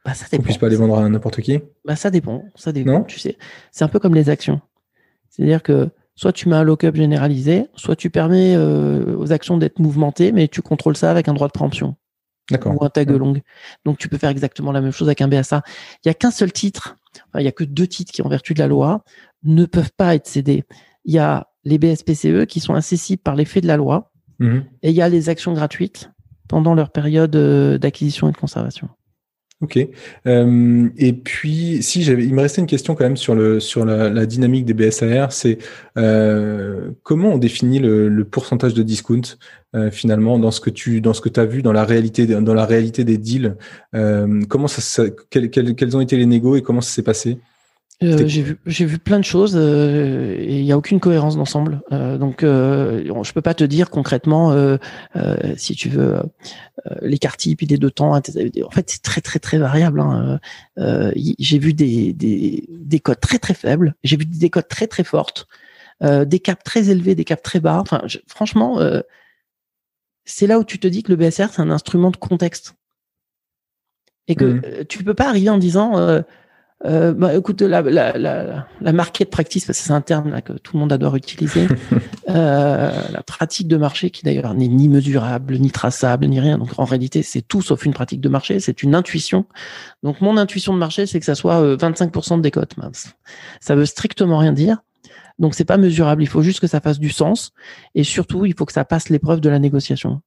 Bah, 0.06 0.14
ça 0.14 0.26
dépend. 0.32 0.44
puisse 0.44 0.58
pas 0.58 0.70
les 0.70 0.76
vendre 0.76 0.98
à 0.98 1.08
n'importe 1.08 1.42
qui. 1.42 1.60
Bah, 1.86 1.96
ça 1.96 2.10
dépend. 2.10 2.46
Ça 2.56 2.72
dépend. 2.72 3.04
Tu 3.04 3.20
sais, 3.20 3.38
c'est 3.72 3.84
un 3.84 3.88
peu 3.88 4.00
comme 4.00 4.16
les 4.16 4.30
actions. 4.30 4.62
C'est-à-dire 5.30 5.64
que 5.64 5.90
soit 6.16 6.34
tu 6.34 6.50
mets 6.50 6.56
un 6.56 6.64
lock-up 6.64 6.96
généralisé, 6.96 7.68
soit 7.76 7.96
tu 7.96 8.10
permets 8.10 8.56
euh, 8.56 9.18
aux 9.18 9.32
actions 9.32 9.58
d'être 9.58 9.80
mouvementées, 9.80 10.32
mais 10.32 10.48
tu 10.48 10.62
contrôles 10.62 10.98
ça 10.98 11.10
avec 11.10 11.28
un 11.28 11.34
droit 11.34 11.48
de 11.48 11.54
préemption. 11.54 11.96
D'accord. 12.52 12.80
Ou 12.80 12.84
un 12.84 12.90
tag 12.90 13.10
long. 13.10 13.34
Donc 13.86 13.98
tu 13.98 14.10
peux 14.10 14.18
faire 14.18 14.30
exactement 14.30 14.72
la 14.72 14.82
même 14.82 14.92
chose 14.92 15.08
avec 15.08 15.22
un 15.22 15.28
BSA. 15.28 15.64
Il 16.04 16.10
y 16.10 16.12
a 16.12 16.14
qu'un 16.14 16.32
seul 16.32 16.52
titre, 16.52 16.98
enfin, 17.30 17.40
il 17.40 17.46
y 17.46 17.48
a 17.48 17.54
que 17.54 17.64
deux 17.64 17.88
titres 17.88 18.12
qui, 18.12 18.22
en 18.22 18.30
vertu 18.30 18.54
de 18.54 18.60
la 18.60 18.68
loi, 18.68 19.04
ne 19.44 19.66
peuvent 19.66 19.92
pas 19.96 20.16
être 20.16 20.28
cédés. 20.28 20.66
Il 21.06 21.14
y 21.14 21.20
a 21.20 21.48
les 21.66 21.78
BSPCE 21.78 22.46
qui 22.48 22.60
sont 22.60 22.74
incessibles 22.74 23.22
par 23.22 23.36
l'effet 23.36 23.62
de 23.62 23.68
la 23.68 23.78
loi. 23.78 24.12
Mhm. 24.40 24.64
Et 24.82 24.90
il 24.90 24.96
y 24.96 25.02
a 25.02 25.10
les 25.10 25.30
actions 25.30 25.54
gratuites 25.54 26.10
pendant 26.48 26.76
leur 26.76 26.92
période 26.92 27.36
euh, 27.36 27.78
d'acquisition 27.78 28.30
et 28.30 28.32
de 28.32 28.38
conservation. 28.38 28.90
Ok. 29.62 29.80
Euh, 30.28 30.90
et 30.98 31.14
puis, 31.14 31.82
si 31.82 32.04
il 32.04 32.34
me 32.34 32.42
restait 32.42 32.60
une 32.60 32.68
question 32.68 32.96
quand 32.96 33.06
même 33.06 33.16
sur 33.16 33.34
le 33.34 33.62
sur 33.62 33.86
la, 33.86 34.26
dynamique 34.26 34.66
des 34.66 34.74
BSAR, 34.74 35.32
c'est 35.32 35.58
euh, 35.98 36.92
comment 37.04 37.30
on 37.30 37.38
définit 37.38 37.80
le, 37.80 38.26
pourcentage 38.26 38.74
de 38.74 38.84
discount 38.84 39.38
finalement 39.92 40.38
dans 40.38 40.52
ce 40.52 40.60
que 40.60 40.70
tu 40.70 41.02
dans 41.02 41.14
ce 41.14 41.22
que 41.22 41.40
as 41.40 41.46
vu 41.46 41.64
dans 41.64 41.72
la 41.72 41.86
réalité 41.86 42.28
dans 42.28 42.54
la 42.54 42.66
réalité 42.66 43.06
des 43.06 43.18
deals. 43.18 43.56
comment 44.50 44.68
ça, 44.68 45.04
quels 45.30 45.96
ont 45.98 46.02
été 46.02 46.18
les 46.18 46.26
négos 46.26 46.58
et 46.58 46.62
comment 46.62 46.82
ça 46.82 46.94
s'est 46.94 47.02
passé? 47.02 47.40
Euh, 48.04 48.28
j'ai 48.28 48.42
vu, 48.42 48.58
j'ai 48.66 48.86
vu 48.86 48.98
plein 49.00 49.20
de 49.20 49.26
choses 49.26 49.56
euh, 49.56 50.36
et 50.38 50.60
il 50.60 50.64
n'y 50.64 50.72
a 50.72 50.78
aucune 50.78 51.00
cohérence 51.00 51.36
d'ensemble. 51.36 51.82
Euh, 51.92 52.18
donc, 52.18 52.44
euh, 52.44 53.04
je 53.24 53.34
peux 53.34 53.42
pas 53.42 53.54
te 53.54 53.64
dire 53.64 53.90
concrètement, 53.90 54.52
euh, 54.52 54.78
si 55.58 55.76
tu 55.76 55.90
veux, 55.90 56.22
l'écart 57.02 57.38
type, 57.38 57.62
il 57.62 57.74
est 57.74 57.78
de 57.78 57.90
temps. 57.90 58.16
En 58.16 58.22
fait, 58.72 58.90
c'est 58.90 59.02
très 59.02 59.22
très 59.22 59.40
très 59.40 59.58
variable. 59.58 60.00
Hein. 60.00 60.40
j'ai 60.78 61.60
vu 61.60 61.74
des, 61.74 62.14
des, 62.14 62.68
des 62.70 63.00
codes 63.00 63.20
très 63.20 63.40
très 63.40 63.54
faibles, 63.54 63.96
j'ai 64.04 64.18
vu 64.18 64.26
des 64.26 64.50
codes 64.50 64.68
très 64.68 64.88
très 64.88 65.04
fortes, 65.04 65.48
des 66.02 66.40
caps 66.40 66.64
très 66.64 66.90
élevés, 66.90 67.16
des 67.16 67.26
caps 67.26 67.44
très 67.44 67.60
bas. 67.60 67.80
Enfin, 67.80 68.02
franchement, 68.28 68.80
c'est 70.26 70.48
là 70.48 70.60
où 70.60 70.64
tu 70.64 70.80
te 70.80 70.88
dis 70.88 71.04
que 71.04 71.12
le 71.12 71.18
BSR 71.18 71.50
c'est 71.52 71.62
un 71.62 71.70
instrument 71.70 72.12
de 72.12 72.18
contexte 72.18 72.76
et 74.28 74.36
que 74.36 74.46
mmh. 74.46 74.86
tu 74.86 75.04
peux 75.04 75.14
pas 75.14 75.28
arriver 75.28 75.50
en 75.50 75.58
disant 75.58 76.24
euh, 76.86 77.14
bah, 77.14 77.34
écoute, 77.34 77.62
la, 77.62 77.82
la, 77.82 78.18
la, 78.18 78.68
la 78.82 78.92
market 78.92 79.30
practice, 79.30 79.66
parce 79.66 79.80
que 79.80 79.86
c'est 79.86 79.94
un 79.94 80.02
terme 80.02 80.30
là, 80.32 80.42
que 80.42 80.54
tout 80.54 80.76
le 80.76 80.82
monde 80.82 80.92
adore 80.92 81.16
utiliser, 81.16 81.68
euh, 82.30 82.92
la 83.10 83.24
pratique 83.24 83.70
de 83.70 83.78
marché 83.78 84.10
qui 84.10 84.24
d'ailleurs 84.24 84.54
n'est 84.54 84.68
ni 84.68 84.90
mesurable, 84.90 85.58
ni 85.58 85.72
traçable, 85.72 86.26
ni 86.26 86.40
rien. 86.40 86.58
Donc 86.58 86.70
en 86.78 86.84
réalité, 86.84 87.24
c'est 87.24 87.42
tout 87.42 87.62
sauf 87.62 87.86
une 87.86 87.94
pratique 87.94 88.20
de 88.20 88.28
marché, 88.28 88.60
c'est 88.60 88.84
une 88.84 88.96
intuition. 88.96 89.46
Donc 90.04 90.20
mon 90.20 90.36
intuition 90.36 90.74
de 90.74 90.80
marché, 90.80 91.06
c'est 91.06 91.20
que 91.20 91.26
ça 91.26 91.36
soit 91.36 91.76
25% 91.76 92.34
euh, 92.34 92.38
de 92.38 92.42
décote. 92.42 92.76
Mince. 92.78 93.14
Ça 93.62 93.76
veut 93.76 93.86
strictement 93.86 94.38
rien 94.38 94.52
dire. 94.52 94.80
Donc 95.40 95.56
c'est 95.56 95.66
pas 95.66 95.78
mesurable. 95.78 96.22
Il 96.22 96.28
faut 96.28 96.42
juste 96.42 96.60
que 96.60 96.68
ça 96.68 96.82
fasse 96.82 97.00
du 97.00 97.10
sens, 97.10 97.54
et 97.96 98.04
surtout, 98.04 98.46
il 98.46 98.56
faut 98.56 98.66
que 98.66 98.74
ça 98.74 98.84
passe 98.84 99.08
l'épreuve 99.08 99.40
de 99.40 99.50
la 99.50 99.60
négociation. 99.60 100.22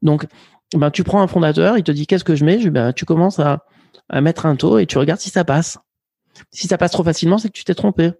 Donc, 0.00 0.26
ben 0.74 0.90
tu 0.90 1.04
prends 1.04 1.20
un 1.20 1.26
fondateur, 1.26 1.76
il 1.76 1.84
te 1.84 1.92
dit 1.92 2.06
qu'est-ce 2.06 2.24
que 2.24 2.34
je 2.34 2.44
mets, 2.44 2.60
je, 2.60 2.70
ben, 2.70 2.92
tu 2.92 3.04
commences 3.04 3.38
à 3.38 3.64
à 4.08 4.20
mettre 4.20 4.46
un 4.46 4.56
taux 4.56 4.78
et 4.78 4.86
tu 4.86 4.98
regardes 4.98 5.20
si 5.20 5.30
ça 5.30 5.44
passe. 5.44 5.78
Si 6.50 6.66
ça 6.66 6.78
passe 6.78 6.92
trop 6.92 7.04
facilement, 7.04 7.38
c'est 7.38 7.48
que 7.48 7.54
tu 7.56 7.64
t'es 7.64 7.74
trompé. 7.74 8.12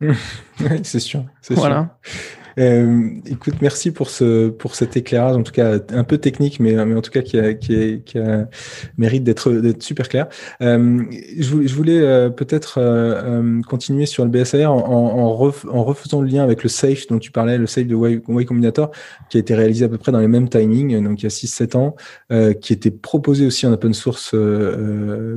c'est 0.82 1.00
sûr. 1.00 1.24
Voilà. 1.50 1.98
Euh, 2.58 3.10
écoute, 3.26 3.54
merci 3.60 3.90
pour 3.90 4.10
ce 4.10 4.48
pour 4.48 4.74
cet 4.74 4.96
éclairage, 4.96 5.36
en 5.36 5.42
tout 5.42 5.52
cas 5.52 5.78
un 5.90 6.04
peu 6.04 6.18
technique, 6.18 6.60
mais, 6.60 6.72
mais 6.84 6.94
en 6.94 7.02
tout 7.02 7.10
cas 7.10 7.22
qui, 7.22 7.38
qui, 7.58 8.02
qui 8.04 8.18
mérite 8.96 9.24
d'être 9.24 9.50
d'être 9.52 9.82
super 9.82 10.08
clair. 10.08 10.28
Euh, 10.62 11.02
je, 11.38 11.66
je, 11.66 11.74
voulais 11.74 12.00
euh, 12.00 12.30
peut-être 12.30 12.78
euh, 12.78 13.22
euh, 13.24 13.62
continuer 13.62 14.06
sur 14.06 14.24
le 14.24 14.30
BSR 14.30 14.66
en, 14.66 14.78
en, 14.78 15.34
refaisant 15.34 16.20
le 16.20 16.28
lien 16.28 16.42
avec 16.42 16.62
le 16.62 16.68
safe 16.68 17.06
dont 17.08 17.18
tu 17.18 17.30
parlais, 17.30 17.58
le 17.58 17.66
safe 17.66 17.86
de 17.86 17.94
Way, 17.94 18.20
Combinator, 18.20 18.90
qui 19.30 19.36
a 19.36 19.40
été 19.40 19.54
réalisé 19.54 19.84
à 19.84 19.88
peu 19.88 19.98
près 19.98 20.12
dans 20.12 20.20
les 20.20 20.28
mêmes 20.28 20.48
timings, 20.48 21.02
donc 21.02 21.20
il 21.20 21.24
y 21.24 21.26
a 21.26 21.30
6-7 21.30 21.76
ans, 21.76 21.96
qui 22.60 22.72
était 22.72 22.90
proposé 22.90 23.46
aussi 23.46 23.66
en 23.66 23.72
open 23.72 23.94
source 23.94 24.34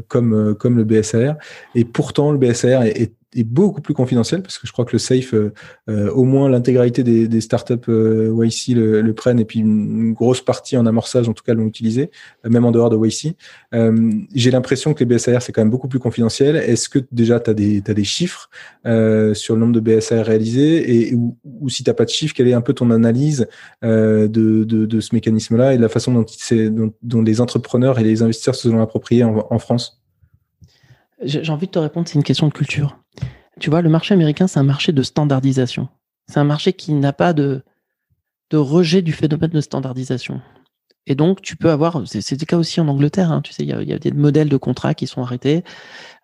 comme 0.08 0.56
comme 0.56 0.78
le 0.78 0.84
BSR, 0.84 1.34
et 1.76 1.86
pourtant 1.86 2.32
le 2.32 2.38
BSR 2.38 2.84
est, 2.84 3.02
est 3.02 3.14
est 3.36 3.44
beaucoup 3.44 3.82
plus 3.82 3.94
confidentiel 3.94 4.42
parce 4.42 4.58
que 4.58 4.68
je 4.68 4.74
crois 4.74 4.86
que 4.86 4.92
le 4.94 5.00
safe, 5.00 5.34
euh, 5.34 5.54
euh, 5.90 6.12
au 6.12 6.24
moins 6.24 6.50
l'intégralité 6.50 7.04
des, 7.04 7.28
des 7.28 7.42
startups 7.42 7.76
euh, 7.90 8.46
YC 8.46 8.76
le, 8.76 9.02
le, 9.02 9.14
prennent 9.14 9.40
et 9.40 9.46
puis 9.46 9.60
une, 9.60 10.14
grosse 10.14 10.42
partie 10.42 10.76
en 10.76 10.86
amorçage 10.86 11.30
en 11.30 11.34
tout 11.34 11.44
cas 11.44 11.54
l'ont 11.54 11.66
utilisé, 11.66 12.12
euh, 12.46 12.50
même 12.50 12.66
en 12.66 12.72
dehors 12.72 12.90
de 12.90 12.98
YC. 12.98 13.36
Euh, 13.74 14.12
J'ai 14.36 14.52
l'impression 14.52 14.94
que 14.94 15.04
les 15.04 15.06
BSAR 15.06 15.42
c'est 15.42 15.52
quand 15.52 15.62
même 15.62 15.70
beaucoup 15.70 15.88
plus 15.88 16.00
confidentiel. 16.00 16.56
Est-ce 16.58 16.90
que 16.90 17.00
déjà 17.12 17.40
tu 17.40 17.50
as 17.50 17.54
des, 17.54 17.82
as 17.88 17.94
des 17.94 18.04
chiffres 18.04 18.50
sur 19.34 19.56
le 19.56 19.60
nombre 19.60 19.74
de 19.74 19.80
BSAR 19.80 20.26
réalisés 20.26 21.10
et 21.10 21.16
ou, 21.16 21.38
ou 21.44 21.70
si 21.70 21.84
t'as 21.84 21.94
pas 21.94 22.06
de 22.06 22.10
chiffres, 22.10 22.34
quelle 22.34 22.48
est 22.48 22.54
un 22.54 22.62
peu 22.62 22.74
ton 22.74 22.92
analyse 22.92 23.48
de, 23.84 24.28
de, 24.28 24.64
de, 24.66 25.00
ce 25.00 25.16
mécanisme-là 25.16 25.74
et 25.74 25.78
de 25.78 25.82
la 25.82 25.90
façon 25.90 26.14
dont, 26.14 26.26
dont, 26.52 26.94
dont, 27.02 27.22
les 27.22 27.42
entrepreneurs 27.42 28.00
et 28.00 28.04
les 28.04 28.22
investisseurs 28.22 28.56
se 28.56 28.70
sont 28.70 28.80
appropriés 28.80 29.24
en, 29.24 29.48
en 29.50 29.60
France? 29.60 30.01
J'ai 31.24 31.50
envie 31.50 31.68
de 31.68 31.72
te 31.72 31.80
répondre, 31.80 32.08
c'est 32.08 32.16
une 32.16 32.24
question 32.24 32.48
de 32.48 32.54
culture. 32.54 32.98
Tu 33.60 33.70
vois, 33.70 33.82
le 33.82 33.90
marché 33.90 34.14
américain, 34.14 34.48
c'est 34.48 34.60
un 34.60 34.64
marché 34.64 34.92
de 34.92 35.04
standardisation. 35.04 35.90
C'est 36.28 36.40
un 36.40 36.44
marché 36.44 36.74
qui 36.74 36.94
n'a 36.94 37.14
pas 37.14 37.34
de, 37.34 37.64
de 38.50 38.58
rejet 38.58 39.02
du 39.02 39.14
phénomène 39.14 39.52
de 39.52 39.62
standardisation. 39.62 40.42
Et 41.08 41.16
donc, 41.16 41.42
tu 41.42 41.56
peux 41.56 41.72
avoir, 41.72 42.04
c'est 42.06 42.40
le 42.40 42.46
cas 42.46 42.58
aussi 42.58 42.80
en 42.80 42.88
Angleterre, 42.88 43.32
hein, 43.32 43.42
tu 43.42 43.54
sais, 43.54 43.64
il 43.64 43.70
y, 43.70 43.90
y 43.90 43.94
a, 43.94 44.00
des 44.00 44.12
modèles 44.12 44.50
de 44.50 44.58
contrats 44.58 44.94
qui 44.94 45.08
sont 45.08 45.22
arrêtés. 45.22 45.64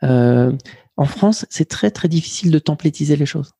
Euh, 0.04 0.52
en 0.98 1.06
France, 1.06 1.46
c'est 1.50 1.68
très 1.68 1.92
très 1.92 2.08
difficile 2.08 2.52
de 2.52 2.60
templétiser 2.60 3.16
les 3.16 3.26
choses. 3.26 3.54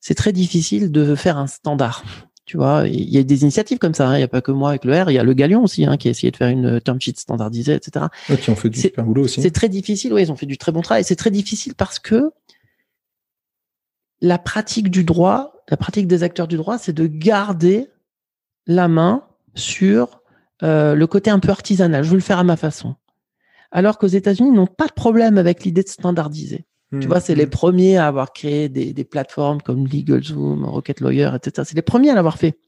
C'est 0.00 0.14
très 0.14 0.32
difficile 0.32 0.90
de 0.90 1.14
faire 1.14 1.38
un 1.38 1.46
standard. 1.46 2.04
Tu 2.44 2.56
vois, 2.56 2.88
il 2.88 3.08
y 3.08 3.18
a 3.18 3.22
des 3.22 3.42
initiatives 3.42 3.78
comme 3.78 3.94
ça. 3.94 4.08
Hein. 4.08 4.14
Il 4.14 4.18
n'y 4.18 4.24
a 4.24 4.28
pas 4.28 4.40
que 4.40 4.50
moi 4.50 4.70
avec 4.70 4.84
le 4.84 5.00
R. 5.00 5.10
Il 5.10 5.14
y 5.14 5.18
a 5.18 5.22
le 5.22 5.32
Galion 5.32 5.62
aussi 5.62 5.86
hein, 5.86 5.96
qui 5.96 6.08
a 6.08 6.10
essayé 6.10 6.30
de 6.30 6.36
faire 6.36 6.48
une 6.48 6.80
term 6.80 7.00
sheet 7.00 7.14
standardisée, 7.16 7.74
etc. 7.74 8.06
qui 8.40 8.50
ont 8.50 8.56
fait 8.56 8.68
du 8.68 8.80
super 8.80 9.04
boulot 9.04 9.24
aussi. 9.24 9.40
C'est 9.40 9.52
très 9.52 9.68
difficile. 9.68 10.12
Oui, 10.12 10.22
ils 10.22 10.32
ont 10.32 10.36
fait 10.36 10.46
du 10.46 10.58
très 10.58 10.72
bon 10.72 10.80
travail. 10.80 11.04
C'est 11.04 11.16
très 11.16 11.30
difficile 11.30 11.74
parce 11.76 12.00
que 12.00 12.32
la 14.20 14.38
pratique 14.38 14.90
du 14.90 15.04
droit, 15.04 15.52
la 15.68 15.76
pratique 15.76 16.06
des 16.06 16.22
acteurs 16.22 16.48
du 16.48 16.56
droit, 16.56 16.78
c'est 16.78 16.92
de 16.92 17.06
garder 17.06 17.88
la 18.66 18.88
main 18.88 19.24
sur 19.54 20.22
euh, 20.62 20.94
le 20.94 21.06
côté 21.06 21.30
un 21.30 21.38
peu 21.38 21.50
artisanal. 21.50 22.04
Je 22.04 22.10
veux 22.10 22.16
le 22.16 22.22
faire 22.22 22.38
à 22.38 22.44
ma 22.44 22.56
façon. 22.56 22.96
Alors 23.70 23.98
qu'aux 23.98 24.06
États-Unis, 24.06 24.50
ils 24.50 24.54
n'ont 24.54 24.66
pas 24.66 24.86
de 24.86 24.92
problème 24.92 25.38
avec 25.38 25.64
l'idée 25.64 25.82
de 25.82 25.88
standardiser. 25.88 26.66
Tu 27.00 27.06
vois, 27.06 27.20
c'est 27.20 27.34
les 27.34 27.46
hmm. 27.46 27.50
premiers 27.50 27.96
à 27.96 28.06
avoir 28.06 28.32
créé 28.32 28.68
des, 28.68 28.92
des 28.92 29.04
plateformes 29.04 29.62
comme 29.62 29.86
LegalZoom, 29.86 30.64
Rocket 30.64 31.00
Lawyer, 31.00 31.30
etc. 31.34 31.66
C'est 31.66 31.74
les 31.74 31.82
premiers 31.82 32.10
à 32.10 32.14
l'avoir 32.14 32.36
fait. 32.36 32.58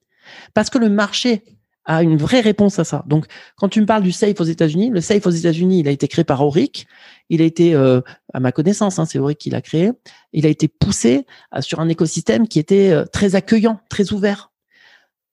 Parce 0.55 0.71
que 0.71 0.79
le 0.79 0.89
marché 0.89 1.43
a 1.85 2.03
une 2.03 2.17
vraie 2.17 2.41
réponse 2.41 2.79
à 2.79 2.85
ça. 2.85 3.05
Donc, 3.07 3.27
quand 3.57 3.69
tu 3.69 3.81
me 3.81 3.87
parles 3.87 4.03
du 4.03 4.13
safe 4.13 4.41
aux 4.41 4.45
États-Unis, 4.45 4.91
le 4.91 5.01
safe 5.01 5.27
aux 5.27 5.31
États-Unis, 5.31 5.81
il 5.81 5.89
a 5.89 5.91
été 5.91 6.09
créé 6.09 6.25
par 6.25 6.41
Auric. 6.41 6.87
Il 7.29 7.43
a 7.43 7.45
été, 7.45 7.75
euh, 7.75 8.01
à 8.33 8.41
ma 8.41 8.53
connaissance, 8.53 8.99
hein, 8.99 9.05
c'est 9.05 9.19
Auric 9.19 9.39
qui 9.39 9.51
l'a 9.51 9.61
créé. 9.61 9.93
Il 10.33 10.47
a 10.47 10.49
été 10.49 10.69
poussé 10.69 11.27
sur 11.61 11.81
un 11.81 11.89
écosystème 11.89 12.49
qui 12.49 12.59
était 12.59 12.91
euh, 12.91 13.05
très 13.05 13.35
accueillant, 13.35 13.81
très 13.91 14.13
ouvert. 14.13 14.51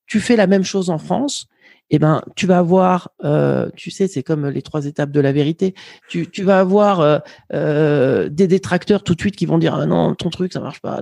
Tu 0.07 0.19
fais 0.19 0.35
la 0.35 0.47
même 0.47 0.63
chose 0.63 0.89
en 0.89 0.97
France 0.97 1.47
eh 1.93 1.99
ben, 1.99 2.21
tu 2.37 2.47
vas 2.47 2.57
avoir, 2.57 3.11
euh, 3.25 3.69
tu 3.75 3.91
sais, 3.91 4.07
c'est 4.07 4.23
comme 4.23 4.47
les 4.47 4.61
trois 4.61 4.85
étapes 4.85 5.11
de 5.11 5.19
la 5.19 5.33
vérité. 5.33 5.75
Tu, 6.07 6.29
tu 6.29 6.41
vas 6.41 6.59
avoir 6.59 7.01
euh, 7.01 7.19
euh, 7.53 8.29
des 8.29 8.47
détracteurs 8.47 9.03
tout 9.03 9.13
de 9.13 9.19
suite 9.19 9.35
qui 9.35 9.45
vont 9.45 9.57
dire 9.57 9.75
ah 9.75 9.85
non, 9.85 10.15
ton 10.15 10.29
truc 10.29 10.53
ça 10.53 10.61
marche 10.61 10.79
pas. 10.79 11.01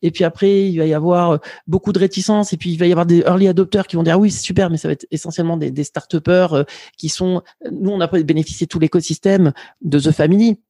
Et 0.00 0.12
puis 0.12 0.22
après, 0.22 0.70
il 0.70 0.78
va 0.78 0.86
y 0.86 0.94
avoir 0.94 1.40
beaucoup 1.66 1.92
de 1.92 1.98
réticence. 1.98 2.52
Et 2.52 2.56
puis 2.56 2.70
il 2.70 2.78
va 2.78 2.86
y 2.86 2.92
avoir 2.92 3.04
des 3.04 3.20
early 3.20 3.48
adopters 3.48 3.88
qui 3.88 3.96
vont 3.96 4.04
dire 4.04 4.14
ah 4.14 4.18
oui, 4.18 4.30
c'est 4.30 4.42
super, 4.42 4.70
mais 4.70 4.76
ça 4.76 4.86
va 4.86 4.92
être 4.92 5.06
essentiellement 5.10 5.56
des, 5.56 5.72
des 5.72 5.84
start-upers 5.84 6.64
qui 6.96 7.08
sont. 7.08 7.42
Nous, 7.70 7.90
on 7.90 8.00
a 8.00 8.06
bénéficié 8.06 8.66
de 8.66 8.68
tout 8.68 8.78
l'écosystème 8.78 9.52
de 9.82 9.98
The 9.98 10.12
Family 10.12 10.60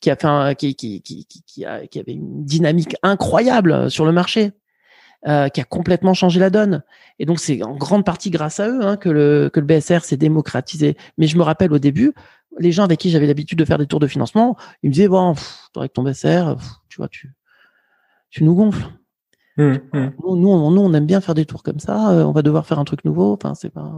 qui 0.00 0.10
a 0.10 0.16
fait 0.16 0.54
qui, 0.56 0.74
qui, 0.76 1.02
qui, 1.02 1.26
qui, 1.26 1.64
a, 1.64 1.86
qui 1.86 1.98
avait 1.98 2.12
une 2.12 2.44
dynamique 2.44 2.96
incroyable 3.02 3.90
sur 3.90 4.04
le 4.04 4.12
marché. 4.12 4.52
Euh, 5.28 5.48
qui 5.48 5.60
a 5.60 5.64
complètement 5.64 6.14
changé 6.14 6.40
la 6.40 6.50
donne. 6.50 6.82
Et 7.20 7.26
donc 7.26 7.38
c'est 7.38 7.62
en 7.62 7.76
grande 7.76 8.04
partie 8.04 8.30
grâce 8.30 8.58
à 8.58 8.68
eux 8.68 8.80
hein, 8.82 8.96
que, 8.96 9.08
le, 9.08 9.50
que 9.52 9.60
le 9.60 9.66
BSR 9.66 10.00
s'est 10.00 10.16
démocratisé. 10.16 10.96
Mais 11.16 11.28
je 11.28 11.38
me 11.38 11.44
rappelle 11.44 11.72
au 11.72 11.78
début, 11.78 12.12
les 12.58 12.72
gens 12.72 12.82
avec 12.82 12.98
qui 12.98 13.08
j'avais 13.08 13.28
l'habitude 13.28 13.56
de 13.56 13.64
faire 13.64 13.78
des 13.78 13.86
tours 13.86 14.00
de 14.00 14.08
financement, 14.08 14.56
ils 14.82 14.88
me 14.88 14.92
disaient 14.92 15.06
bon, 15.06 15.36
avec 15.76 15.92
ton 15.92 16.02
BSR, 16.02 16.56
tu 16.88 16.96
vois, 16.96 17.06
tu, 17.06 17.32
tu 18.30 18.42
nous 18.42 18.56
gonfles. 18.56 18.84
Mmh, 19.58 19.74
mmh. 19.92 20.10
Nous, 20.24 20.36
nous, 20.36 20.48
on, 20.48 20.70
nous, 20.72 20.80
on 20.80 20.92
aime 20.92 21.06
bien 21.06 21.20
faire 21.20 21.36
des 21.36 21.44
tours 21.44 21.62
comme 21.62 21.78
ça. 21.78 22.10
Euh, 22.10 22.24
on 22.24 22.32
va 22.32 22.42
devoir 22.42 22.66
faire 22.66 22.80
un 22.80 22.84
truc 22.84 23.04
nouveau. 23.04 23.34
Enfin, 23.34 23.54
c'est 23.54 23.70
pas, 23.70 23.92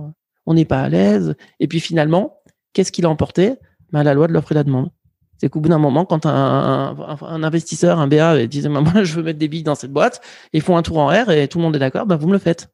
on 0.45 0.53
n'est 0.53 0.67
pas 0.67 0.83
à 0.83 0.91
l'aise. 0.91 1.37
Et 1.59 1.69
puis 1.69 1.81
finalement, 1.81 2.39
qu'est-ce 2.75 2.93
qu'il 2.93 3.07
a 3.07 3.09
emporté? 3.09 3.55
Ben, 3.93 4.03
La 4.03 4.13
loi 4.13 4.27
de 4.27 4.35
l'offre 4.35 4.53
et 4.53 4.57
la 4.57 4.65
demande. 4.65 4.91
C'est 5.39 5.49
qu'au 5.49 5.61
bout 5.61 5.69
d'un 5.69 5.79
moment, 5.79 6.05
quand 6.05 6.27
un, 6.27 6.97
un, 7.23 7.43
investisseur, 7.43 7.99
un 7.99 8.07
BA, 8.07 8.47
disait 8.47 8.69
moi 8.69 8.83
je 9.03 9.15
veux 9.15 9.23
mettre 9.23 9.39
des 9.39 9.49
billes 9.49 9.63
dans 9.63 9.75
cette 9.75 9.93
boîte, 9.93 10.21
ils 10.53 10.63
font 10.63 10.77
un 10.77 10.83
tour 10.83 10.99
en 10.99 11.09
R 11.09 11.31
et 11.31 11.49
tout 11.49 11.59
le 11.59 11.65
monde 11.65 11.77
est 11.77 11.81
d'accord, 11.81 12.07
ben 12.07 12.17
vous 12.17 12.29
me 12.29 12.33
le 12.33 12.39
faites. 12.39 12.69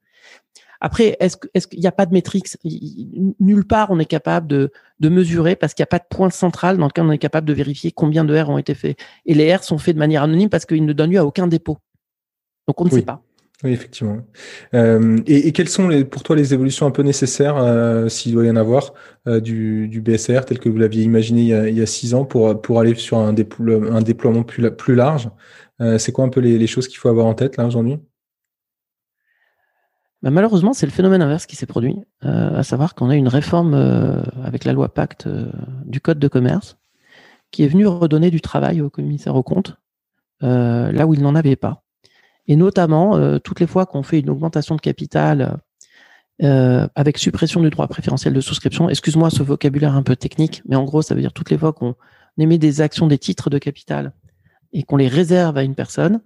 Après, 0.81 1.17
est-ce 1.21 1.37
est 1.53 1.69
qu'il 1.69 1.81
n'y 1.81 1.87
a 1.87 1.93
pas 1.93 2.07
de 2.07 2.15
métriques 2.15 2.49
Nulle 3.39 3.67
part 3.67 3.91
on 3.91 3.99
est 3.99 4.07
capable 4.07 4.47
de, 4.47 4.73
de 4.99 5.09
mesurer 5.11 5.55
parce 5.55 5.75
qu'il 5.75 5.83
n'y 5.83 5.89
a 5.89 5.93
pas 5.95 5.99
de 5.99 6.07
point 6.09 6.31
central 6.31 6.79
dans 6.79 6.87
lequel 6.87 7.05
on 7.05 7.13
est 7.13 7.19
capable 7.19 7.47
de 7.47 7.53
vérifier 7.53 7.93
combien 7.93 8.25
de 8.25 8.39
R 8.39 8.49
ont 8.49 8.59
été 8.59 8.75
faits. 8.75 8.99
Et 9.27 9.35
les 9.35 9.55
R 9.55 9.63
sont 9.63 9.77
faits 9.77 9.95
de 9.95 9.99
manière 9.99 10.23
anonyme 10.23 10.49
parce 10.49 10.65
qu'ils 10.65 10.85
ne 10.85 10.93
donnent 10.95 11.11
lieu 11.13 11.19
à 11.19 11.27
aucun 11.27 11.47
dépôt. 11.47 11.79
Donc 12.67 12.81
on 12.81 12.85
ne 12.85 12.91
sait 12.91 13.03
pas. 13.03 13.23
Oui, 13.63 13.73
effectivement. 13.73 14.19
Euh, 14.73 15.19
et, 15.27 15.53
quelles 15.53 15.69
sont 15.69 15.91
pour 16.05 16.23
toi 16.23 16.35
les 16.35 16.55
évolutions 16.55 16.87
un 16.87 16.91
peu 16.91 17.03
nécessaires, 17.03 17.59
euh, 17.59 18.09
s'il 18.09 18.33
doit 18.33 18.47
y 18.47 18.51
en 18.51 18.57
avoir, 18.57 18.95
euh, 19.27 19.41
du, 19.41 20.01
BSR 20.01 20.47
tel 20.47 20.59
que 20.59 20.71
vous 20.71 20.79
l'aviez 20.79 21.03
imaginé 21.03 21.43
il 21.69 21.77
y, 21.77 21.83
a, 21.83 21.87
six 21.87 22.15
ans 22.15 22.25
pour, 22.25 22.81
aller 22.81 22.95
sur 22.95 23.19
un, 23.19 23.35
déploiement, 23.35 24.45
plus, 24.45 24.95
large 24.95 25.31
C'est 25.99 26.13
quoi 26.13 26.25
un 26.25 26.31
peu 26.31 26.41
les, 26.41 26.67
choses 26.67 26.89
qu'il 26.89 26.97
faut 26.97 27.11
avoir 27.11 27.27
en 27.27 27.35
tête 27.35 27.59
là 27.59 27.67
aujourd'hui? 27.67 27.99
Bah, 30.23 30.31
Malheureusement, 30.31 30.73
c'est 30.73 30.87
le 30.87 30.93
phénomène 30.93 31.21
inverse 31.21 31.45
qui 31.45 31.57
s'est 31.57 31.67
produit, 31.67 31.97
à 32.23 32.63
savoir 32.63 32.95
qu'on 32.95 33.11
a 33.11 33.17
une 33.17 33.29
réforme 33.29 33.75
avec 34.43 34.65
la 34.65 34.73
loi 34.73 34.89
Pacte 34.89 35.29
du 35.85 36.01
Code 36.01 36.19
de 36.19 36.29
commerce 36.29 36.79
qui 37.51 37.65
est 37.65 37.69
venue 37.69 37.87
redonner 37.87 38.31
du 38.31 38.41
travail 38.41 38.81
au 38.81 38.89
commissaire 38.89 39.35
aux 39.37 39.43
comptes 39.43 39.77
là 40.41 41.07
où 41.07 41.13
il 41.13 41.21
n'en 41.21 41.35
avait 41.35 41.57
pas. 41.57 41.85
Et 42.51 42.57
notamment, 42.57 43.17
euh, 43.17 43.39
toutes 43.39 43.61
les 43.61 43.67
fois 43.69 43.87
qu'on 43.87 44.03
fait 44.03 44.19
une 44.19 44.29
augmentation 44.29 44.75
de 44.75 44.81
capital 44.81 45.61
euh, 46.43 46.89
avec 46.97 47.17
suppression 47.17 47.61
du 47.61 47.71
droit 47.71 47.87
préférentiel 47.87 48.35
de 48.35 48.41
souscription, 48.41 48.89
excuse-moi 48.89 49.31
ce 49.31 49.45
vocabulaire 49.45 49.95
un 49.95 50.03
peu 50.03 50.17
technique, 50.17 50.61
mais 50.67 50.75
en 50.75 50.83
gros, 50.83 51.01
ça 51.01 51.15
veut 51.15 51.21
dire 51.21 51.33
toutes 51.33 51.51
les 51.51 51.59
fois 51.59 51.73
qu'on 51.73 51.95
émet 52.39 52.59
des 52.59 52.81
actions, 52.81 53.07
des 53.07 53.19
titres 53.19 53.51
de 53.51 53.59
capital 53.59 54.15
et 54.73 54.83
qu'on 54.83 54.97
les 54.97 55.07
réserve 55.07 55.57
à 55.59 55.63
une 55.63 55.77
personne, 55.77 56.23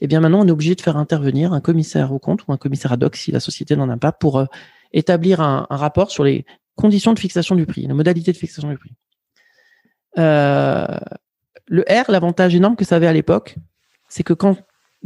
eh 0.00 0.06
bien 0.06 0.20
maintenant, 0.20 0.40
on 0.40 0.48
est 0.48 0.50
obligé 0.50 0.74
de 0.74 0.80
faire 0.80 0.96
intervenir 0.96 1.52
un 1.52 1.60
commissaire 1.60 2.10
au 2.10 2.18
compte 2.18 2.46
ou 2.48 2.54
un 2.54 2.56
commissaire 2.56 2.92
ad 2.92 3.04
hoc 3.04 3.14
si 3.14 3.30
la 3.30 3.40
société 3.40 3.76
n'en 3.76 3.90
a 3.90 3.98
pas 3.98 4.12
pour 4.12 4.38
euh, 4.38 4.46
établir 4.94 5.42
un, 5.42 5.66
rapport 5.68 6.10
sur 6.10 6.24
les 6.24 6.46
conditions 6.74 7.12
de 7.12 7.18
fixation 7.18 7.54
du 7.54 7.66
prix, 7.66 7.86
les 7.86 7.92
modalités 7.92 8.32
de 8.32 8.38
fixation 8.38 8.70
du 8.70 8.78
prix. 8.78 8.92
Euh, 10.16 10.86
le 11.66 11.82
R, 11.82 12.10
l'avantage 12.10 12.54
énorme 12.54 12.76
que 12.76 12.86
ça 12.86 12.96
avait 12.96 13.08
à 13.08 13.12
l'époque, 13.12 13.56
c'est 14.08 14.22
que 14.22 14.32
quand 14.32 14.56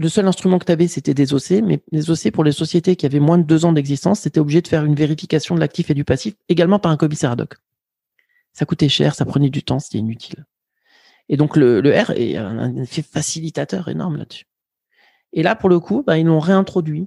le 0.00 0.08
seul 0.08 0.26
instrument 0.26 0.58
que 0.58 0.64
tu 0.64 0.72
avais, 0.72 0.88
c'était 0.88 1.12
des 1.12 1.34
OC, 1.34 1.62
mais 1.62 1.82
les 1.92 2.10
OC 2.10 2.30
pour 2.30 2.42
les 2.42 2.52
sociétés 2.52 2.96
qui 2.96 3.04
avaient 3.04 3.20
moins 3.20 3.36
de 3.36 3.42
deux 3.42 3.66
ans 3.66 3.72
d'existence, 3.74 4.20
c'était 4.20 4.40
obligé 4.40 4.62
de 4.62 4.68
faire 4.68 4.82
une 4.86 4.94
vérification 4.94 5.54
de 5.54 5.60
l'actif 5.60 5.90
et 5.90 5.94
du 5.94 6.04
passif, 6.04 6.36
également 6.48 6.78
par 6.78 6.90
un 6.90 6.96
commissaire 6.96 7.32
ad 7.32 7.42
hoc. 7.42 7.56
Ça 8.54 8.64
coûtait 8.64 8.88
cher, 8.88 9.14
ça 9.14 9.26
prenait 9.26 9.50
du 9.50 9.62
temps, 9.62 9.78
c'était 9.78 9.98
inutile. 9.98 10.46
Et 11.28 11.36
donc 11.36 11.54
le, 11.54 11.80
R 11.80 12.12
est 12.12 12.38
un 12.38 12.76
effet 12.76 13.02
facilitateur 13.02 13.88
énorme 13.88 14.16
là-dessus. 14.16 14.46
Et 15.34 15.42
là, 15.42 15.54
pour 15.54 15.68
le 15.68 15.78
coup, 15.78 16.02
bah, 16.06 16.16
ils 16.16 16.24
l'ont 16.24 16.40
réintroduit. 16.40 17.06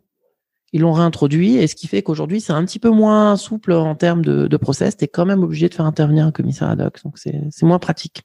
Ils 0.71 0.81
l'ont 0.81 0.93
réintroduit, 0.93 1.55
et 1.55 1.65
ce 1.65 1.73
qui 1.73 1.87
fait 1.87 2.03
qu'aujourd'hui, 2.03 2.41
c'est 2.41 2.53
un 2.53 2.63
petit 2.63 2.79
peu 2.79 2.91
moins 2.91 3.37
souple 3.37 3.73
en 3.73 3.95
termes 3.95 4.23
de, 4.23 4.45
de 4.45 4.57
process. 4.57 4.95
Tu 4.97 5.05
es 5.05 5.07
quand 5.07 5.25
même 5.25 5.41
obligé 5.41 5.67
de 5.67 5.73
faire 5.73 5.85
intervenir 5.87 6.27
un 6.27 6.31
commissaire 6.31 6.69
ad 6.69 6.79
hoc, 6.79 7.03
donc 7.03 7.17
c'est 7.17 7.63
moins 7.63 7.79
pratique 7.79 8.21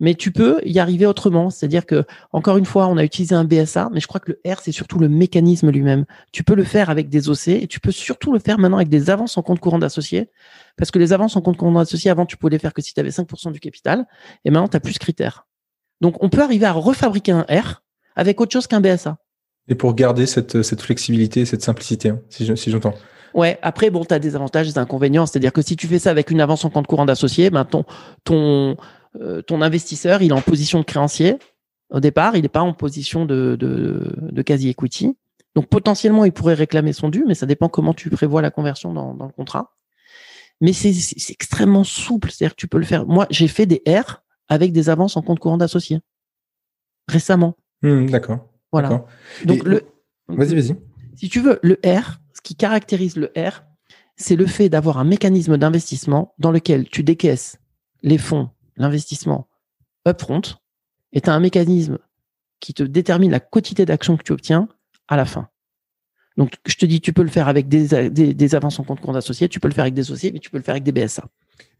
mais 0.00 0.14
tu 0.14 0.32
peux 0.32 0.60
y 0.64 0.78
arriver 0.78 1.06
autrement. 1.06 1.50
C'est-à-dire 1.50 1.86
que, 1.86 2.04
encore 2.32 2.56
une 2.56 2.64
fois, 2.64 2.88
on 2.88 2.96
a 2.96 3.04
utilisé 3.04 3.34
un 3.34 3.44
BSA, 3.44 3.90
mais 3.92 4.00
je 4.00 4.06
crois 4.06 4.18
que 4.18 4.32
le 4.32 4.52
R, 4.52 4.58
c'est 4.60 4.72
surtout 4.72 4.98
le 4.98 5.08
mécanisme 5.08 5.70
lui-même. 5.70 6.06
Tu 6.32 6.42
peux 6.42 6.54
le 6.54 6.64
faire 6.64 6.90
avec 6.90 7.10
des 7.10 7.28
OC 7.28 7.48
et 7.48 7.66
tu 7.66 7.78
peux 7.78 7.92
surtout 7.92 8.32
le 8.32 8.38
faire 8.38 8.58
maintenant 8.58 8.78
avec 8.78 8.88
des 8.88 9.10
avances 9.10 9.36
en 9.36 9.42
compte 9.42 9.60
courant 9.60 9.78
d'associés. 9.78 10.30
Parce 10.76 10.90
que 10.90 10.98
les 10.98 11.12
avances 11.12 11.36
en 11.36 11.42
compte 11.42 11.58
courant 11.58 11.72
d'associés, 11.72 12.10
avant, 12.10 12.26
tu 12.26 12.36
pouvais 12.36 12.52
les 12.52 12.58
faire 12.58 12.72
que 12.72 12.82
si 12.82 12.94
tu 12.94 13.00
avais 13.00 13.10
5% 13.10 13.52
du 13.52 13.60
capital. 13.60 14.06
Et 14.44 14.50
maintenant, 14.50 14.68
tu 14.68 14.76
as 14.76 14.80
plus 14.80 14.94
de 14.94 14.98
critères. 14.98 15.46
Donc, 16.00 16.22
on 16.22 16.30
peut 16.30 16.42
arriver 16.42 16.66
à 16.66 16.72
refabriquer 16.72 17.32
un 17.32 17.42
R 17.42 17.82
avec 18.16 18.40
autre 18.40 18.52
chose 18.52 18.66
qu'un 18.66 18.80
BSA. 18.80 19.18
Et 19.68 19.74
pour 19.74 19.94
garder 19.94 20.26
cette, 20.26 20.62
cette 20.62 20.80
flexibilité, 20.80 21.44
cette 21.44 21.62
simplicité, 21.62 22.08
hein, 22.08 22.20
si 22.30 22.70
j'entends. 22.70 22.94
Ouais, 23.34 23.58
après, 23.62 23.90
bon, 23.90 24.04
tu 24.04 24.14
as 24.14 24.18
des 24.18 24.34
avantages, 24.34 24.66
des 24.66 24.78
inconvénients. 24.78 25.26
C'est-à-dire 25.26 25.52
que 25.52 25.62
si 25.62 25.76
tu 25.76 25.86
fais 25.86 25.98
ça 25.98 26.10
avec 26.10 26.30
une 26.30 26.40
avance 26.40 26.64
en 26.64 26.70
compte 26.70 26.86
courant 26.86 27.04
d'associé, 27.04 27.50
ben 27.50 27.64
ton, 27.64 27.84
ton, 28.24 28.76
euh, 29.18 29.42
ton 29.42 29.62
investisseur, 29.62 30.22
il 30.22 30.30
est 30.30 30.34
en 30.34 30.42
position 30.42 30.78
de 30.80 30.84
créancier. 30.84 31.38
Au 31.90 32.00
départ, 32.00 32.36
il 32.36 32.42
n'est 32.42 32.48
pas 32.48 32.60
en 32.60 32.72
position 32.72 33.24
de, 33.24 33.56
de, 33.58 34.14
de 34.20 34.42
quasi-equity. 34.42 35.16
Donc 35.54 35.66
potentiellement, 35.68 36.24
il 36.24 36.32
pourrait 36.32 36.54
réclamer 36.54 36.92
son 36.92 37.08
dû, 37.08 37.24
mais 37.26 37.34
ça 37.34 37.46
dépend 37.46 37.68
comment 37.68 37.94
tu 37.94 38.10
prévois 38.10 38.42
la 38.42 38.50
conversion 38.50 38.92
dans, 38.92 39.14
dans 39.14 39.26
le 39.26 39.32
contrat. 39.32 39.74
Mais 40.60 40.72
c'est 40.72 40.92
extrêmement 41.30 41.84
souple, 41.84 42.30
c'est-à-dire 42.30 42.54
que 42.54 42.60
tu 42.60 42.68
peux 42.68 42.78
le 42.78 42.84
faire. 42.84 43.06
Moi, 43.06 43.26
j'ai 43.30 43.48
fait 43.48 43.66
des 43.66 43.82
R 43.88 44.22
avec 44.48 44.72
des 44.72 44.90
avances 44.90 45.16
en 45.16 45.22
compte 45.22 45.38
courant 45.38 45.56
d'associé. 45.56 46.00
récemment. 47.10 47.56
Mmh, 47.82 48.06
d'accord. 48.06 48.48
Voilà. 48.72 49.04
Donc, 49.44 49.64
le, 49.64 49.82
vas-y, 50.28 50.54
vas-y. 50.54 50.76
Si 51.16 51.28
tu 51.28 51.40
veux, 51.40 51.58
le 51.62 51.78
R, 51.84 52.20
ce 52.34 52.40
qui 52.42 52.54
caractérise 52.54 53.16
le 53.16 53.32
R, 53.36 53.64
c'est 54.16 54.36
le 54.36 54.46
fait 54.46 54.68
d'avoir 54.68 54.98
un 54.98 55.04
mécanisme 55.04 55.56
d'investissement 55.58 56.34
dans 56.38 56.52
lequel 56.52 56.88
tu 56.88 57.02
décaisses 57.02 57.58
les 58.02 58.18
fonds, 58.18 58.50
l'investissement 58.80 59.48
upfront, 60.06 60.42
et 61.12 61.20
tu 61.20 61.30
un 61.30 61.40
mécanisme 61.40 61.98
qui 62.60 62.74
te 62.74 62.82
détermine 62.82 63.30
la 63.30 63.40
quantité 63.40 63.84
d'actions 63.84 64.16
que 64.16 64.22
tu 64.22 64.32
obtiens 64.32 64.68
à 65.08 65.16
la 65.16 65.24
fin. 65.24 65.48
Donc, 66.36 66.54
je 66.66 66.76
te 66.76 66.86
dis, 66.86 67.00
tu 67.00 67.12
peux 67.12 67.22
le 67.22 67.28
faire 67.28 67.48
avec 67.48 67.68
des, 67.68 68.10
des, 68.10 68.54
avances 68.54 68.78
en 68.78 68.84
compte 68.84 69.00
compte 69.00 69.16
associé, 69.16 69.48
tu 69.48 69.60
peux 69.60 69.68
le 69.68 69.74
faire 69.74 69.82
avec 69.82 69.94
des 69.94 70.02
associés, 70.02 70.32
mais 70.32 70.38
tu 70.38 70.50
peux 70.50 70.56
le 70.56 70.62
faire 70.62 70.74
avec 70.74 70.84
des 70.84 70.92
BSA. 70.92 71.24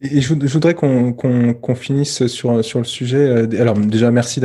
Et 0.02 0.22
je, 0.22 0.32
voudrais 0.32 0.72
qu'on 0.72 1.74
finisse 1.74 2.26
sur, 2.26 2.64
sur 2.64 2.78
le 2.78 2.86
sujet. 2.86 3.18
Euh, 3.18 3.60
alors 3.60 3.76
déjà, 3.78 4.10
merci 4.10 4.40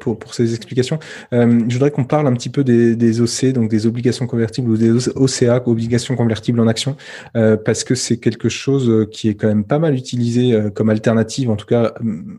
pour, 0.00 0.18
pour 0.18 0.32
ces 0.32 0.54
explications. 0.54 0.98
Euh, 1.34 1.60
je 1.68 1.74
voudrais 1.74 1.90
qu'on 1.90 2.04
parle 2.04 2.26
un 2.26 2.32
petit 2.32 2.48
peu 2.48 2.64
des, 2.64 2.96
des 2.96 3.20
OC, 3.20 3.52
donc 3.52 3.68
des 3.68 3.86
obligations 3.86 4.26
convertibles 4.26 4.70
ou 4.70 4.78
des 4.78 5.08
OCA, 5.08 5.62
obligations 5.66 6.16
convertibles 6.16 6.60
en 6.60 6.66
actions, 6.66 6.96
euh, 7.36 7.58
parce 7.58 7.84
que 7.84 7.94
c'est 7.94 8.16
quelque 8.16 8.48
chose 8.48 9.06
qui 9.10 9.28
est 9.28 9.34
quand 9.34 9.48
même 9.48 9.64
pas 9.64 9.78
mal 9.78 9.94
utilisé 9.94 10.58
comme 10.74 10.88
alternative, 10.88 11.50
en 11.50 11.56
tout 11.56 11.66
cas 11.66 11.92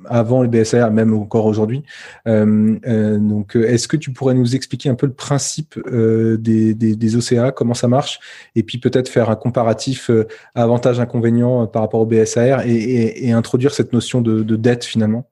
avant 0.05 0.41
les 0.41 0.49
BSR, 0.49 0.89
même 0.91 1.13
encore 1.13 1.45
aujourd'hui. 1.45 1.83
donc, 2.25 3.55
est-ce 3.55 3.87
que 3.87 3.97
tu 3.97 4.11
pourrais 4.11 4.33
nous 4.33 4.55
expliquer 4.55 4.89
un 4.89 4.95
peu 4.95 5.05
le 5.05 5.13
principe 5.13 5.79
des, 5.87 6.73
des, 6.73 6.95
des, 6.95 7.15
OCA, 7.15 7.51
comment 7.51 7.73
ça 7.75 7.87
marche, 7.87 8.19
et 8.55 8.63
puis 8.63 8.79
peut-être 8.79 9.09
faire 9.09 9.29
un 9.29 9.35
comparatif 9.35 10.09
avantage-inconvénient 10.55 11.67
par 11.67 11.83
rapport 11.83 12.01
au 12.01 12.05
BSR 12.05 12.26
et, 12.35 13.31
introduire 13.31 13.73
cette 13.73 13.93
notion 13.93 14.21
de, 14.21 14.55
dette 14.55 14.85
finalement 14.85 15.29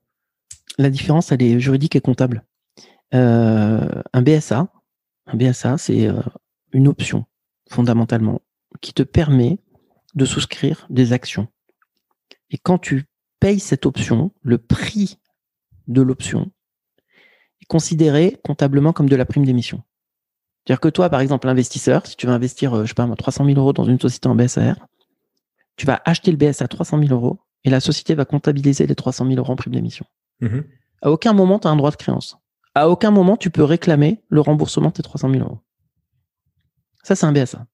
La 0.78 0.90
différence, 0.90 1.32
elle 1.32 1.42
est 1.42 1.60
juridique 1.60 1.96
et 1.96 2.02
comptable. 2.02 2.44
Euh, 3.14 3.88
un 4.14 4.22
BSA, 4.22 4.68
un 5.28 5.36
BSA, 5.36 5.78
c'est 5.78 6.08
euh, 6.08 6.22
une 6.72 6.88
option 6.88 7.26
fondamentalement 7.70 8.42
qui 8.82 8.94
te 8.94 9.04
permet 9.04 9.60
de 10.16 10.26
souscrire 10.26 10.86
des 10.90 11.14
actions. 11.14 11.48
Et 12.52 12.58
quand 12.58 12.78
tu 12.78 13.06
payes 13.40 13.60
cette 13.60 13.86
option, 13.86 14.32
le 14.42 14.58
prix 14.58 15.18
de 15.88 16.02
l'option 16.02 16.52
est 17.62 17.66
considéré 17.66 18.38
comptablement 18.44 18.94
comme 18.94 19.10
de 19.10 19.16
la 19.16 19.26
prime 19.26 19.46
d'émission. 19.46 19.84
C'est-à-dire 20.66 20.82
que 20.82 20.90
toi, 20.90 21.10
par 21.10 21.20
exemple, 21.20 21.48
l'investisseur, 21.48 22.08
si 22.08 22.16
tu 22.16 22.26
veux 22.26 22.34
investir, 22.34 22.74
euh, 22.74 22.84
je 22.84 22.90
sais 22.90 22.94
pas, 22.96 23.08
300 23.08 23.46
000 23.46 23.60
euros 23.60 23.74
dans 23.74 23.84
une 23.86 24.00
société 24.00 24.28
en 24.28 24.36
BSAR, 24.36 24.78
tu 25.76 25.86
vas 25.86 26.02
acheter 26.06 26.32
le 26.32 26.38
BS 26.38 26.62
à 26.62 26.68
300 26.68 27.00
000 27.00 27.12
euros 27.12 27.40
et 27.64 27.70
la 27.70 27.80
société 27.80 28.16
va 28.16 28.26
comptabiliser 28.26 28.88
les 28.88 28.96
300 28.96 29.26
000 29.26 29.38
euros 29.38 29.52
en 29.52 29.56
prime 29.56 29.74
d'émission. 29.74 30.06
Mhm. 30.42 30.64
À 31.02 31.12
aucun 31.12 31.34
moment, 31.34 31.60
tu 31.60 31.68
as 31.68 31.72
un 31.72 31.76
droit 31.76 31.92
de 31.92 31.96
créance. 31.96 32.38
À 32.74 32.90
aucun 32.90 33.12
moment, 33.12 33.38
tu 33.38 33.50
peux 33.50 33.64
réclamer 33.64 34.24
le 34.30 34.42
remboursement 34.42 34.90
de 34.90 34.94
tes 34.94 35.04
300 35.04 35.30
000 35.32 35.44
euros. 35.44 35.60
Ça, 37.04 37.16
c'est 37.16 37.26
un 37.26 37.32
BSA. 37.32 37.66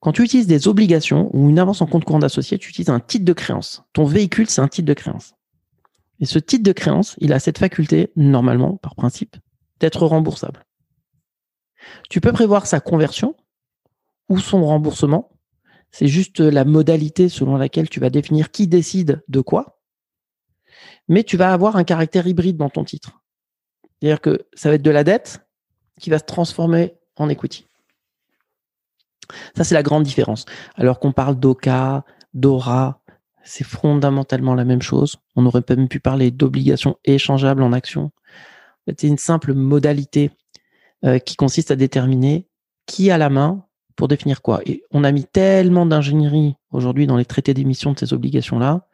Quand 0.00 0.12
tu 0.12 0.22
utilises 0.22 0.46
des 0.46 0.68
obligations 0.68 1.30
ou 1.32 1.48
une 1.48 1.58
avance 1.58 1.80
en 1.80 1.86
compte 1.86 2.04
courant 2.04 2.18
d'associé, 2.18 2.58
tu 2.58 2.70
utilises 2.70 2.90
un 2.90 3.00
titre 3.00 3.24
de 3.24 3.32
créance. 3.32 3.84
Ton 3.92 4.04
véhicule, 4.04 4.48
c'est 4.48 4.60
un 4.60 4.68
titre 4.68 4.86
de 4.86 4.94
créance. 4.94 5.34
Et 6.20 6.26
ce 6.26 6.38
titre 6.38 6.64
de 6.64 6.72
créance, 6.72 7.16
il 7.18 7.32
a 7.32 7.38
cette 7.38 7.58
faculté, 7.58 8.12
normalement, 8.16 8.76
par 8.76 8.94
principe, 8.94 9.36
d'être 9.80 10.06
remboursable. 10.06 10.64
Tu 12.10 12.20
peux 12.20 12.32
prévoir 12.32 12.66
sa 12.66 12.80
conversion 12.80 13.36
ou 14.28 14.38
son 14.38 14.64
remboursement 14.64 15.31
c'est 15.92 16.08
juste 16.08 16.40
la 16.40 16.64
modalité 16.64 17.28
selon 17.28 17.56
laquelle 17.56 17.88
tu 17.88 18.00
vas 18.00 18.10
définir 18.10 18.50
qui 18.50 18.66
décide 18.66 19.22
de 19.28 19.40
quoi. 19.40 19.78
Mais 21.08 21.22
tu 21.22 21.36
vas 21.36 21.52
avoir 21.52 21.76
un 21.76 21.84
caractère 21.84 22.26
hybride 22.26 22.56
dans 22.56 22.70
ton 22.70 22.84
titre. 22.84 23.22
C'est-à-dire 24.00 24.20
que 24.20 24.46
ça 24.54 24.70
va 24.70 24.76
être 24.76 24.82
de 24.82 24.90
la 24.90 25.04
dette 25.04 25.46
qui 26.00 26.10
va 26.10 26.18
se 26.18 26.24
transformer 26.24 26.94
en 27.16 27.28
equity. 27.28 27.66
Ça, 29.56 29.64
c'est 29.64 29.74
la 29.74 29.82
grande 29.82 30.02
différence. 30.02 30.46
Alors 30.74 30.98
qu'on 30.98 31.12
parle 31.12 31.38
d'OCA, 31.38 32.04
d'ORA, 32.34 33.02
c'est 33.44 33.64
fondamentalement 33.64 34.54
la 34.54 34.64
même 34.64 34.82
chose. 34.82 35.16
On 35.36 35.46
aurait 35.46 35.62
même 35.68 35.88
pu 35.88 36.00
parler 36.00 36.30
d'obligations 36.30 36.96
échangeables 37.04 37.62
en 37.62 37.72
actions. 37.72 38.10
C'est 38.86 39.06
une 39.06 39.18
simple 39.18 39.52
modalité 39.52 40.30
euh, 41.04 41.18
qui 41.18 41.36
consiste 41.36 41.70
à 41.70 41.76
déterminer 41.76 42.48
qui 42.86 43.10
a 43.10 43.18
la 43.18 43.30
main 43.30 43.64
pour 43.96 44.08
définir 44.08 44.42
quoi 44.42 44.60
Et 44.66 44.82
on 44.90 45.04
a 45.04 45.12
mis 45.12 45.24
tellement 45.24 45.86
d'ingénierie 45.86 46.56
aujourd'hui 46.70 47.06
dans 47.06 47.16
les 47.16 47.24
traités 47.24 47.54
d'émission 47.54 47.92
de 47.92 47.98
ces 47.98 48.12
obligations-là 48.12 48.86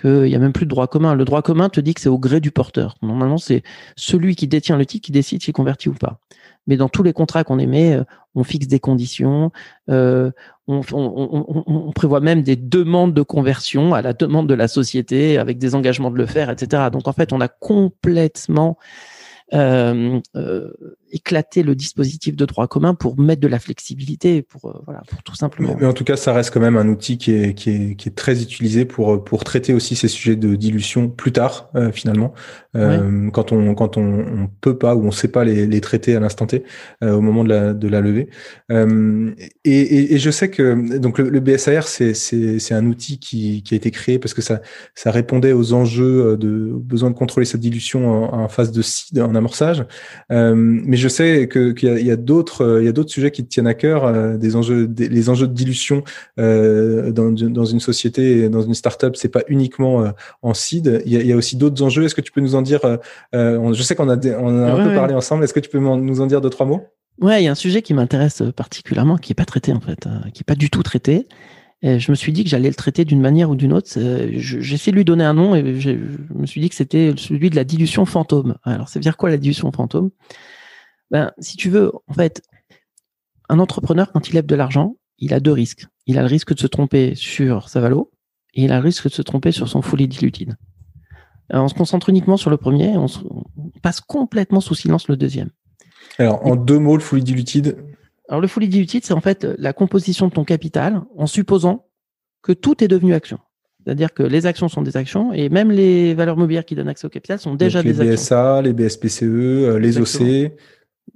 qu'il 0.00 0.22
n'y 0.22 0.34
a 0.34 0.38
même 0.38 0.52
plus 0.52 0.66
de 0.66 0.70
droit 0.70 0.86
commun. 0.86 1.14
Le 1.14 1.24
droit 1.24 1.42
commun 1.42 1.68
te 1.68 1.80
dit 1.80 1.94
que 1.94 2.00
c'est 2.00 2.08
au 2.08 2.18
gré 2.18 2.40
du 2.40 2.50
porteur. 2.50 2.96
Normalement, 3.02 3.38
c'est 3.38 3.62
celui 3.96 4.34
qui 4.34 4.48
détient 4.48 4.78
le 4.78 4.86
titre 4.86 5.04
qui 5.04 5.12
décide 5.12 5.42
s'il 5.42 5.52
convertit 5.52 5.88
ou 5.88 5.94
pas. 5.94 6.20
Mais 6.66 6.76
dans 6.76 6.88
tous 6.88 7.02
les 7.02 7.12
contrats 7.12 7.44
qu'on 7.44 7.58
émet, 7.58 7.94
euh, 7.94 8.04
on 8.34 8.44
fixe 8.44 8.66
des 8.66 8.80
conditions, 8.80 9.50
euh, 9.88 10.30
on, 10.68 11.92
prévoit 11.94 12.20
même 12.20 12.42
des 12.42 12.56
demandes 12.56 13.12
de 13.12 13.22
conversion 13.22 13.92
à 13.92 14.02
la 14.02 14.12
demande 14.12 14.48
de 14.48 14.54
la 14.54 14.68
société 14.68 15.36
avec 15.36 15.58
des 15.58 15.74
engagements 15.74 16.10
de 16.10 16.16
le 16.16 16.26
faire, 16.26 16.48
etc. 16.48 16.84
Donc 16.92 17.08
en 17.08 17.12
fait, 17.12 17.32
on 17.32 17.40
a 17.40 17.48
complètement 17.48 18.78
euh, 19.52 20.20
éclater 21.12 21.62
le 21.62 21.74
dispositif 21.74 22.36
de 22.36 22.44
droit 22.44 22.66
commun 22.68 22.94
pour 22.94 23.18
mettre 23.18 23.40
de 23.40 23.48
la 23.48 23.58
flexibilité, 23.58 24.42
pour 24.42 24.70
euh, 24.70 24.82
voilà, 24.84 25.02
pour 25.08 25.22
tout 25.22 25.34
simplement. 25.34 25.76
Mais, 25.78 25.86
en 25.86 25.92
tout 25.92 26.04
cas, 26.04 26.16
ça 26.16 26.32
reste 26.32 26.52
quand 26.52 26.60
même 26.60 26.76
un 26.76 26.88
outil 26.88 27.18
qui 27.18 27.32
est, 27.32 27.54
qui 27.54 27.70
est, 27.70 27.94
qui 27.96 28.08
est 28.08 28.12
très 28.12 28.42
utilisé 28.42 28.84
pour 28.84 29.22
pour 29.24 29.44
traiter 29.44 29.74
aussi 29.74 29.96
ces 29.96 30.08
sujets 30.08 30.36
de 30.36 30.54
dilution 30.56 31.08
plus 31.08 31.32
tard, 31.32 31.70
finalement, 31.92 32.32
quand 32.74 33.52
on 33.52 33.74
quand 33.74 33.96
on, 33.96 34.02
on, 34.02 34.48
peut 34.60 34.78
pas 34.78 34.94
ou 34.94 35.06
on 35.06 35.10
sait 35.10 35.28
pas 35.28 35.44
les, 35.44 35.66
les 35.66 35.80
traiter 35.80 36.14
à 36.16 36.20
l'instant 36.20 36.46
T 36.46 36.64
au 37.02 37.20
moment 37.20 37.44
de 37.44 37.48
la 37.48 37.74
de 37.74 37.88
la 37.88 38.00
levée. 38.00 38.28
Et, 39.64 40.14
et, 40.14 40.18
je 40.18 40.30
sais 40.30 40.50
que 40.50 40.98
donc 40.98 41.18
le, 41.18 41.28
le 41.28 41.40
BSAR 41.40 41.88
c'est 41.88 42.14
c'est 42.14 42.58
c'est 42.58 42.74
un 42.74 42.86
outil 42.86 43.18
qui 43.18 43.62
qui 43.62 43.74
a 43.74 43.76
été 43.76 43.90
créé 43.90 44.18
parce 44.18 44.34
que 44.34 44.42
ça 44.42 44.60
ça 44.94 45.10
répondait 45.10 45.52
aux 45.52 45.72
enjeux 45.72 46.36
de 46.36 46.70
besoin 46.74 47.10
de 47.10 47.16
contrôler 47.16 47.46
cette 47.46 47.60
dilution 47.60 48.08
en, 48.08 48.42
en 48.42 48.48
phase 48.48 48.72
de 48.72 48.82
en 49.20 49.34
amorçage. 49.34 49.84
Euh, 50.30 50.54
mais 50.56 50.96
je 51.00 51.08
sais 51.08 51.48
que 51.48 51.72
qu'il 51.72 52.06
y 52.06 52.10
a, 52.10 52.16
d'autres 52.16 52.62
euh, 52.62 52.82
il 52.82 52.86
y 52.86 52.88
a 52.88 52.92
d'autres 52.92 53.10
sujets 53.10 53.32
qui 53.32 53.42
te 53.42 53.48
tiennent 53.48 53.66
à 53.66 53.74
cœur, 53.74 54.04
euh, 54.04 54.36
des 54.36 54.54
enjeux 54.54 54.88
les 54.96 55.28
enjeux 55.28 55.48
de 55.48 55.52
dilution 55.52 56.04
dans, 56.36 57.32
dans 57.32 57.64
une 57.64 57.80
société, 57.80 58.48
dans 58.48 58.62
une 58.62 58.74
startup, 58.74 59.16
c'est 59.16 59.28
pas 59.28 59.42
uniquement 59.48 60.12
en 60.42 60.54
seed. 60.54 61.02
Il 61.06 61.12
y 61.12 61.16
a, 61.16 61.20
il 61.20 61.26
y 61.26 61.32
a 61.32 61.36
aussi 61.36 61.56
d'autres 61.56 61.82
enjeux. 61.82 62.04
Est-ce 62.04 62.14
que 62.14 62.20
tu 62.20 62.32
peux 62.32 62.40
nous 62.40 62.54
en 62.54 62.62
dire 62.62 62.80
Je 63.32 63.82
sais 63.82 63.94
qu'on 63.96 64.08
a 64.08 64.16
on 64.38 64.58
a 64.62 64.72
un 64.72 64.88
peu 64.88 64.94
parlé 64.94 65.14
ensemble. 65.14 65.44
Est-ce 65.44 65.54
que 65.54 65.60
tu 65.60 65.70
peux 65.70 65.78
nous 65.78 66.20
en 66.20 66.26
dire 66.26 66.40
deux 66.40 66.50
trois 66.50 66.66
mots? 66.66 66.82
Ouais, 67.20 67.42
il 67.42 67.44
y 67.44 67.48
a 67.48 67.50
un 67.50 67.56
sujet 67.56 67.82
qui 67.82 67.92
m'intéresse 67.92 68.42
particulièrement, 68.56 69.18
qui 69.18 69.32
est 69.32 69.34
pas 69.34 69.44
traité 69.44 69.72
en 69.72 69.80
fait, 69.80 70.06
qui 70.32 70.42
est 70.42 70.46
pas 70.46 70.54
du 70.54 70.70
tout 70.70 70.82
traité. 70.82 71.26
Et 71.82 71.98
je 71.98 72.10
me 72.10 72.14
suis 72.14 72.32
dit 72.32 72.44
que 72.44 72.50
j'allais 72.50 72.68
le 72.68 72.74
traiter 72.74 73.04
d'une 73.04 73.20
manière 73.20 73.48
ou 73.48 73.56
d'une 73.56 73.72
autre. 73.72 73.88
J'ai 73.96 74.74
essayé 74.74 74.92
de 74.92 74.96
lui 74.96 75.04
donner 75.04 75.24
un 75.24 75.32
nom 75.32 75.54
et 75.54 75.80
je 75.80 75.92
me 76.34 76.46
suis 76.46 76.60
dit 76.60 76.68
que 76.68 76.74
c'était 76.74 77.14
celui 77.16 77.48
de 77.48 77.56
la 77.56 77.64
dilution 77.64 78.04
fantôme. 78.04 78.56
Alors, 78.64 78.88
c'est 78.88 79.00
dire 79.00 79.16
quoi 79.16 79.30
la 79.30 79.38
dilution 79.38 79.72
fantôme? 79.72 80.10
Ben, 81.10 81.32
Si 81.38 81.56
tu 81.56 81.70
veux, 81.70 81.92
en 82.06 82.14
fait, 82.14 82.42
un 83.48 83.58
entrepreneur, 83.58 84.12
quand 84.12 84.28
il 84.28 84.34
lève 84.34 84.46
de 84.46 84.54
l'argent, 84.54 84.96
il 85.18 85.34
a 85.34 85.40
deux 85.40 85.52
risques. 85.52 85.86
Il 86.06 86.18
a 86.18 86.22
le 86.22 86.28
risque 86.28 86.54
de 86.54 86.60
se 86.60 86.66
tromper 86.66 87.14
sur 87.14 87.68
sa 87.68 87.80
valo 87.80 88.10
et 88.54 88.64
il 88.64 88.72
a 88.72 88.78
le 88.78 88.84
risque 88.84 89.08
de 89.08 89.12
se 89.12 89.22
tromper 89.22 89.52
sur 89.52 89.68
son 89.68 89.82
fully 89.82 90.08
diluted. 90.08 90.54
on 91.50 91.68
se 91.68 91.74
concentre 91.74 92.08
uniquement 92.08 92.36
sur 92.36 92.50
le 92.50 92.56
premier, 92.56 92.96
on, 92.96 93.06
on 93.06 93.70
passe 93.82 94.00
complètement 94.00 94.60
sous 94.60 94.74
silence 94.74 95.08
le 95.08 95.16
deuxième. 95.16 95.50
Alors, 96.18 96.44
en 96.46 96.56
deux 96.56 96.78
mots, 96.78 96.96
le 96.96 97.02
fully 97.02 97.22
diluted, 97.22 97.76
alors, 98.30 98.40
le 98.40 98.46
fully 98.46 98.68
diluted, 98.68 99.04
c'est 99.04 99.12
en 99.12 99.20
fait 99.20 99.44
la 99.58 99.72
composition 99.72 100.28
de 100.28 100.32
ton 100.32 100.44
capital 100.44 101.02
en 101.16 101.26
supposant 101.26 101.88
que 102.42 102.52
tout 102.52 102.82
est 102.82 102.88
devenu 102.88 103.12
action. 103.12 103.40
C'est-à-dire 103.84 104.14
que 104.14 104.22
les 104.22 104.46
actions 104.46 104.68
sont 104.68 104.82
des 104.82 104.96
actions 104.96 105.32
et 105.32 105.48
même 105.48 105.72
les 105.72 106.14
valeurs 106.14 106.36
mobilières 106.36 106.64
qui 106.64 106.76
donnent 106.76 106.88
accès 106.88 107.06
au 107.06 107.10
capital 107.10 107.40
sont 107.40 107.56
déjà 107.56 107.82
des 107.82 108.00
actions. 108.00 108.04
Les 108.04 108.12
BSA, 108.12 108.62
les 108.62 108.72
BSPCE, 108.72 109.22
euh, 109.22 109.78
les 109.78 109.98
OC. 109.98 110.52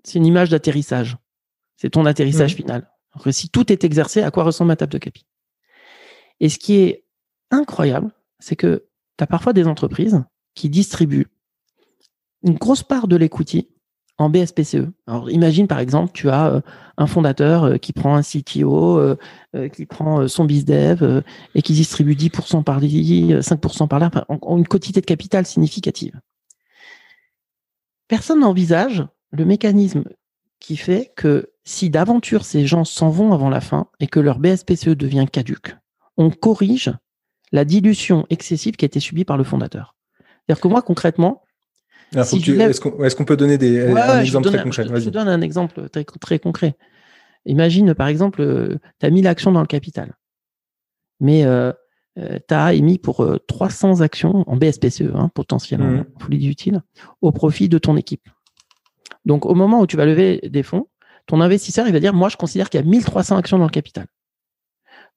C'est 0.03 0.19
une 0.19 0.27
image 0.27 0.51
d'atterrissage. 0.51 1.17
C'est 1.77 1.91
ton 1.91 2.07
atterrissage 2.07 2.55
mmh. 2.55 2.57
final. 2.57 2.91
Si 3.31 3.49
tout 3.49 3.73
est 3.73 3.85
exercé, 3.85 4.23
à 4.23 4.31
quoi 4.31 4.45
ressemble 4.45 4.69
ma 4.69 4.77
table 4.77 4.93
de 4.93 4.99
capi? 4.99 5.25
Et 6.41 6.49
ce 6.49 6.59
qui 6.59 6.77
est 6.77 7.05
incroyable, 7.51 8.11
c'est 8.41 8.57
que 8.57 8.87
tu 9.17 9.25
as 9.25 9.27
parfois 9.27 9.53
des 9.53 9.67
entreprises 9.67 10.25
qui 10.55 10.69
distribuent 10.69 11.29
une 12.43 12.55
grosse 12.55 12.83
part 12.83 13.09
de 13.09 13.17
l'equity 13.17 13.69
en 14.19 14.31
BSPCE. 14.31 14.87
Alors 15.07 15.31
imagine 15.31 15.67
par 15.67 15.81
exemple, 15.81 16.13
tu 16.13 16.29
as 16.31 16.47
euh, 16.47 16.61
un 16.97 17.07
fondateur 17.07 17.65
euh, 17.65 17.77
qui 17.79 17.93
prend 17.93 18.15
un 18.15 18.23
CTO, 18.23 18.99
euh, 18.99 19.17
qui 19.73 19.87
prend 19.87 20.29
son 20.29 20.45
BizDev 20.45 21.23
et 21.55 21.63
qui 21.63 21.73
distribue 21.73 22.15
10% 22.15 22.63
par 22.63 22.83
ici, 22.85 23.33
5% 23.33 23.89
par 23.89 23.99
là, 23.99 24.11
une 24.29 24.67
quantité 24.67 25.01
de 25.01 25.07
capital 25.07 25.47
significative. 25.47 26.21
Personne 28.07 28.41
n'envisage 28.41 29.05
le 29.35 29.45
mécanisme 29.45 30.05
qui 30.61 30.77
fait 30.77 31.13
que 31.17 31.51
si 31.65 31.91
d'aventure 31.91 32.45
ces 32.45 32.67
gens 32.67 32.85
s'en 32.85 33.11
vont 33.11 33.33
avant 33.33 33.51
la 33.51 33.61
fin 33.61 33.89
et 34.01 34.07
que 34.07 34.21
leur 34.21 34.39
BSPCE 34.39 34.91
devient 34.91 35.27
caduque, 35.31 35.77
on 36.17 36.31
corrige 36.31 36.93
la 37.53 37.65
dilution 37.65 38.27
excessive 38.31 38.77
qui 38.77 38.85
a 38.85 38.87
été 38.87 39.01
subie 39.01 39.25
par 39.25 39.37
le 39.37 39.45
fondateur. 39.45 39.97
C'est-à-dire 40.21 40.61
que 40.61 40.69
moi, 40.69 40.83
concrètement, 40.83 41.43
Est-ce 42.15 43.17
qu'on 43.17 43.25
peut 43.25 43.37
donner 43.37 43.59
des, 43.59 43.87
un 43.87 44.21
exemple 44.21 44.49
très 44.49 44.63
concret 44.63 44.85
je, 44.89 45.01
je, 45.01 45.11
donne 45.11 45.29
un 45.29 45.41
exemple 45.41 45.89
très, 45.89 46.05
très 46.05 46.39
concret. 46.39 46.77
Imagine, 47.47 47.95
par 47.95 48.09
exemple, 48.09 48.41
euh, 48.41 48.79
tu 49.01 49.07
as 49.07 49.11
1000 49.11 49.27
actions 49.27 49.53
dans 49.53 49.61
le 49.61 49.67
capital, 49.67 50.15
mais 51.21 51.45
euh, 51.45 51.73
euh 52.19 52.39
tu 52.49 52.55
as 52.55 52.75
émis 52.75 52.99
pour 52.99 53.27
300 53.49 54.01
actions 54.01 54.45
en 54.47 54.57
BSPCE, 54.57 55.13
hein, 55.15 55.31
potentiellement, 55.35 55.91
mmh. 55.91 56.07
folie 56.19 56.47
utile, 56.47 56.83
au 57.21 57.33
profit 57.33 57.69
de 57.69 57.79
ton 57.79 57.97
équipe. 57.97 58.29
Donc, 59.25 59.47
au 59.47 59.55
moment 59.55 59.81
où 59.81 59.87
tu 59.87 59.97
vas 59.97 60.07
lever 60.07 60.41
des 60.51 60.63
fonds, 60.63 60.89
ton 61.27 61.41
investisseur, 61.41 61.87
il 61.87 61.93
va 61.93 62.01
dire, 62.01 62.13
moi, 62.15 62.29
je 62.29 62.37
considère 62.37 62.69
qu'il 62.69 62.81
y 62.81 62.83
a 62.83 62.87
1300 62.87 63.37
actions 63.37 63.59
dans 63.59 63.65
le 63.65 63.71
capital. 63.71 64.07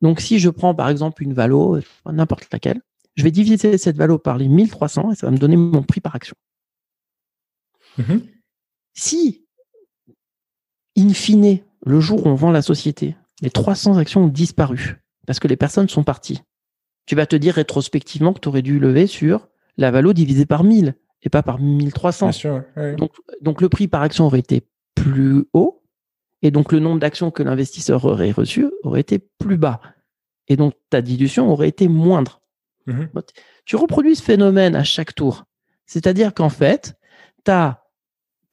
Donc, 0.01 0.21
si 0.21 0.39
je 0.39 0.49
prends, 0.49 0.75
par 0.75 0.89
exemple, 0.89 1.23
une 1.23 1.33
valo, 1.33 1.79
n'importe 2.05 2.47
laquelle, 2.51 2.81
je 3.15 3.23
vais 3.23 3.31
diviser 3.31 3.77
cette 3.77 3.97
valo 3.97 4.19
par 4.19 4.37
les 4.37 4.47
1300 4.47 5.11
et 5.11 5.15
ça 5.15 5.27
va 5.27 5.31
me 5.31 5.37
donner 5.37 5.57
mon 5.57 5.83
prix 5.83 6.01
par 6.01 6.15
action. 6.15 6.35
Mmh 7.97 8.17
si, 8.99 9.45
in 10.97 11.13
fine, 11.13 11.59
le 11.85 11.99
jour 11.99 12.25
où 12.25 12.29
on 12.29 12.33
vend 12.33 12.49
la 12.49 12.63
société, 12.63 13.15
les 13.41 13.51
300 13.51 13.97
actions 13.97 14.23
ont 14.23 14.27
disparu 14.27 15.03
parce 15.27 15.39
que 15.39 15.47
les 15.47 15.55
personnes 15.55 15.87
sont 15.87 16.03
parties, 16.03 16.41
tu 17.05 17.15
vas 17.15 17.27
te 17.27 17.35
dire 17.35 17.53
rétrospectivement 17.53 18.33
que 18.33 18.39
tu 18.39 18.47
aurais 18.47 18.63
dû 18.63 18.79
lever 18.79 19.05
sur 19.05 19.49
la 19.77 19.91
valo 19.91 20.13
divisée 20.13 20.47
par 20.47 20.63
1000 20.63 20.95
et 21.23 21.29
pas 21.29 21.43
par 21.43 21.59
1300. 21.59 22.31
donc, 22.97 23.11
donc 23.41 23.61
le 23.61 23.69
prix 23.69 23.87
par 23.87 24.01
action 24.01 24.25
aurait 24.25 24.39
été 24.39 24.67
plus 24.95 25.45
haut 25.53 25.83
et 26.41 26.51
donc 26.51 26.71
le 26.71 26.79
nombre 26.79 26.99
d'actions 26.99 27.31
que 27.31 27.43
l'investisseur 27.43 28.05
aurait 28.05 28.31
reçu 28.31 28.67
aurait 28.83 29.01
été 29.01 29.19
plus 29.19 29.57
bas. 29.57 29.81
Et 30.47 30.55
donc 30.55 30.73
ta 30.89 31.01
dilution 31.01 31.51
aurait 31.51 31.69
été 31.69 31.87
moindre. 31.87 32.41
Mmh 32.85 33.05
tu 33.65 33.75
reproduis 33.75 34.15
ce 34.15 34.23
phénomène 34.23 34.77
à 34.77 34.85
chaque 34.85 35.13
tour. 35.13 35.43
C'est-à-dire 35.85 36.33
qu'en 36.33 36.47
fait, 36.47 36.95
tu 37.43 37.51
as 37.51 37.83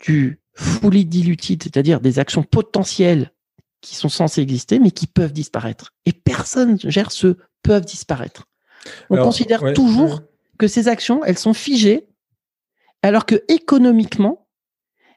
du 0.04 0.40
fully 0.54 1.04
diluted, 1.04 1.62
c'est-à-dire 1.62 2.00
des 2.00 2.18
actions 2.18 2.42
potentielles 2.42 3.32
qui 3.80 3.94
sont 3.94 4.08
censées 4.08 4.40
exister, 4.40 4.80
mais 4.80 4.90
qui 4.90 5.06
peuvent 5.06 5.32
disparaître. 5.32 5.92
Et 6.04 6.12
personne 6.12 6.80
gère 6.80 7.12
ce 7.12 7.36
peuvent 7.62 7.84
disparaître. 7.84 8.46
On 9.08 9.16
considère 9.18 9.72
toujours 9.72 10.22
que 10.58 10.66
ces 10.66 10.88
actions, 10.88 11.24
elles 11.24 11.38
sont 11.38 11.54
figées, 11.54 12.08
alors 13.08 13.26
que 13.26 13.42
économiquement, 13.48 14.46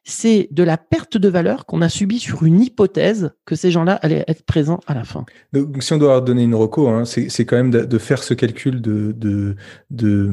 c'est 0.04 0.48
de 0.52 0.64
la 0.64 0.78
perte 0.78 1.18
de 1.18 1.28
valeur 1.28 1.66
qu'on 1.66 1.82
a 1.82 1.90
subie 1.90 2.20
sur 2.20 2.44
une 2.44 2.62
hypothèse 2.62 3.32
que 3.46 3.56
ces 3.56 3.72
gens-là 3.72 3.94
allaient 4.02 4.24
être 4.28 4.44
présents 4.44 4.80
à 4.88 4.94
la 4.94 5.04
fin. 5.04 5.26
Donc, 5.52 5.84
si 5.84 5.92
on 5.94 5.98
doit 5.98 6.22
donner 6.22 6.44
une 6.44 6.56
reco, 6.56 6.88
hein, 6.88 7.04
c'est 7.06 7.46
quand 7.46 7.58
même 7.58 7.72
de, 7.72 7.98
faire 7.98 8.24
ce 8.24 8.34
calcul 8.34 8.82
de, 8.82 9.12
de, 9.12 9.56
de 9.90 10.32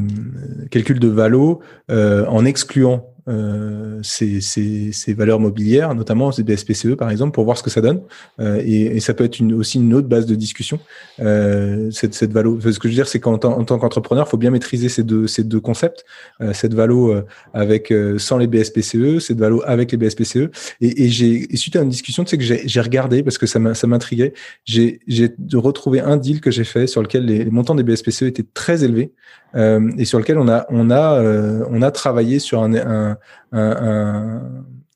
calcul 0.70 1.00
de 1.00 1.08
valo 1.08 1.60
euh, 1.90 2.24
en 2.26 2.44
excluant 2.44 3.13
euh, 3.28 4.00
ces, 4.02 5.14
valeurs 5.14 5.40
mobilières, 5.40 5.94
notamment 5.94 6.32
ces 6.32 6.42
BSPCE 6.42 6.94
par 6.96 7.10
exemple, 7.10 7.32
pour 7.32 7.44
voir 7.44 7.56
ce 7.56 7.62
que 7.62 7.70
ça 7.70 7.80
donne. 7.80 8.02
Euh, 8.40 8.60
et, 8.64 8.96
et, 8.96 9.00
ça 9.00 9.14
peut 9.14 9.24
être 9.24 9.38
une, 9.38 9.54
aussi 9.54 9.78
une 9.78 9.94
autre 9.94 10.08
base 10.08 10.26
de 10.26 10.34
discussion. 10.34 10.78
Euh, 11.20 11.90
cette, 11.90 12.14
cette 12.14 12.32
valo, 12.32 12.60
ce 12.60 12.78
que 12.78 12.88
je 12.88 12.88
veux 12.88 12.94
dire, 12.94 13.08
c'est 13.08 13.20
qu'en 13.20 13.34
en 13.34 13.64
tant 13.64 13.78
qu'entrepreneur, 13.78 14.26
il 14.26 14.30
faut 14.30 14.36
bien 14.36 14.50
maîtriser 14.50 14.88
ces 14.88 15.02
deux, 15.02 15.26
ces 15.26 15.44
deux 15.44 15.60
concepts. 15.60 16.04
Euh, 16.40 16.52
cette 16.52 16.74
valo 16.74 17.12
euh, 17.12 17.24
avec 17.52 17.92
sans 18.18 18.38
les 18.38 18.46
BSPCE, 18.46 19.18
cette 19.20 19.38
valo 19.38 19.62
avec 19.66 19.92
les 19.92 19.98
BSPCE. 19.98 20.50
Et, 20.80 21.04
et 21.04 21.08
j'ai 21.08 21.56
suite 21.56 21.76
à 21.76 21.82
une 21.82 21.88
discussion, 21.88 22.24
tu 22.24 22.30
sais 22.30 22.38
que 22.38 22.44
j'ai 22.44 22.80
regardé 22.80 23.22
parce 23.22 23.38
que 23.38 23.46
ça 23.46 23.58
m'intriguait. 23.58 24.34
J'ai 24.64 25.00
retrouvé 25.54 26.00
un 26.00 26.16
deal 26.16 26.40
que 26.40 26.50
j'ai 26.50 26.64
fait 26.64 26.86
sur 26.86 27.02
lequel 27.02 27.24
les, 27.24 27.44
montants 27.46 27.74
des 27.74 27.82
BSPCE 27.82 28.22
étaient 28.22 28.44
très 28.54 28.84
élevés 28.84 29.12
et 29.54 30.04
sur 30.04 30.18
lequel 30.18 30.38
on 30.38 30.48
a 30.48 30.66
on 30.68 30.90
a 30.90 31.20
on 31.70 31.82
a 31.82 31.90
travaillé 31.90 32.38
sur 32.38 32.62
un, 32.62 32.74
un 32.74 33.18
un, 33.54 34.42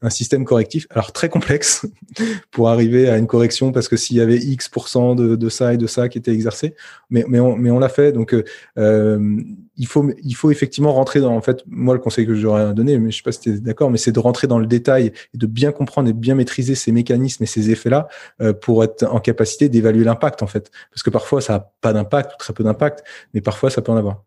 un, 0.03 0.11
système 0.11 0.45
correctif, 0.45 0.87
alors 0.91 1.13
très 1.13 1.29
complexe 1.29 1.87
pour 2.51 2.69
arriver 2.69 3.09
à 3.09 3.19
une 3.19 3.27
correction 3.27 3.73
parce 3.73 3.89
que 3.89 3.97
s'il 3.97 4.17
y 4.17 4.21
avait 4.21 4.39
X 4.39 4.71
de, 4.71 5.37
de 5.37 5.49
ça 5.49 5.75
et 5.75 5.77
de 5.77 5.87
ça 5.87 6.09
qui 6.09 6.19
était 6.19 6.33
exercé, 6.33 6.75
mais, 7.11 7.25
mais 7.29 7.41
on, 7.41 7.57
mais 7.57 7.71
on 7.71 7.79
l'a 7.79 7.89
fait. 7.89 8.13
Donc, 8.13 8.35
euh, 8.79 9.43
il, 9.77 9.87
faut, 9.87 10.11
il 10.23 10.35
faut 10.35 10.51
effectivement 10.51 10.93
rentrer 10.93 11.21
dans, 11.21 11.35
en 11.35 11.41
fait, 11.41 11.63
moi, 11.67 11.95
le 11.95 12.01
conseil 12.01 12.27
que 12.27 12.35
j'aurais 12.35 12.75
donné, 12.75 12.99
mais 12.99 13.11
je 13.11 13.19
sais 13.19 13.23
pas 13.23 13.33
si 13.33 13.41
tu 13.41 13.51
es 13.51 13.59
d'accord, 13.59 13.91
mais 13.91 13.99
c'est 13.99 14.13
de 14.13 14.21
rentrer 14.21 14.47
dans 14.47 14.59
le 14.59 14.67
détail 14.67 15.13
et 15.35 15.39
de 15.39 15.47
bien 15.47 15.73
comprendre 15.73 16.09
et 16.09 16.13
bien 16.13 16.35
maîtriser 16.35 16.75
ces 16.75 16.93
mécanismes 16.93 17.45
et 17.45 17.47
ces 17.47 17.71
effets-là 17.71 18.09
euh, 18.41 18.53
pour 18.53 18.83
être 18.85 19.05
en 19.05 19.21
capacité 19.21 19.69
d'évaluer 19.69 20.05
l'impact, 20.05 20.43
en 20.43 20.47
fait. 20.47 20.71
Parce 20.91 21.03
que 21.03 21.11
parfois, 21.11 21.41
ça 21.41 21.53
n'a 21.53 21.71
pas 21.81 21.93
d'impact 21.93 22.33
ou 22.35 22.37
très 22.39 22.53
peu 22.53 22.65
d'impact, 22.65 23.05
mais 23.35 23.41
parfois, 23.41 23.71
ça 23.71 23.83
peut 23.83 23.93
en 23.93 23.97
avoir. 23.97 24.25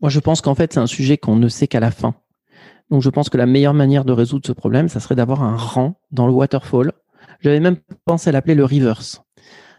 Moi, 0.00 0.10
je 0.10 0.20
pense 0.20 0.40
qu'en 0.40 0.54
fait, 0.54 0.72
c'est 0.72 0.80
un 0.80 0.86
sujet 0.86 1.18
qu'on 1.18 1.36
ne 1.36 1.48
sait 1.48 1.66
qu'à 1.66 1.80
la 1.80 1.90
fin. 1.90 2.14
Donc 2.90 3.02
je 3.02 3.10
pense 3.10 3.28
que 3.28 3.36
la 3.36 3.46
meilleure 3.46 3.74
manière 3.74 4.04
de 4.04 4.12
résoudre 4.12 4.46
ce 4.46 4.52
problème, 4.52 4.88
ça 4.88 5.00
serait 5.00 5.14
d'avoir 5.14 5.42
un 5.42 5.56
rang 5.56 6.00
dans 6.10 6.26
le 6.26 6.32
waterfall. 6.32 6.92
J'avais 7.40 7.60
même 7.60 7.76
pensé 8.04 8.30
à 8.30 8.32
l'appeler 8.32 8.54
le 8.54 8.64
reverse. 8.64 9.22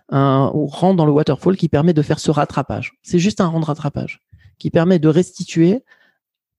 Un 0.09 0.51
rang 0.53 0.93
dans 0.93 1.05
le 1.05 1.11
waterfall 1.11 1.57
qui 1.57 1.70
permet 1.70 1.93
de 1.93 2.01
faire 2.01 2.20
ce 2.20 2.32
rattrapage. 2.32 2.93
C'est 3.01 3.20
juste 3.20 3.41
un 3.41 3.47
rang 3.47 3.59
de 3.59 3.65
rattrapage 3.65 4.22
qui 4.57 4.70
permet 4.70 4.99
de 4.99 5.07
restituer 5.07 5.84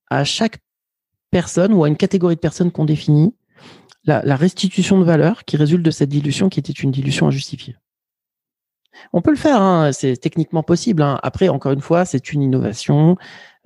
à 0.09 0.25
chaque 0.25 0.59
personne 1.31 1.73
ou 1.73 1.85
à 1.85 1.89
une 1.89 1.97
catégorie 1.97 2.35
de 2.35 2.41
personnes 2.41 2.73
qu'on 2.73 2.85
définit 2.85 3.35
la, 4.05 4.37
restitution 4.37 4.99
de 4.99 5.05
valeur 5.05 5.45
qui 5.45 5.57
résulte 5.57 5.85
de 5.85 5.91
cette 5.91 6.09
dilution 6.09 6.49
qui 6.49 6.59
était 6.59 6.73
une 6.73 6.91
dilution 6.91 7.29
injustifiée. 7.29 7.77
On 9.13 9.23
peut 9.23 9.31
le 9.31 9.37
faire, 9.37 9.61
hein, 9.61 9.93
c'est 9.93 10.17
techniquement 10.17 10.63
possible. 10.63 11.03
Hein. 11.03 11.21
Après, 11.23 11.49
encore 11.49 11.73
une 11.73 11.81
fois, 11.81 12.05
c'est 12.05 12.33
une 12.33 12.43
innovation. 12.43 13.17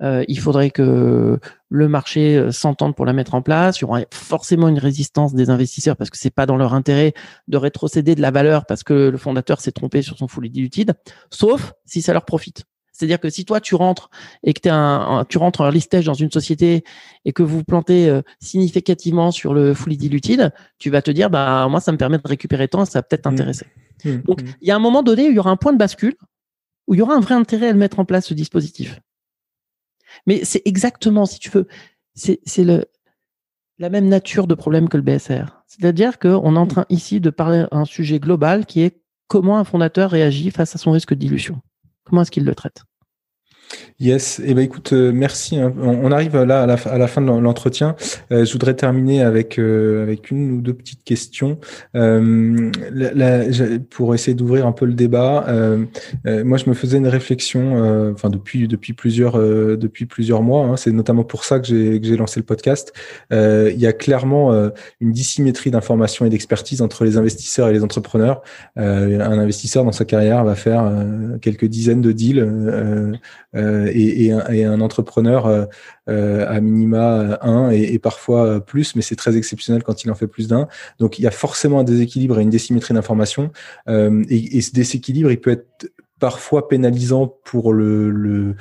Euh, 0.01 0.25
il 0.27 0.39
faudrait 0.39 0.71
que 0.71 1.39
le 1.69 1.87
marché 1.87 2.37
euh, 2.37 2.51
s'entende 2.51 2.95
pour 2.95 3.05
la 3.05 3.13
mettre 3.13 3.33
en 3.33 3.41
place. 3.41 3.79
Il 3.79 3.81
y 3.81 3.85
aura 3.85 4.01
forcément 4.11 4.67
une 4.67 4.79
résistance 4.79 5.33
des 5.33 5.49
investisseurs 5.49 5.95
parce 5.95 6.09
que 6.09 6.17
c'est 6.17 6.33
pas 6.33 6.45
dans 6.45 6.57
leur 6.57 6.73
intérêt 6.73 7.13
de 7.47 7.57
rétrocéder 7.57 8.13
de 8.15 8.21
la 8.21 8.31
valeur 8.31 8.65
parce 8.65 8.83
que 8.83 8.93
le 8.93 9.17
fondateur 9.17 9.61
s'est 9.61 9.71
trompé 9.71 10.01
sur 10.01 10.17
son 10.17 10.27
fully 10.27 10.49
diluted, 10.49 10.93
sauf 11.29 11.73
si 11.85 12.01
ça 12.01 12.11
leur 12.13 12.25
profite. 12.25 12.65
C'est-à-dire 12.91 13.19
que 13.19 13.29
si 13.29 13.43
toi 13.43 13.59
tu 13.59 13.75
rentres 13.75 14.09
et 14.43 14.53
que 14.53 14.67
es 14.67 14.71
un, 14.71 15.25
tu 15.27 15.37
rentres 15.37 15.61
en 15.61 15.69
listage 15.69 16.05
dans 16.05 16.13
une 16.13 16.31
société 16.31 16.83
et 17.25 17.33
que 17.33 17.43
vous, 17.43 17.63
plantez 17.63 18.09
euh, 18.09 18.21
significativement 18.39 19.31
sur 19.31 19.53
le 19.53 19.73
fully 19.73 19.97
diluted, 19.97 20.53
tu 20.77 20.89
vas 20.89 21.01
te 21.01 21.11
dire 21.11 21.29
bah 21.29 21.67
moi 21.69 21.81
ça 21.81 21.91
me 21.91 21.97
permet 21.97 22.17
de 22.17 22.27
récupérer 22.27 22.69
tant, 22.69 22.85
ça 22.85 22.99
va 22.99 23.03
peut-être 23.03 23.27
mmh. 23.27 23.35
t'intéresser. 23.35 23.65
Mmh. 24.05 24.17
Donc 24.25 24.43
mmh. 24.43 24.47
il 24.61 24.67
y 24.67 24.71
a 24.71 24.75
un 24.75 24.79
moment 24.79 25.03
donné 25.03 25.27
où 25.27 25.31
il 25.31 25.35
y 25.35 25.39
aura 25.39 25.51
un 25.51 25.57
point 25.57 25.73
de 25.73 25.77
bascule 25.77 26.15
où 26.87 26.93
il 26.93 26.99
y 26.99 27.01
aura 27.01 27.15
un 27.15 27.19
vrai 27.19 27.35
intérêt 27.35 27.69
à 27.69 27.71
le 27.73 27.79
mettre 27.79 27.99
en 27.99 28.05
place 28.05 28.27
ce 28.27 28.33
dispositif. 28.33 29.01
Mais 30.25 30.43
c'est 30.43 30.61
exactement, 30.65 31.25
si 31.25 31.39
tu 31.39 31.49
veux, 31.49 31.67
c'est 32.13 32.39
le 32.57 32.85
la 33.77 33.89
même 33.89 34.07
nature 34.07 34.47
de 34.47 34.55
problème 34.55 34.87
que 34.87 34.95
le 34.95 35.03
BSR. 35.03 35.63
C'est-à-dire 35.67 36.17
qu'on 36.17 36.55
est 36.55 36.59
en 36.59 36.67
train 36.67 36.85
ici 36.89 37.19
de 37.19 37.29
parler 37.29 37.65
d'un 37.71 37.83
sujet 37.83 38.19
global 38.19 38.65
qui 38.65 38.81
est 38.81 39.01
comment 39.27 39.57
un 39.57 39.65
fondateur 39.65 40.11
réagit 40.11 40.51
face 40.51 40.75
à 40.75 40.77
son 40.77 40.91
risque 40.91 41.13
de 41.13 41.19
dilution. 41.19 41.61
Comment 42.05 42.21
est-ce 42.21 42.31
qu'il 42.31 42.45
le 42.45 42.55
traite? 42.55 42.83
Yes, 43.97 44.39
et 44.39 44.47
eh 44.47 44.53
ben 44.53 44.61
écoute, 44.61 44.91
euh, 44.91 45.13
merci. 45.13 45.57
Hein. 45.57 45.73
On, 45.81 46.11
arrive 46.11 46.35
là 46.35 46.63
à 46.63 46.65
la, 46.65 47.07
fin 47.07 47.21
de 47.21 47.27
l'entretien. 47.27 47.95
Euh, 48.29 48.43
je 48.43 48.51
voudrais 48.51 48.73
terminer 48.73 49.21
avec 49.21 49.57
euh, 49.57 50.03
avec 50.03 50.31
une 50.31 50.51
ou 50.51 50.61
deux 50.61 50.73
petites 50.73 51.05
questions 51.05 51.57
pour 53.89 54.13
essayer 54.13 54.33
d'ouvrir 54.33 54.67
un 54.67 54.73
peu 54.73 54.85
le 54.85 54.93
débat. 54.93 55.45
moi, 56.25 56.57
je 56.57 56.69
me 56.69 56.73
faisais 56.73 56.97
une 56.97 57.07
réflexion, 57.07 58.11
enfin 58.11 58.29
depuis 58.29 58.67
depuis 58.67 58.91
plusieurs 58.91 59.37
depuis 59.77 60.05
plusieurs 60.05 60.41
mois. 60.41 60.65
Hein. 60.65 60.77
C'est 60.77 60.91
notamment 60.91 61.23
pour 61.23 61.45
ça 61.45 61.59
que 61.59 61.67
j'ai 61.67 62.01
que 62.01 62.05
j'ai 62.05 62.17
lancé 62.17 62.41
le 62.41 62.45
podcast. 62.45 62.91
il 63.31 63.77
y 63.77 63.87
a 63.87 63.93
clairement 63.93 64.51
une 64.99 65.13
dissymétrie 65.13 65.71
d'information 65.71 66.25
et 66.25 66.29
d'expertise 66.29 66.81
entre 66.81 67.05
les 67.05 67.17
investisseurs 67.17 67.69
et 67.69 67.73
les 67.73 67.83
entrepreneurs. 67.83 68.41
un 68.75 69.39
investisseur 69.39 69.85
dans 69.85 69.93
sa 69.93 70.03
carrière 70.03 70.43
va 70.43 70.55
faire 70.55 70.91
quelques 71.41 71.65
dizaines 71.65 72.01
de 72.01 72.11
deals 72.11 72.45
euh, 73.55 73.89
et, 73.93 74.31
un, 74.31 74.81
entrepreneur 74.81 75.45
euh, 75.45 75.65
euh, 76.09 76.45
à 76.47 76.59
minima 76.59 77.37
un 77.41 77.69
et, 77.71 77.99
parfois 77.99 78.59
plus, 78.65 78.95
mais 78.95 79.01
c'est 79.01 79.15
très 79.15 79.37
exceptionnel 79.37 79.83
quand 79.83 80.03
il 80.03 80.11
en 80.11 80.15
fait 80.15 80.27
plus 80.27 80.47
d'un. 80.47 80.67
Donc 80.99 81.19
il 81.19 81.23
y 81.23 81.27
a 81.27 81.31
forcément 81.31 81.79
un 81.79 81.83
déséquilibre 81.83 82.39
et 82.39 82.43
une 82.43 82.49
désymétrie 82.49 82.93
d'information. 82.93 83.51
et, 83.87 84.61
ce 84.61 84.71
déséquilibre, 84.71 85.31
il 85.31 85.39
peut 85.39 85.51
être 85.51 85.91
parfois 86.19 86.67
pénalisant 86.67 87.27
pour 87.43 87.73
le, 87.73 88.55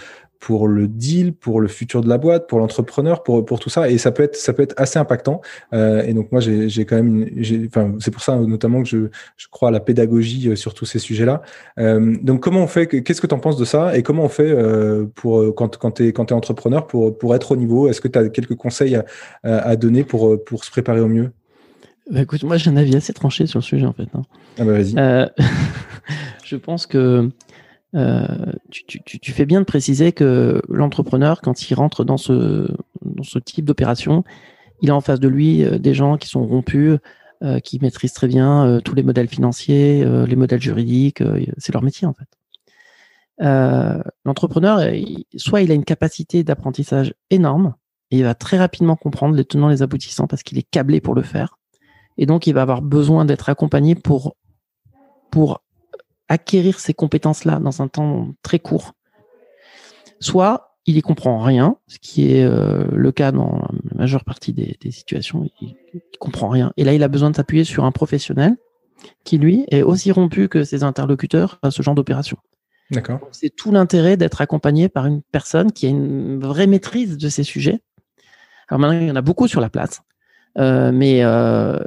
pour 0.44 0.68
le 0.68 0.88
deal, 0.88 1.32
pour 1.32 1.58
le 1.58 1.68
futur 1.68 2.02
de 2.02 2.08
la 2.10 2.18
boîte, 2.18 2.46
pour 2.48 2.58
l'entrepreneur, 2.58 3.22
pour, 3.22 3.46
pour 3.46 3.58
tout 3.58 3.70
ça. 3.70 3.88
Et 3.88 3.96
ça 3.96 4.12
peut 4.12 4.22
être, 4.22 4.36
ça 4.36 4.52
peut 4.52 4.62
être 4.62 4.74
assez 4.76 4.98
impactant. 4.98 5.40
Euh, 5.72 6.02
et 6.02 6.12
donc, 6.12 6.30
moi, 6.32 6.42
j'ai 6.42 6.84
quand 6.84 6.96
même, 6.96 7.26
enfin, 7.66 7.94
c'est 7.98 8.10
pour 8.10 8.20
ça 8.20 8.36
notamment 8.36 8.82
que 8.82 8.88
je, 8.90 8.98
je 9.38 9.46
crois 9.50 9.70
à 9.70 9.72
la 9.72 9.80
pédagogie 9.80 10.50
euh, 10.50 10.54
sur 10.54 10.74
tous 10.74 10.84
ces 10.84 10.98
sujets-là. 10.98 11.40
Euh, 11.78 12.14
donc, 12.20 12.40
comment 12.40 12.62
on 12.62 12.66
fait, 12.66 12.86
qu'est-ce 12.86 13.22
que 13.22 13.26
tu 13.26 13.34
en 13.34 13.38
penses 13.38 13.56
de 13.56 13.64
ça? 13.64 13.96
Et 13.96 14.02
comment 14.02 14.24
on 14.24 14.28
fait 14.28 14.50
euh, 14.50 15.06
pour, 15.14 15.54
quand, 15.54 15.78
quand 15.78 15.92
tu 15.92 16.08
es, 16.08 16.12
quand 16.12 16.30
es 16.30 16.34
entrepreneur 16.34 16.86
pour, 16.86 17.16
pour 17.16 17.34
être 17.34 17.52
au 17.52 17.56
niveau? 17.56 17.88
Est-ce 17.88 18.02
que 18.02 18.08
tu 18.08 18.18
as 18.18 18.28
quelques 18.28 18.56
conseils 18.56 18.96
à, 18.96 19.04
à, 19.44 19.76
donner 19.76 20.04
pour, 20.04 20.44
pour 20.44 20.62
se 20.62 20.70
préparer 20.70 21.00
au 21.00 21.08
mieux? 21.08 21.32
Bah, 22.10 22.20
écoute, 22.20 22.42
moi 22.42 22.58
j'ai 22.58 22.68
un 22.68 22.76
avis 22.76 22.96
assez 22.96 23.14
tranché 23.14 23.46
sur 23.46 23.60
le 23.60 23.64
sujet 23.64 23.86
en 23.86 23.94
fait. 23.94 24.08
Hein. 24.12 24.24
Ah 24.58 24.64
bah 24.64 24.72
vas-y. 24.72 24.94
je 26.44 26.56
pense 26.56 26.86
que 26.86 27.30
euh, 27.94 28.26
tu, 28.70 28.84
tu, 28.84 29.20
tu, 29.20 29.32
fais 29.32 29.46
bien 29.46 29.60
de 29.60 29.64
préciser 29.64 30.12
que 30.12 30.60
l'entrepreneur, 30.68 31.40
quand 31.40 31.70
il 31.70 31.74
rentre 31.74 32.04
dans 32.04 32.16
ce, 32.16 32.68
dans 33.02 33.22
ce 33.22 33.38
type 33.38 33.64
d'opération, 33.64 34.24
il 34.80 34.90
a 34.90 34.96
en 34.96 35.00
face 35.00 35.20
de 35.20 35.28
lui 35.28 35.64
des 35.78 35.94
gens 35.94 36.16
qui 36.16 36.28
sont 36.28 36.44
rompus, 36.44 36.98
qui 37.62 37.78
maîtrisent 37.80 38.12
très 38.12 38.26
bien 38.26 38.80
tous 38.84 38.94
les 38.94 39.02
modèles 39.02 39.28
financiers, 39.28 40.04
les 40.26 40.36
modèles 40.36 40.60
juridiques. 40.60 41.22
c'est 41.58 41.72
leur 41.72 41.82
métier 41.82 42.06
en 42.06 42.14
fait. 42.14 42.28
L'entrepreneur, 44.24 44.80
soit 45.36 45.62
il 45.62 45.70
a 45.70 45.74
une 45.74 45.84
capacité 45.84 46.42
d'apprentissage 46.42 47.14
énorme, 47.30 47.74
et 48.10 48.18
il 48.18 48.22
va 48.22 48.34
très 48.34 48.58
rapidement 48.58 48.96
comprendre 48.96 49.34
les 49.34 49.44
tenants, 49.44 49.68
les 49.68 49.82
aboutissants 49.82 50.26
parce 50.26 50.42
qu'il 50.42 50.58
est 50.58 50.68
câblé 50.70 51.00
pour 51.00 51.14
le 51.14 51.22
faire. 51.22 51.58
Et 52.16 52.26
donc, 52.26 52.46
il 52.46 52.54
va 52.54 52.62
avoir 52.62 52.82
besoin 52.82 53.24
d'être 53.24 53.48
accompagné 53.48 53.94
pour, 53.94 54.36
pour 55.30 55.63
acquérir 56.28 56.80
ces 56.80 56.94
compétences-là 56.94 57.58
dans 57.58 57.82
un 57.82 57.88
temps 57.88 58.28
très 58.42 58.58
court. 58.58 58.92
Soit 60.20 60.74
il 60.86 60.96
y 60.96 61.02
comprend 61.02 61.38
rien, 61.42 61.76
ce 61.86 61.98
qui 61.98 62.30
est 62.30 62.44
euh, 62.44 62.84
le 62.92 63.12
cas 63.12 63.32
dans 63.32 63.66
la 63.90 63.96
majeure 63.96 64.24
partie 64.24 64.52
des, 64.52 64.76
situations, 64.90 65.48
il, 65.60 65.76
ne 65.94 66.00
comprend 66.18 66.48
rien. 66.48 66.72
Et 66.76 66.84
là, 66.84 66.92
il 66.92 67.02
a 67.02 67.08
besoin 67.08 67.30
de 67.30 67.36
s'appuyer 67.36 67.64
sur 67.64 67.84
un 67.84 67.92
professionnel 67.92 68.56
qui, 69.24 69.38
lui, 69.38 69.64
est 69.68 69.82
aussi 69.82 70.12
rompu 70.12 70.48
que 70.48 70.62
ses 70.62 70.82
interlocuteurs 70.82 71.58
à 71.62 71.70
ce 71.70 71.82
genre 71.82 71.94
d'opération. 71.94 72.36
D'accord. 72.90 73.20
C'est 73.32 73.54
tout 73.54 73.72
l'intérêt 73.72 74.16
d'être 74.16 74.42
accompagné 74.42 74.90
par 74.90 75.06
une 75.06 75.22
personne 75.22 75.72
qui 75.72 75.86
a 75.86 75.88
une 75.88 76.38
vraie 76.38 76.66
maîtrise 76.66 77.16
de 77.16 77.28
ces 77.30 77.44
sujets. 77.44 77.80
Alors 78.68 78.78
maintenant, 78.78 79.00
il 79.00 79.08
y 79.08 79.10
en 79.10 79.16
a 79.16 79.22
beaucoup 79.22 79.48
sur 79.48 79.60
la 79.60 79.70
place, 79.70 80.02
euh, 80.58 80.92
mais 80.92 81.22
euh, 81.22 81.78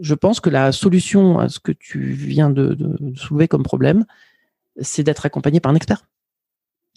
je 0.00 0.14
pense 0.14 0.40
que 0.40 0.50
la 0.50 0.72
solution 0.72 1.38
à 1.38 1.48
ce 1.48 1.58
que 1.58 1.72
tu 1.72 2.00
viens 2.12 2.50
de, 2.50 2.76
soulever 3.16 3.48
comme 3.48 3.62
problème, 3.62 4.04
c'est 4.80 5.02
d'être 5.02 5.26
accompagné 5.26 5.60
par 5.60 5.72
un 5.72 5.74
expert. 5.74 6.04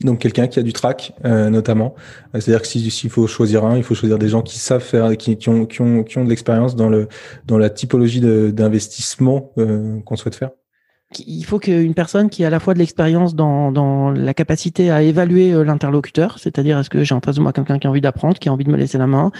Donc 0.01 0.19
quelqu'un 0.19 0.47
qui 0.47 0.57
a 0.57 0.63
du 0.63 0.73
track, 0.73 1.13
euh, 1.25 1.49
notamment. 1.49 1.93
C'est-à-dire 2.33 2.61
que 2.61 2.67
s'il 2.67 3.09
faut 3.09 3.27
choisir 3.27 3.65
un, 3.65 3.77
il 3.77 3.83
faut 3.83 3.93
choisir 3.93 4.17
des 4.17 4.29
gens 4.29 4.41
qui 4.41 4.57
savent 4.57 4.83
faire, 4.83 5.15
qui, 5.15 5.37
ont, 5.47 5.65
qui, 5.65 5.81
ont, 5.81 6.03
qui 6.03 6.17
ont 6.17 6.23
de 6.23 6.29
l'expérience 6.29 6.75
dans, 6.75 6.89
le, 6.89 7.07
dans 7.45 7.59
la 7.59 7.69
typologie 7.69 8.21
d'investissement 8.21 9.51
euh, 9.59 9.99
qu'on 10.01 10.15
souhaite 10.15 10.35
faire. 10.35 10.49
Il 11.19 11.43
faut 11.43 11.59
qu'une 11.59 11.93
personne 11.93 12.29
qui 12.29 12.45
a 12.45 12.47
à 12.47 12.49
la 12.49 12.61
fois 12.61 12.73
de 12.73 12.79
l'expérience 12.79 13.35
dans, 13.35 13.71
dans 13.71 14.11
la 14.11 14.33
capacité 14.33 14.91
à 14.91 15.01
évaluer 15.01 15.51
euh, 15.51 15.63
l'interlocuteur, 15.63 16.39
c'est-à-dire 16.39 16.79
est-ce 16.79 16.89
que 16.89 17.03
j'ai 17.03 17.13
en 17.13 17.19
face 17.19 17.35
de 17.35 17.41
moi 17.41 17.51
quelqu'un 17.51 17.79
qui 17.79 17.87
a 17.87 17.89
envie 17.89 18.01
d'apprendre, 18.01 18.39
qui 18.39 18.47
a 18.47 18.53
envie 18.53 18.63
de 18.63 18.71
me 18.71 18.77
laisser 18.77 18.97
la 18.97 19.07
main, 19.07 19.31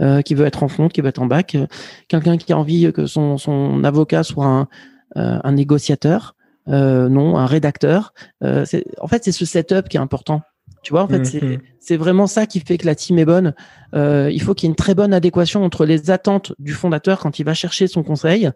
euh, 0.00 0.20
qui 0.20 0.34
veut 0.34 0.44
être 0.44 0.62
en 0.62 0.68
front, 0.68 0.88
qui 0.88 1.00
veut 1.00 1.08
être 1.08 1.22
en 1.22 1.26
bac, 1.26 1.54
euh, 1.54 1.66
quelqu'un 2.08 2.36
qui 2.36 2.52
a 2.52 2.58
envie 2.58 2.92
que 2.92 3.06
son, 3.06 3.38
son 3.38 3.82
avocat 3.82 4.22
soit 4.24 4.44
un, 4.46 4.68
euh, 5.16 5.38
un 5.42 5.52
négociateur, 5.52 6.34
non, 6.66 7.38
un 7.38 7.46
rédacteur. 7.46 8.12
en 8.42 9.08
fait, 9.08 9.24
c'est 9.24 9.32
ce 9.32 9.44
setup 9.44 9.88
qui 9.88 9.96
est 9.96 10.00
important. 10.00 10.42
Tu 10.82 10.92
vois, 10.92 11.04
en 11.04 11.08
fait, 11.08 11.24
c'est 11.24 11.96
mmh. 11.96 11.98
vraiment 11.98 12.26
ça 12.26 12.46
qui 12.46 12.58
fait 12.60 12.76
que 12.76 12.86
la 12.86 12.96
team 12.96 13.18
est 13.18 13.24
bonne. 13.24 13.54
il 13.94 14.42
faut 14.42 14.52
qu'il 14.52 14.66
y 14.66 14.68
ait 14.68 14.72
une 14.72 14.76
très 14.76 14.94
bonne 14.94 15.14
adéquation 15.14 15.64
entre 15.64 15.86
les 15.86 16.10
attentes 16.10 16.52
du 16.58 16.72
fondateur 16.72 17.20
quand 17.20 17.38
il 17.38 17.44
va 17.44 17.54
chercher 17.54 17.86
son 17.86 18.02
conseil 18.02 18.50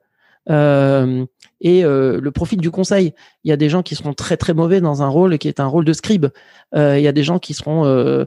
euh, 0.49 1.27
et 1.61 1.85
euh, 1.85 2.21
le 2.21 2.31
profil 2.31 2.59
du 2.61 2.71
conseil. 2.71 3.13
Il 3.45 3.51
y 3.51 3.53
a 3.53 3.57
des 3.57 3.69
gens 3.69 3.83
qui 3.83 3.95
seront 3.95 4.15
très 4.15 4.37
très 4.37 4.55
mauvais 4.55 4.81
dans 4.81 5.03
un 5.03 5.09
rôle 5.09 5.37
qui 5.39 5.49
est 5.49 5.61
un 5.61 5.67
rôle 5.67 5.85
de 5.85 5.93
scribe. 5.93 6.27
Euh, 6.75 6.99
il 6.99 7.03
y 7.03 7.09
a 7.09 7.13
des 7.13 7.23
gens 7.23 7.39
qui 7.39 7.53
seront 7.53 8.27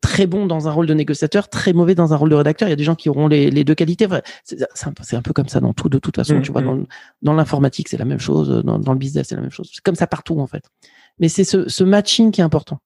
très 0.00 0.26
bons 0.26 0.46
dans 0.46 0.68
un 0.68 0.72
rôle 0.72 0.86
de 0.86 0.94
négociateur, 0.94 1.48
très 1.48 1.72
mauvais 1.72 1.94
dans 1.94 2.12
un 2.14 2.16
rôle 2.16 2.30
de 2.30 2.34
rédacteur. 2.34 2.68
Il 2.68 2.70
y 2.70 2.72
a 2.72 2.76
des 2.76 2.84
gens 2.84 2.94
qui 2.94 3.08
auront 3.08 3.28
les, 3.28 3.50
les 3.50 3.64
deux 3.64 3.74
qualités. 3.74 4.08
C'est 4.44 4.62
un, 4.62 4.92
un, 5.12 5.22
peu 5.22 5.32
comme 5.32 5.48
ça 5.48 5.60
dans 5.60 5.72
tout 5.74 5.88
de 5.88 5.98
toute 5.98 6.16
façon. 6.16 6.40
tu 6.40 6.52
vois, 6.52 6.62
mmh, 6.62 6.64
mmh. 6.64 6.86
dans, 7.22 7.32
dans 7.32 7.34
l'informatique 7.34 7.88
c'est 7.88 7.98
la 7.98 8.04
même 8.06 8.20
chose, 8.20 8.62
dans, 8.64 8.78
dans 8.78 8.92
le 8.92 8.98
business 8.98 9.26
c'est 9.28 9.36
la 9.36 9.42
même 9.42 9.50
chose. 9.50 9.70
C'est 9.72 9.82
comme 9.82 9.96
ça 9.96 10.06
partout 10.06 10.40
en 10.40 10.46
fait. 10.46 10.64
Mais 11.18 11.28
c'est 11.28 11.44
ce, 11.44 11.68
ce 11.68 11.84
matching 11.84 12.30
qui 12.30 12.40
est 12.40 12.44
important. 12.44 12.78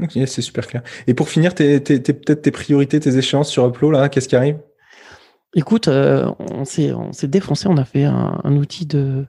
Ok, 0.00 0.12
c'est 0.26 0.42
super 0.42 0.66
clair. 0.66 0.82
Et 1.08 1.14
pour 1.14 1.28
finir, 1.28 1.54
t'es, 1.54 1.80
t'es, 1.80 1.98
peut-être 1.98 2.42
tes 2.42 2.50
priorités, 2.52 3.00
tes 3.00 3.16
échéances 3.16 3.50
sur 3.50 3.66
Upload, 3.66 3.94
là, 3.94 4.08
qu'est-ce 4.08 4.28
qui 4.28 4.36
arrive? 4.36 4.58
Écoute, 5.54 5.88
euh, 5.88 6.30
on 6.38 6.64
s'est 6.64 6.92
on 6.92 7.12
s'est 7.12 7.28
défoncé, 7.28 7.68
on 7.68 7.76
a 7.78 7.84
fait 7.84 8.04
un, 8.04 8.56
outil 8.56 8.86
de 8.86 9.26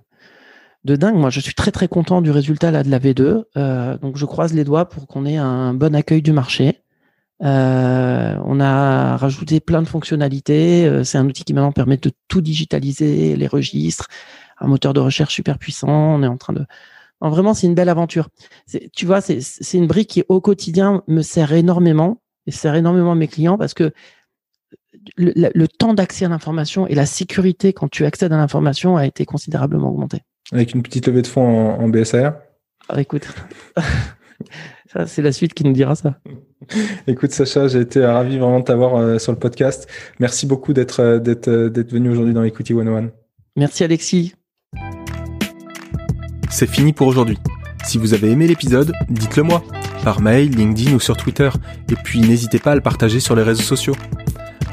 de 0.86 0.96
dingue. 0.96 1.16
Moi, 1.16 1.30
je 1.30 1.40
suis 1.40 1.54
très 1.54 1.72
très 1.72 1.88
content 1.88 2.22
du 2.22 2.32
résultat 2.32 2.72
là 2.72 2.84
de 2.84 2.90
la 2.90 3.00
V2. 3.00 3.44
Euh, 3.58 3.98
donc, 3.98 4.18
je 4.18 4.26
croise 4.26 4.54
les 4.54 4.64
doigts 4.64 4.90
pour 4.90 5.08
qu'on 5.08 5.26
ait 5.26 5.38
un 5.38 5.74
bon 5.74 5.96
accueil 5.96 6.22
du 6.22 6.34
marché. 6.34 6.82
Euh, 7.42 8.36
on 8.46 8.60
a 8.60 9.18
rajouté 9.18 9.60
plein 9.62 9.82
de 9.82 9.88
fonctionnalités. 9.88 11.04
C'est 11.06 11.18
un 11.18 11.26
outil 11.26 11.44
qui 11.46 11.54
maintenant 11.54 11.72
permet 11.72 11.98
de 11.98 12.12
tout 12.28 12.42
digitaliser, 12.42 13.36
les 13.38 13.48
registres, 13.48 14.08
un 14.60 14.68
moteur 14.68 14.94
de 14.94 15.00
recherche 15.00 15.34
super 15.36 15.58
puissant. 15.58 15.90
On 15.90 16.24
est 16.24 16.28
en 16.28 16.38
train 16.38 16.54
de 16.54 16.66
vraiment, 17.22 17.54
c'est 17.54 17.68
une 17.68 17.76
belle 17.76 17.90
aventure. 17.90 18.30
Tu 18.94 19.06
vois, 19.06 19.22
c'est 19.22 19.74
une 19.74 19.88
brique 19.88 20.10
qui 20.10 20.24
au 20.30 20.42
quotidien 20.42 21.04
me 21.08 21.22
sert 21.22 21.54
énormément 21.54 22.22
et 22.46 22.52
sert 22.52 22.76
énormément 22.76 23.14
à 23.14 23.16
mes 23.16 23.28
clients 23.28 23.58
parce 23.58 23.74
que 23.74 23.94
le, 25.18 25.68
temps 25.68 25.94
d'accès 25.94 26.26
à 26.26 26.30
l'information 26.30 26.88
et 26.88 26.96
la 26.96 27.06
sécurité 27.06 27.74
quand 27.74 27.90
tu 27.90 28.06
accèdes 28.06 28.34
à 28.34 28.38
l'information 28.38 28.98
a 28.98 29.06
été 29.06 29.26
considérablement 29.26 29.90
augmenté. 29.90 30.22
Avec 30.52 30.74
une 30.74 30.82
petite 30.82 31.08
levée 31.08 31.22
de 31.22 31.28
fonds 31.28 31.46
en, 31.48 31.84
en 31.84 31.90
BSR 31.90 32.32
ah, 32.90 33.00
Écoute, 33.00 33.28
ça, 34.94 35.06
c'est 35.06 35.22
la 35.22 35.32
suite 35.32 35.54
qui 35.54 35.64
nous 35.64 35.74
dira 35.74 35.96
ça. 35.96 36.16
Écoute 37.08 37.32
Sacha, 37.32 37.68
j'ai 37.68 37.82
été 37.82 38.06
ravi 38.06 38.38
vraiment 38.38 38.60
de 38.60 38.66
t'avoir 38.66 38.96
euh, 38.96 39.20
sur 39.20 39.32
le 39.32 39.40
podcast. 39.40 39.88
Merci 40.20 40.46
beaucoup 40.46 40.74
d'être 40.74 41.02
euh, 41.02 41.20
d'être 41.20 41.48
euh, 41.48 41.70
d'être 41.70 41.92
venu 41.92 42.10
aujourd'hui 42.10 42.34
dans 42.34 42.44
Equity 42.44 42.74
101. 42.74 43.12
Merci 43.56 43.84
Alexis. 43.84 44.34
C'est 46.50 46.70
fini 46.70 46.94
pour 46.94 47.08
aujourd'hui. 47.08 47.38
Si 47.86 47.98
vous 47.98 48.14
avez 48.14 48.32
aimé 48.32 48.48
l'épisode, 48.48 48.92
dites-le 49.10 49.44
moi, 49.44 49.64
par 50.04 50.22
mail, 50.22 50.52
LinkedIn 50.52 50.96
ou 50.96 51.00
sur 51.00 51.16
Twitter, 51.16 51.50
et 51.90 51.96
puis 51.96 52.22
n'hésitez 52.22 52.60
pas 52.60 52.72
à 52.72 52.76
le 52.76 52.82
partager 52.82 53.20
sur 53.20 53.36
les 53.36 53.44
réseaux 53.44 53.64
sociaux. 53.64 53.96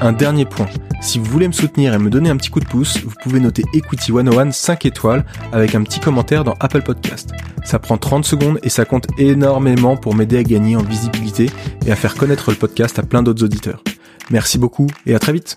Un 0.00 0.12
dernier 0.12 0.44
point, 0.44 0.66
si 1.00 1.18
vous 1.18 1.24
voulez 1.24 1.48
me 1.48 1.52
soutenir 1.52 1.94
et 1.94 1.98
me 1.98 2.10
donner 2.10 2.28
un 2.28 2.36
petit 2.36 2.50
coup 2.50 2.60
de 2.60 2.66
pouce, 2.66 2.98
vous 3.02 3.14
pouvez 3.22 3.40
noter 3.40 3.64
Equity 3.72 4.12
101 4.12 4.52
5 4.52 4.84
étoiles 4.84 5.24
avec 5.52 5.74
un 5.74 5.82
petit 5.82 6.00
commentaire 6.00 6.44
dans 6.44 6.54
Apple 6.60 6.82
Podcast. 6.82 7.30
Ça 7.64 7.78
prend 7.78 7.96
30 7.96 8.24
secondes 8.24 8.58
et 8.62 8.68
ça 8.68 8.84
compte 8.84 9.06
énormément 9.18 9.96
pour 9.96 10.14
m'aider 10.14 10.38
à 10.38 10.42
gagner 10.42 10.76
en 10.76 10.82
visibilité 10.82 11.50
et 11.86 11.92
à 11.92 11.96
faire 11.96 12.14
connaître 12.14 12.50
le 12.50 12.56
podcast 12.56 12.98
à 12.98 13.02
plein 13.02 13.22
d'autres 13.22 13.44
auditeurs. 13.44 13.82
Merci 14.30 14.58
beaucoup 14.58 14.88
et 15.06 15.14
à 15.14 15.18
très 15.18 15.32
vite 15.32 15.54